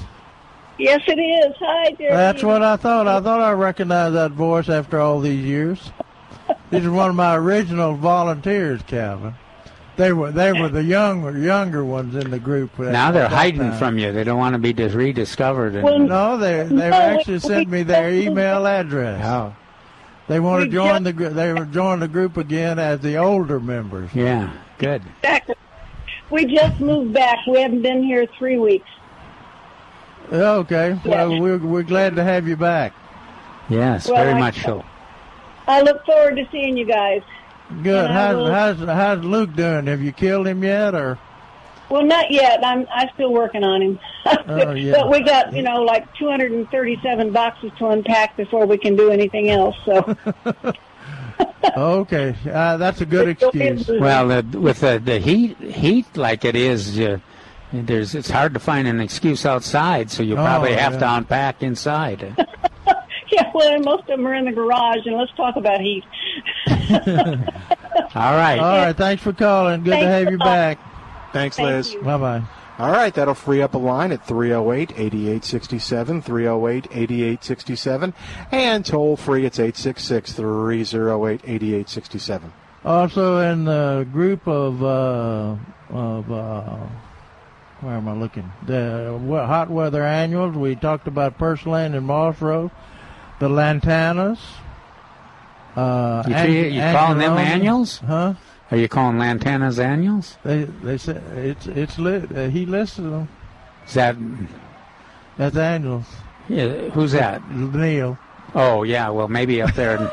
[0.79, 1.55] Yes, it is.
[1.59, 2.11] Hi, Jerry.
[2.13, 3.09] That's what I thought.
[3.09, 5.91] I thought I recognized that voice after all these years.
[6.71, 9.35] This is one of my original volunteers, Calvin.
[9.97, 12.79] They were they were the younger younger ones in the group.
[12.79, 13.79] Now they're hiding time.
[13.79, 14.13] from you.
[14.13, 15.75] They don't want to be dis- rediscovered.
[15.75, 19.21] And, Well, no, they they've No, actually we- sent me their email address.
[19.25, 19.55] Oh.
[20.29, 23.59] They want to join the gr- they were join the group again as the older
[23.59, 24.11] members.
[24.15, 25.03] Yeah, good.
[25.23, 25.57] Exactly.
[26.31, 27.39] We just moved back.
[27.49, 28.89] We haven't been here three weeks.
[30.33, 32.93] Okay, well we're we're glad to have you back.
[33.69, 34.85] Yes, Well, very I- much so.
[35.67, 37.23] I look forward to seeing you guys.
[37.83, 38.11] Good.
[38.11, 39.87] How's will- how's how's Luke doing?
[39.87, 41.19] Have you killed him yet, or?
[41.91, 42.65] Well, not yet.
[42.65, 43.99] I'm I'm still working on him.
[44.47, 44.93] Oh, yeah.
[44.93, 49.49] But we got you know like 237 boxes to unpack before we can do anything
[49.51, 49.77] else.
[49.85, 50.17] So
[51.77, 53.89] Okay, uh, that's a good excuse.
[53.89, 57.19] Well, uh, with the, the heat heat like it is, uh,
[57.73, 60.99] there's it's hard to find an excuse outside, so you Oh, probably have yeah.
[61.01, 62.35] to unpack inside.
[63.33, 66.05] yeah, well, most of them are in the garage, and let's talk about heat.
[66.69, 68.59] All right.
[68.59, 68.97] All right.
[68.97, 69.83] Thanks for calling.
[69.85, 70.79] Good to have you back.
[71.33, 71.95] Thanks, Thank Liz.
[72.03, 72.43] Bye bye.
[72.79, 78.15] All right, that'll free up a line at 308 8867, 308 8867,
[78.53, 82.53] and toll free it's 866 308 8867.
[82.85, 85.57] Also in the group of uh,
[85.91, 86.77] of uh,
[87.81, 88.51] where am I looking?
[88.67, 90.57] The hot weather annuals.
[90.57, 92.71] We talked about Purslane and Moss Rose,
[93.41, 94.39] the Lantanas.
[95.77, 97.99] Uh, You, Ang- you calling them annuals?
[97.99, 98.35] Huh?
[98.71, 100.37] Are you calling Lantana's annuals?
[100.45, 102.31] They they said it's it's lit.
[102.37, 103.29] Uh, he listed them.
[103.87, 104.17] Is that
[105.39, 106.05] That's annuals.
[106.49, 107.49] yeah, who's that?
[107.51, 108.19] Neil.
[108.55, 110.11] Oh yeah, well maybe up there in,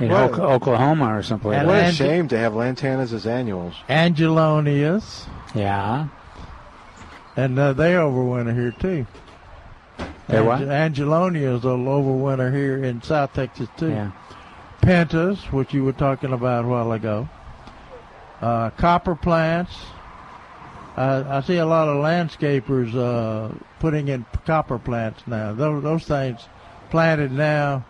[0.00, 0.38] in What?
[0.40, 1.58] Oklahoma or someplace.
[1.58, 3.74] And What a Ange- shame to have Lantanas as annuals.
[3.88, 6.08] Angelonias, Yeah.
[7.36, 9.06] and uh, they overwinter here too.
[10.28, 10.60] They what?
[10.60, 13.90] Angelonias will overwinter here in South Texas too.
[13.90, 14.10] Yeah.
[14.80, 17.28] Pentas, which you were talking about a while ago.
[18.40, 19.74] Uh, copper plants.
[20.96, 25.52] Uh, I see a lot of landscapers uh, putting in copper plants now.
[25.52, 26.40] Those, those things
[26.90, 27.84] planted now,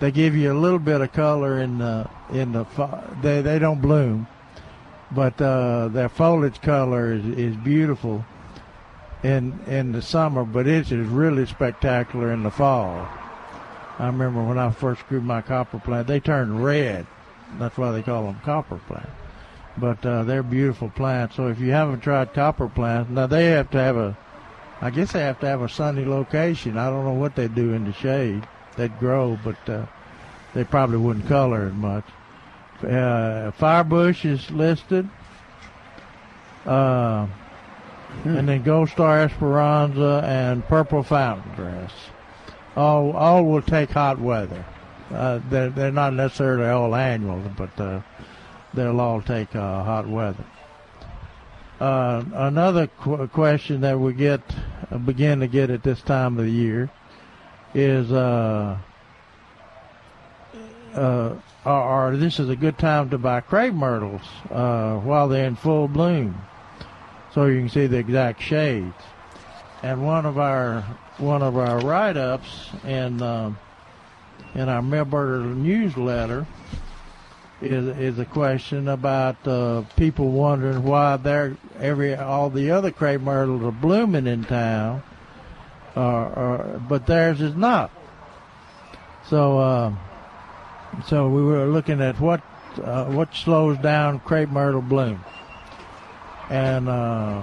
[0.00, 2.64] they give you a little bit of color in the in the.
[3.22, 4.26] They they don't bloom,
[5.14, 8.24] but uh, their foliage color is, is beautiful
[9.22, 10.44] in in the summer.
[10.44, 13.08] But it is really spectacular in the fall.
[13.98, 17.06] I remember when I first grew my copper plant, they turned red.
[17.58, 19.10] That's why they call them copper plants.
[19.76, 21.36] But uh, they're beautiful plants.
[21.36, 24.16] So if you haven't tried copper plants, now they have to have a,
[24.80, 26.78] I guess they have to have a sunny location.
[26.78, 28.46] I don't know what they do in the shade.
[28.76, 29.86] They'd grow, but uh,
[30.54, 32.04] they probably wouldn't color as much.
[32.84, 35.08] Uh, firebush is listed.
[36.66, 37.26] Uh,
[38.24, 41.92] And then Gold Star Esperanza and Purple Fountain Grass
[42.76, 44.64] all all will take hot weather.
[45.12, 48.00] Uh, they're they're not necessarily all annual, but uh,
[48.74, 50.44] they'll all take uh, hot weather.
[51.80, 54.40] Uh, another qu- question that we get
[54.90, 56.90] uh, begin to get at this time of the year
[57.74, 58.76] is uh,
[60.94, 61.34] uh,
[61.64, 65.56] or, or this is a good time to buy crepe myrtles uh, while they're in
[65.56, 66.40] full bloom,
[67.32, 68.94] so you can see the exact shades.
[69.82, 70.82] And one of our
[71.18, 73.58] one of our write-ups in um,
[74.54, 76.46] in our Milberger newsletter
[77.60, 83.20] is is a question about uh, people wondering why they're every all the other crepe
[83.20, 85.02] myrtles are blooming in town,
[85.96, 87.90] uh, uh, but theirs is not.
[89.28, 89.94] So uh,
[91.06, 92.40] so we were looking at what
[92.82, 95.24] uh, what slows down crepe myrtle bloom,
[96.50, 97.42] and uh,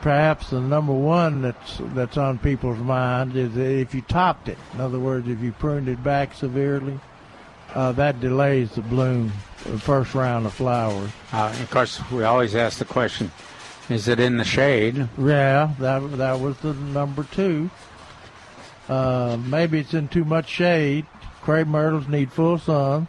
[0.00, 4.58] perhaps the number one that's that's on people's mind is if you topped it.
[4.74, 6.98] In other words, if you pruned it back severely,
[7.74, 9.32] uh, that delays the bloom,
[9.64, 11.10] the first round of flowers.
[11.32, 13.30] Uh, of course, we always ask the question:
[13.88, 15.08] Is it in the shade?
[15.18, 17.70] Yeah, that that was the number two.
[18.88, 21.06] Uh, maybe it's in too much shade.
[21.46, 23.06] Crepe myrtles need full sun.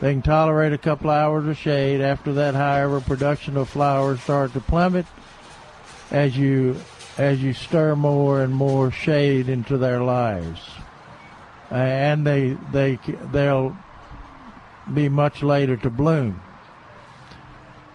[0.00, 2.00] They can tolerate a couple hours of shade.
[2.00, 5.06] After that, however, production of flowers start to plummet
[6.12, 6.76] as you
[7.16, 10.60] as you stir more and more shade into their lives,
[11.68, 12.96] and they they
[13.32, 13.76] they'll
[14.94, 16.40] be much later to bloom.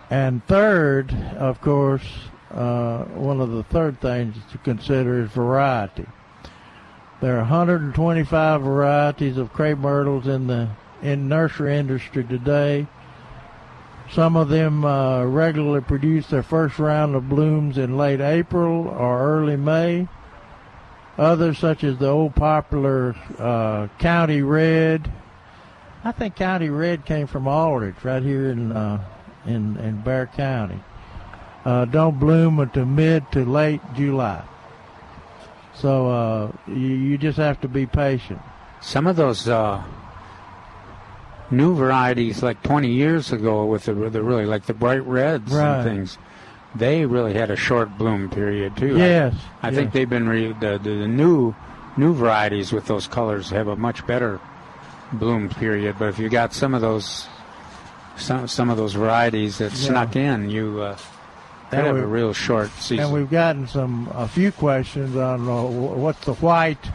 [0.10, 2.04] And third, of course,
[2.52, 6.06] uh, one of the third things to consider is variety.
[7.24, 10.68] There are 125 varieties of crepe myrtles in the
[11.02, 12.86] in nursery industry today.
[14.12, 19.22] Some of them uh, regularly produce their first round of blooms in late April or
[19.26, 20.10] early May.
[21.18, 25.10] Others, such as the old popular uh, County Red,
[26.04, 29.02] I think County Red came from Aldrich, right here in uh,
[29.46, 30.84] in in Bexar County.
[31.64, 34.44] Uh, don't bloom until mid to late July.
[35.76, 38.40] So uh, you, you just have to be patient.
[38.82, 39.84] Some of those uh,
[41.52, 45.78] new varieties, like 20 years ago, with the, the really like the bright reds Right.
[45.80, 46.18] and things,
[46.76, 48.98] they really had a short bloom period too.
[48.98, 51.54] Yes, I, I think they've been re- the, the the new
[51.98, 54.40] new varieties with those colors have a much better
[55.14, 55.96] bloom period.
[56.00, 57.28] But if you got some of those
[58.18, 59.78] some some of those varieties that Yeah.
[59.88, 60.98] snuck in, you uh,
[61.76, 63.06] could And have a real short season.
[63.06, 66.86] And we've gotten some a few questions on uh, what's the white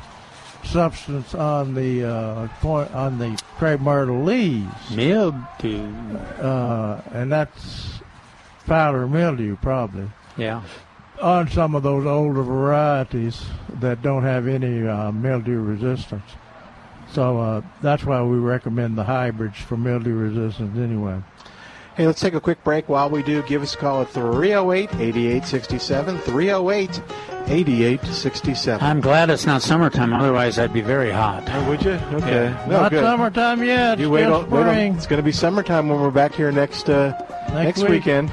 [0.65, 4.91] substance on the uh, point on the crepe myrtle leaves.
[4.91, 5.87] Mildew.
[6.41, 8.01] Uh, and that's
[8.67, 10.63] powder mildew probably yeah.
[11.23, 13.43] on some of those older varieties
[13.81, 16.31] that don't have any uh, mildew resistance.
[17.13, 21.23] So uh, that's why we recommend the hybrids for mildew resistance anyway.
[21.99, 22.89] Hey, let's take a quick break.
[22.89, 26.19] While we do, give us a call at 308 8867.
[26.19, 27.03] 308
[27.49, 28.87] 8867.
[28.87, 30.13] I'm glad it's not summertime.
[30.13, 31.43] Otherwise, I'd be very hot.
[31.49, 31.95] Oh, would you?
[32.13, 32.51] Okay.
[32.51, 32.67] Yeah.
[32.69, 33.03] No, Not good.
[33.03, 33.99] summertime yet.
[33.99, 37.21] You it's wait, wait It's going to be summertime when we're back here next uh,
[37.53, 37.91] next, week.
[37.91, 38.33] weekend.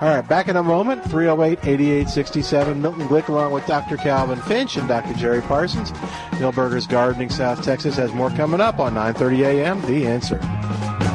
[0.00, 2.82] All right, back in a moment, 308 8867.
[2.82, 3.96] Milton Glick along with Dr.
[3.96, 5.14] Calvin Finch and Dr.
[5.14, 5.92] Jerry Parsons.
[6.40, 9.80] Milberger's Gardening, South Texas has more coming up on 9.30 a.m.
[9.82, 11.07] The Answer.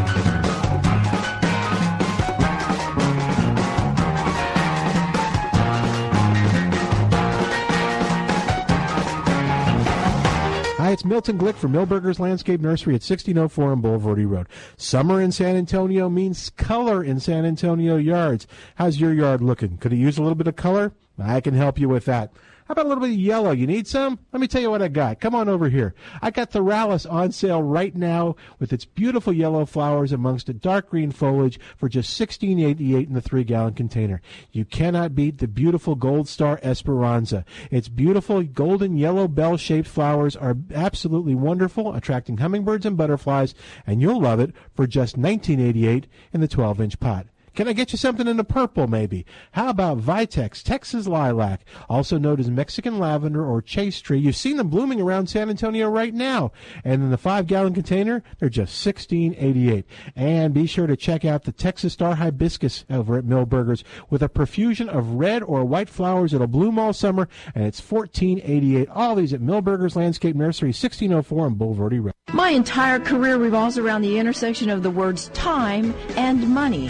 [10.93, 14.45] It's Milton Glick from Milberger's Landscape Nursery at 1604 on Bulverde Road.
[14.77, 18.45] Summer in San Antonio means color in San Antonio yards.
[18.75, 19.77] How's your yard looking?
[19.77, 20.91] Could it use a little bit of color?
[21.17, 22.31] I can help you with that.
[22.65, 23.51] How about a little bit of yellow?
[23.51, 24.19] You need some?
[24.31, 25.19] Let me tell you what I got.
[25.19, 25.93] Come on over here.
[26.21, 30.89] I got Thryallis on sale right now with its beautiful yellow flowers amongst the dark
[30.89, 34.21] green foliage for just $16.88 in the three gallon container.
[34.51, 37.43] You cannot beat the beautiful Gold Star Esperanza.
[37.69, 43.53] Its beautiful golden yellow bell shaped flowers are absolutely wonderful, attracting hummingbirds and butterflies,
[43.85, 47.27] and you'll love it for just $19.88 in the 12 inch pot.
[47.55, 49.25] Can I get you something in the purple, maybe?
[49.51, 54.17] How about Vitex, Texas lilac, also known as Mexican lavender or chaste tree?
[54.17, 56.51] You've seen them blooming around San Antonio right now.
[56.83, 59.85] And in the five gallon container, they're just sixteen eighty eight.
[60.15, 64.29] And be sure to check out the Texas Star Hibiscus over at Milberger's with a
[64.29, 68.89] profusion of red or white flowers that'll bloom all summer, and it's fourteen eighty eight.
[68.89, 72.13] All these at Milberger's Landscape Nursery, sixteen oh four on Bulverde Road.
[72.33, 76.89] My entire career revolves around the intersection of the words time and money.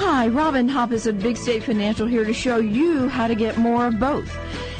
[0.00, 3.84] Hi, Robin Hoppus of Big State Financial here to show you how to get more
[3.86, 4.32] of both.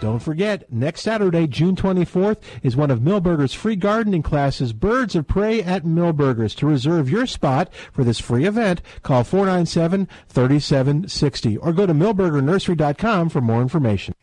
[0.00, 5.28] Don't forget, next Saturday, June 24th, is one of Milberger's free gardening classes, Birds of
[5.28, 6.54] Prey at Milberger's.
[6.56, 13.42] To reserve your spot for this free event, call 497-3760 or go to milbergernursery.com for
[13.42, 14.14] more information.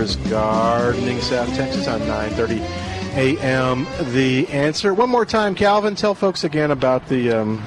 [0.00, 2.60] Milberger's Gardening, South Texas on 9:30
[3.16, 3.86] a.m.
[4.12, 4.94] The answer.
[4.94, 5.94] One more time, Calvin.
[5.94, 7.62] Tell folks again about the um,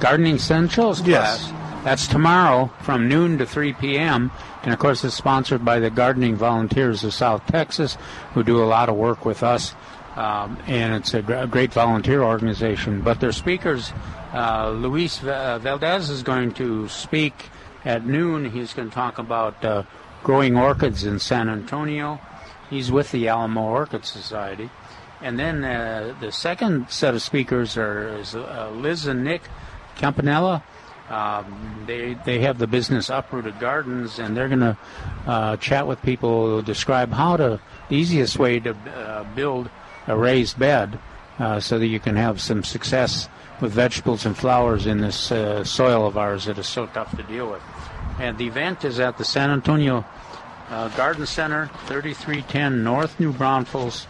[0.00, 1.46] Gardening Essentials Yes.
[1.48, 1.84] class.
[1.84, 4.30] That's tomorrow from noon to 3 p.m.
[4.62, 7.96] And of course, it's sponsored by the Gardening Volunteers of South Texas,
[8.34, 9.74] who do a lot of work with us.
[10.14, 13.00] Um, and it's a great volunteer organization.
[13.00, 13.92] But their speakers,
[14.34, 17.48] uh, Luis uh, Valdez is going to speak
[17.84, 18.50] at noon.
[18.50, 19.82] He's going to talk about uh,
[20.22, 22.20] growing orchids in San Antonio.
[22.70, 24.70] He's with the Alamo Orchid Society.
[25.20, 29.42] And then uh, the second set of speakers are is, uh, Liz and Nick
[29.96, 30.64] Campanella.
[31.08, 34.78] Um, they they have the business Uprooted Gardens, and they're going to
[35.26, 39.68] uh, chat with people, describe how to the easiest way to uh, build
[40.06, 40.98] a raised bed,
[41.38, 43.28] uh, so that you can have some success
[43.60, 47.22] with vegetables and flowers in this uh, soil of ours that is so tough to
[47.24, 47.62] deal with.
[48.18, 50.04] And the event is at the San Antonio
[50.70, 54.06] uh, Garden Center, 3310 North New Braunfels,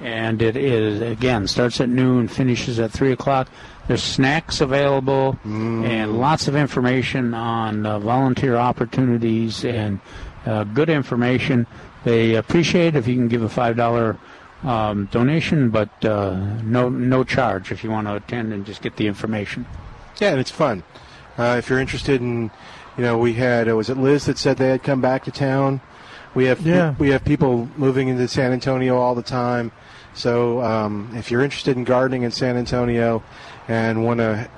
[0.00, 3.48] and it is again starts at noon, finishes at three o'clock.
[3.88, 10.00] There's snacks available and lots of information on uh, volunteer opportunities and
[10.44, 11.66] uh, good information.
[12.04, 14.18] They appreciate if you can give a five dollar
[14.64, 18.96] um, donation, but uh, no no charge if you want to attend and just get
[18.96, 19.66] the information.
[20.20, 20.82] Yeah, and it's fun.
[21.38, 22.50] Uh, if you're interested in,
[22.96, 25.30] you know, we had uh, was it Liz that said they had come back to
[25.30, 25.80] town.
[26.34, 26.94] We have Yeah.
[26.98, 29.72] we have people moving into San Antonio all the time.
[30.14, 33.22] So um, if you're interested in gardening in San Antonio
[33.68, 34.48] and want to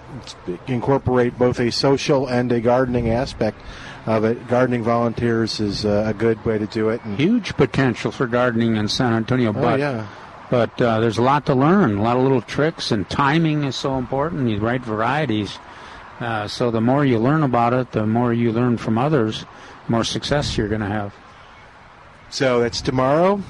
[0.67, 3.61] incorporate both a social and a gardening aspect
[4.07, 7.01] of it, gardening volunteers is uh, a good way to do it.
[7.05, 10.07] And Huge potential for gardening in San Antonio, Oh, but yeah.
[10.51, 13.77] but uh, there's a lot to learn, a lot of little tricks, and timing is
[13.77, 14.47] so important.
[14.47, 15.59] The right varieties.
[16.21, 19.45] Uh, so the more you learn about it, the more you learn from others,
[19.89, 21.15] more success you're going to have.
[22.31, 23.43] So that's tomorrow.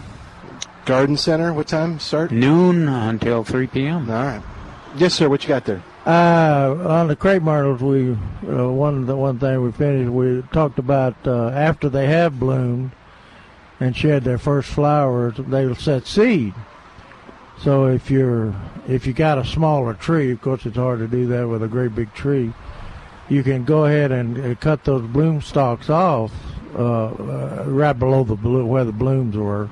[0.85, 1.53] Garden Center.
[1.53, 2.31] What time start?
[2.31, 4.11] Noon until 3 p.m.
[4.11, 4.43] All right.
[4.97, 5.29] Yes, sir.
[5.29, 5.83] What you got there?
[6.07, 8.13] Uh, on the crepe myrtles, we
[8.51, 10.11] uh, one the one thing we finished.
[10.11, 12.93] We talked about uh, after they have bloomed
[13.79, 16.55] and shed their first flowers, they will set seed.
[17.63, 18.55] So if you're
[18.89, 21.69] if you got a smaller tree, of course it's hard to do that with a
[21.69, 22.53] great big tree.
[23.29, 26.33] You can go ahead and uh, cut those bloom stalks off
[26.75, 29.69] uh, uh, right below the blue where the blooms were,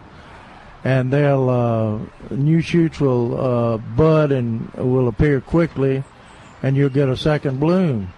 [0.84, 6.02] and they'll uh, new shoots will uh, bud and will appear quickly,
[6.62, 8.12] and you'll get a second bloom.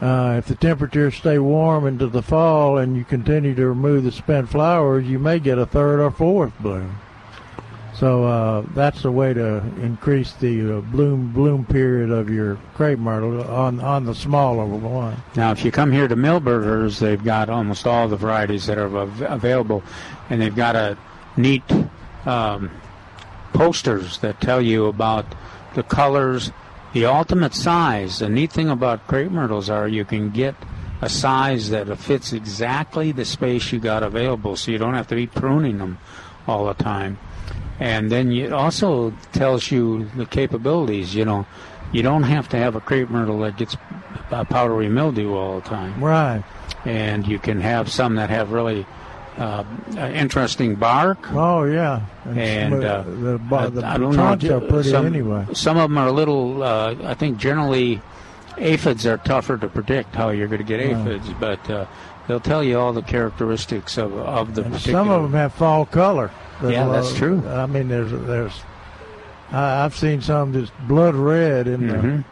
[0.00, 4.12] Uh, if the temperatures stay warm into the fall and you continue to remove the
[4.12, 6.96] spent flowers, you may get a third or fourth bloom.
[7.98, 13.00] So uh, that's the way to increase the uh, bloom bloom period of your crepe
[13.00, 15.16] myrtle on on the smaller one.
[15.34, 18.96] Now, if you come here to Milberger's, they've got almost all the varieties that are
[18.96, 19.82] av- available,
[20.30, 20.96] and they've got a
[21.36, 21.64] neat
[22.24, 22.70] um,
[23.52, 25.26] posters that tell you about
[25.74, 26.52] the colors,
[26.92, 28.20] the ultimate size.
[28.20, 30.54] The neat thing about crepe myrtles are you can get
[31.02, 35.16] a size that fits exactly the space you got available, so you don't have to
[35.16, 35.98] be pruning them
[36.46, 37.18] all the time.
[37.80, 41.14] And then it also tells you the capabilities.
[41.14, 41.46] You know,
[41.92, 43.76] you don't have to have a crepe myrtle that gets
[44.30, 46.02] powdery mildew all the time.
[46.02, 46.42] Right.
[46.84, 48.86] And you can have some that have really
[49.36, 49.64] uh,
[49.96, 51.18] interesting bark.
[51.32, 54.56] Oh yeah, And some, uh, the, the, the, I don't know.
[54.56, 55.46] are pretty some, anyway.
[55.52, 56.62] Some of them are a little.
[56.62, 58.00] Uh, I think generally,
[58.56, 60.96] aphids are tougher to predict how you're going to get Right.
[60.96, 61.86] aphids, but uh,
[62.26, 64.98] they'll tell you all the characteristics of of the particular.
[64.98, 66.30] Some of them have fall color.
[66.62, 67.42] Yeah, that's true.
[67.48, 68.52] I mean, there's there's
[69.52, 72.24] I, I've seen some just blood red in Mhm.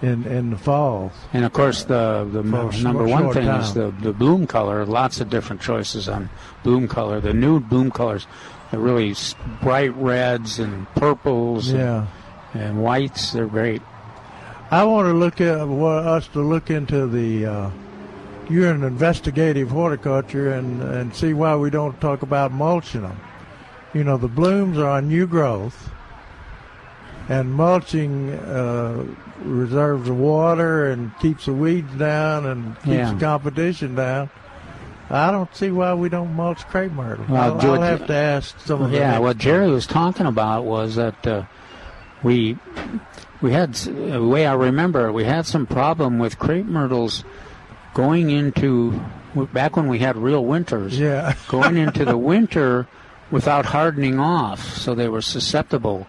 [0.00, 1.12] the in in the falls.
[1.32, 4.84] And of course, the the sh- number one thing is the the bloom color.
[4.84, 6.28] Lots of different choices on
[6.62, 7.20] bloom color.
[7.20, 8.26] The new bloom colors,
[8.70, 9.14] the really
[9.62, 11.70] bright reds and purples.
[11.70, 12.06] and- Yeah.
[12.56, 13.32] And, whites.
[13.32, 13.82] They're great.
[14.70, 17.46] I want to look at want us to look into the.
[17.46, 17.70] Uh,
[18.48, 23.16] you're an investigative horticulture and and see why we don't talk about mulching them.
[23.94, 25.90] You know, the blooms are on new growth,
[27.28, 29.04] and mulching uh,
[29.44, 33.18] reserves the water and keeps the weeds down and keeps Yeah.
[33.18, 34.30] competition down.
[35.10, 37.26] I don't see why we don't mulch crepe myrtle.
[37.28, 39.38] Well, I'll, George- I'll have to ask some of the Yeah, what.
[39.38, 41.42] Jerry was talking about was that uh,
[42.22, 42.56] we
[43.42, 47.22] we had the way I remember we had some problem with crepe myrtles
[47.92, 48.98] going into
[49.52, 50.98] back when we had real winters.
[50.98, 51.34] Yeah.
[51.48, 52.86] going into the winter
[53.30, 56.06] without hardening off, so they were susceptible.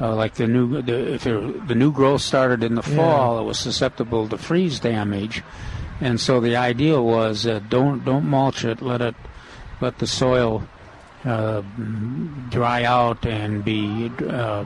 [0.00, 2.96] Uh, like the new, the, if it, the new growth started in the Yeah.
[2.96, 5.42] fall, it was susceptible to freeze damage,
[6.00, 9.14] and so the idea was uh, don't don't mulch it, let it
[9.80, 10.64] let the soil
[11.24, 11.62] uh,
[12.50, 14.64] dry out and be uh,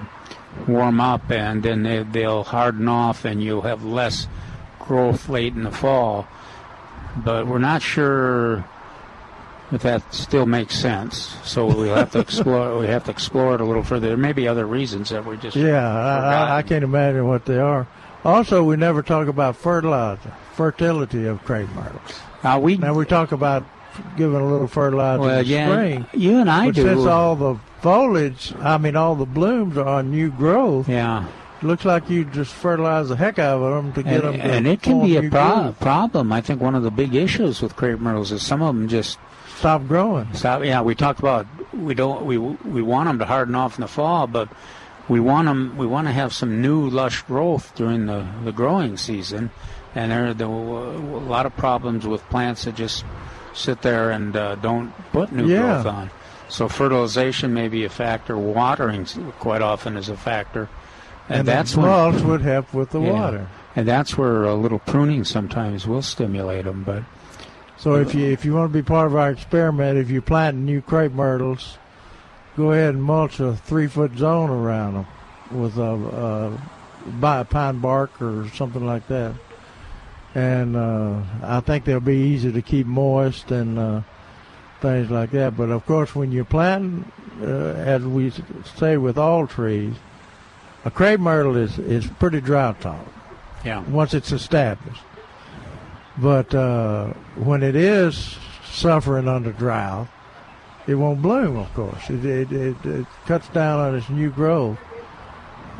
[0.66, 4.27] warm up, and then they, they'll harden off, and you'll have less
[4.79, 6.27] growth late in the fall.
[7.16, 8.65] But we're not sure
[9.73, 11.36] if that still makes sense.
[11.45, 12.78] So we'll have to explore.
[12.78, 14.09] We have to explore it a little further.
[14.09, 17.59] There may be other reasons that we just Yeah, I, I, can't imagine what they
[17.59, 17.86] are.
[18.24, 22.20] Also, we never talk about fertilizer, fertility of crepe myrtles.
[22.43, 23.65] Uh, we now we talk about
[24.16, 26.07] giving a little fertilizer Well, in the yeah, spring.
[26.15, 26.82] you and I but do.
[26.82, 30.89] Since all the foliage, I mean, all the blooms are on new growth.
[30.89, 31.27] Yeah.
[31.61, 34.35] Looks like you just fertilize the heck out of them to get and, them.
[34.35, 36.32] To and it can be a pro- problem.
[36.32, 39.19] I think one of the big issues with crepe myrtles is some of them just
[39.59, 40.33] stop growing.
[40.35, 40.65] Stop.
[40.65, 43.89] Yeah, we talked about we don't we we want them to harden off in the
[43.89, 44.49] fall, but
[45.09, 48.97] we want them we want to have some new lush growth during the the growing
[48.97, 49.51] season,
[49.95, 50.99] and there there were a
[51.35, 53.05] lot of problems with plants that just
[53.55, 55.63] sit there and uh, don't put new Yeah.
[55.83, 56.11] growth on.
[56.49, 58.37] So fertilization may be a factor.
[58.39, 59.05] Watering
[59.39, 60.69] quite often is a factor,
[61.29, 63.13] And, that's the when- would help with the Yeah.
[63.13, 63.47] water.
[63.77, 66.85] and that's where a little pruning sometimes will stimulate them.
[66.87, 67.03] But
[67.79, 70.65] So if you if you want to be part of our experiment, if you're planting
[70.65, 71.79] new crepe myrtles,
[72.57, 75.07] go ahead and mulch a three foot zone around them
[75.53, 76.59] with a,
[77.23, 79.35] a pine bark or something like that.
[80.35, 84.01] And uh, I think they'll be easy to keep moist and uh,
[84.81, 85.57] things like that.
[85.57, 87.11] But of course, when you're planting,
[87.41, 88.33] uh, as we
[88.77, 89.95] say with all trees,
[90.85, 93.13] a crepe myrtle is is pretty drought tolerant
[93.65, 95.03] yeah, once it's established.
[96.20, 98.36] But uh, when it is
[98.70, 100.09] suffering under drought,
[100.86, 101.57] it won't bloom.
[101.57, 104.78] Of course, it it, it, it cuts down on its new growth.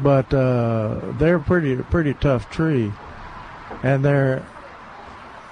[0.01, 2.93] But uh, they're pretty pretty tough tree,
[3.83, 4.47] and they're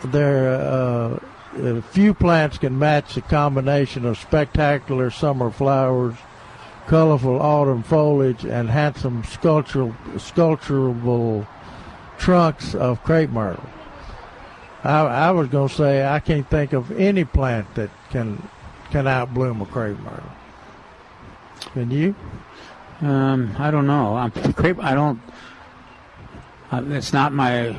[0.04, 1.18] they're uh,
[1.56, 6.14] uh, few plants can match the combination of spectacular summer flowers,
[6.86, 11.46] colorful autumn foliage, and handsome sculptural sculpturable
[12.18, 13.68] trunks of crepe myrtle.
[14.86, 18.42] I, I was going to say I can't think of any plant that can
[18.90, 20.30] can outbloom a crepe myrtle.
[21.72, 22.14] Can you?
[23.00, 24.16] Um, I don't know.
[24.16, 24.82] I'm, crepe.
[24.82, 25.20] I don't.
[26.70, 27.76] Uh, it's not my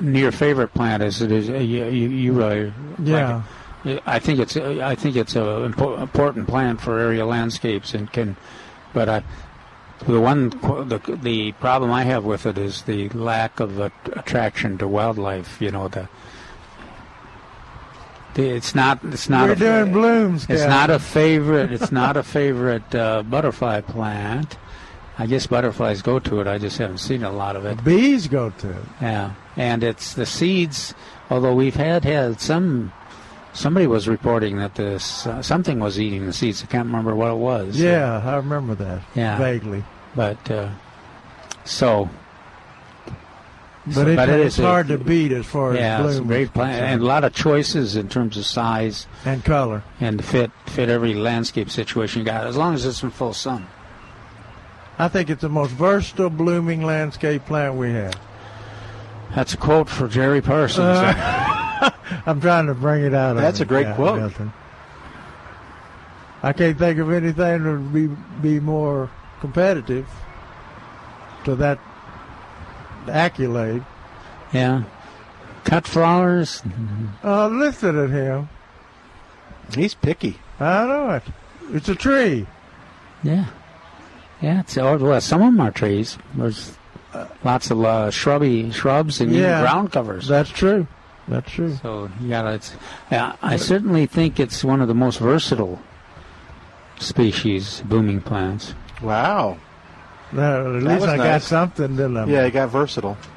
[0.00, 1.48] near favorite plant as it is.
[1.48, 2.72] Uh, you, you, really.
[3.02, 3.42] Yeah.
[3.84, 4.02] like.
[4.06, 4.56] I think it's.
[4.56, 8.36] I think it's a impo- important plant for area landscapes and can,
[8.92, 9.22] but I.
[10.06, 14.76] The one, the the problem I have with it is the lack of a, attraction
[14.78, 15.60] to wildlife.
[15.60, 16.08] You know the.
[18.38, 19.02] It's not.
[19.04, 19.48] It's not.
[19.48, 20.46] We're a, doing blooms.
[20.48, 21.72] It's not a favorite.
[21.72, 24.56] It's not a favorite uh, butterfly plant.
[25.18, 26.46] I guess butterflies go to it.
[26.46, 27.82] I just haven't seen a lot of it.
[27.82, 28.84] Bees go to it.
[29.00, 30.94] Yeah, and it's the seeds.
[31.30, 32.92] Although we've had had some.
[33.52, 36.62] Somebody was reporting that this uh, something was eating the seeds.
[36.62, 37.80] I can't remember what it was.
[37.80, 39.02] Yeah, I remember that.
[39.14, 39.38] Yeah.
[39.38, 39.82] Vaguely.
[40.14, 40.68] But uh,
[41.64, 42.10] so.
[43.94, 46.26] But, it, it it's is a- hard to beat as far yeah, as it's a
[46.26, 50.50] great plant and a lot of choices in terms of size and color and fit
[50.66, 53.66] fit every landscape situation you got as long as it's in full sun.
[54.98, 58.14] I think it's the most versatile blooming landscape plant we have.
[59.34, 60.84] That's a quote for Jerry Parsons.
[60.98, 61.90] Uh,
[62.26, 63.34] I'm trying to bring it out.
[63.36, 64.18] That's a great Cal- quote.
[64.18, 64.52] Milton.
[66.42, 68.08] I can't think of anything that would be
[68.40, 69.10] be more
[69.40, 70.08] competitive
[71.44, 71.78] to that
[73.08, 73.84] accolade.
[74.52, 74.84] yeah,
[75.64, 76.62] cut flowers.
[77.24, 78.48] Uh, listen at him.
[79.74, 80.38] He's picky.
[80.60, 81.22] I know it.
[81.72, 82.46] It's a tree.
[83.22, 83.46] Yeah,
[84.40, 84.60] yeah.
[84.60, 86.16] It's oh, well, some of them are trees.
[86.34, 86.76] There's
[87.44, 89.62] lots of uh, shrubby shrubs and Yeah.
[89.62, 90.28] ground covers.
[90.28, 90.86] That's true.
[91.28, 91.74] That's true.
[91.82, 92.74] So you got it's.
[93.10, 95.80] Yeah, I certainly think it's one of the most versatile
[96.98, 98.74] species booming plants.
[99.02, 99.58] Wow.
[100.32, 102.26] Well, at That least was I got something, didn't I?
[102.26, 103.16] Yeah, he got versatile.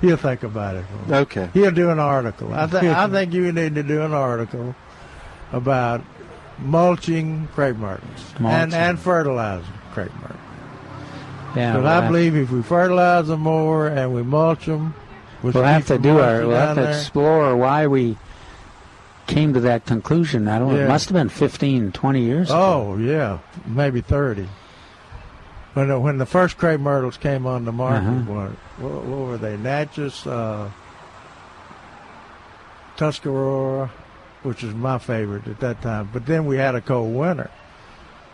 [0.00, 0.84] He'll think about it.
[1.08, 1.48] Okay.
[1.54, 2.52] He'll do an article.
[2.52, 4.74] I, th- I think you need to do an article
[5.52, 6.02] about
[6.58, 8.74] mulching crepe myrtles and, Mulching.
[8.74, 10.36] and fertilizing crepe myrtles.
[11.56, 14.94] Yeah, But we'll I believe if we fertilize them more and we mulch them,
[15.42, 16.46] which we'll have to do our.
[16.46, 16.90] We'll have to there.
[16.92, 18.16] explore why we
[19.26, 20.48] came to that conclusion.
[20.48, 20.68] I don't.
[20.72, 20.76] know.
[20.78, 20.84] Yeah.
[20.84, 22.50] It must have been 15, 20 years.
[22.50, 22.58] ago.
[22.58, 24.48] Oh yeah, maybe thirty.
[25.74, 28.32] When the, when the first crepe myrtles came on the market, Uh-huh.
[28.32, 28.50] what,
[28.92, 29.56] what, what were they?
[29.56, 30.68] Natchez, uh,
[32.96, 33.90] Tuscarora,
[34.42, 36.10] which is my favorite at that time.
[36.12, 37.50] But then we had a cold winter,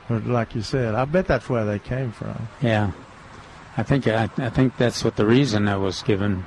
[0.09, 0.95] like you said.
[0.95, 2.49] I bet that's where they came from.
[2.63, 2.93] Yeah,
[3.77, 6.45] I think I, I think that's what the reason that was given.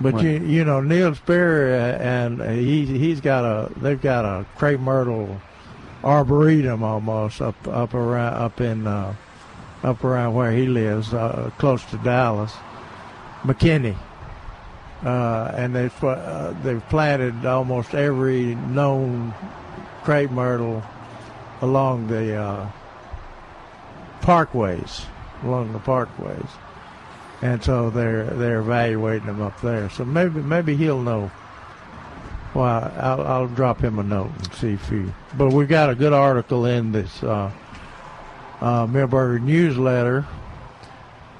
[0.00, 4.24] But When- you you know Neil Sperry uh, and he he's got a they've got
[4.24, 5.40] a crepe myrtle
[6.04, 9.14] arboretum almost up up around up in uh,
[9.86, 12.52] up around where he lives uh, close to Dallas,
[13.42, 13.96] McKinney,
[15.04, 19.32] uh, and they've uh, they've planted almost every known
[20.02, 20.82] crepe myrtle
[21.62, 22.68] along the uh,
[24.20, 25.06] parkways
[25.42, 26.48] along the parkways
[27.42, 29.90] and so they're they're evaluating them up there.
[29.90, 31.30] So maybe maybe he'll know.
[32.54, 35.04] Well, I'll, I'll drop him a note and see if he.
[35.36, 37.50] But we've got a good article in this uh,
[38.60, 38.86] uh,
[39.38, 40.22] newsletter,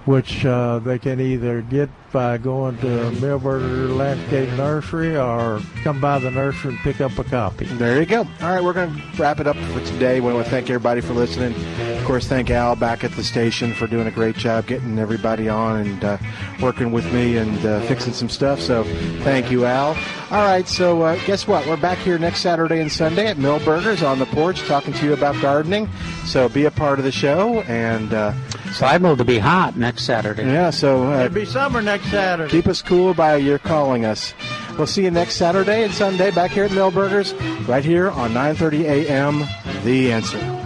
[0.05, 2.87] which uh, they can either get by going to
[3.21, 7.67] Milberger Landscape Nursery or come by the nursery and pick up a copy.
[7.67, 8.21] There you go.
[8.41, 10.21] All right, we're going to wrap it up for today.
[10.21, 11.55] We want to thank everybody for listening.
[11.99, 15.51] Of course, thank Al back at the station for doing a great job getting everybody
[15.51, 16.17] on and uh,
[16.63, 18.63] working with me and uh, fixing some stuff.
[18.63, 18.85] So
[19.23, 19.89] thank you, Al.
[20.31, 21.67] All right, so uh, guess what?
[21.67, 25.13] We're back here next Saturday and Sunday at Milberger's on the porch talking to you
[25.13, 25.87] about gardening.
[26.25, 28.15] So be a part of the show and.
[28.15, 28.33] Uh,
[28.77, 30.45] it's liable to be hot next Saturday.
[30.45, 32.51] Yeah, so uh, It'll be summer next Saturday.
[32.51, 34.35] keep us cool by your calling us.
[34.77, 37.33] We'll see you next Saturday and Sunday back here at Milberger's,
[37.69, 39.45] right here on 9:30 a.m.
[39.85, 40.66] The Answer.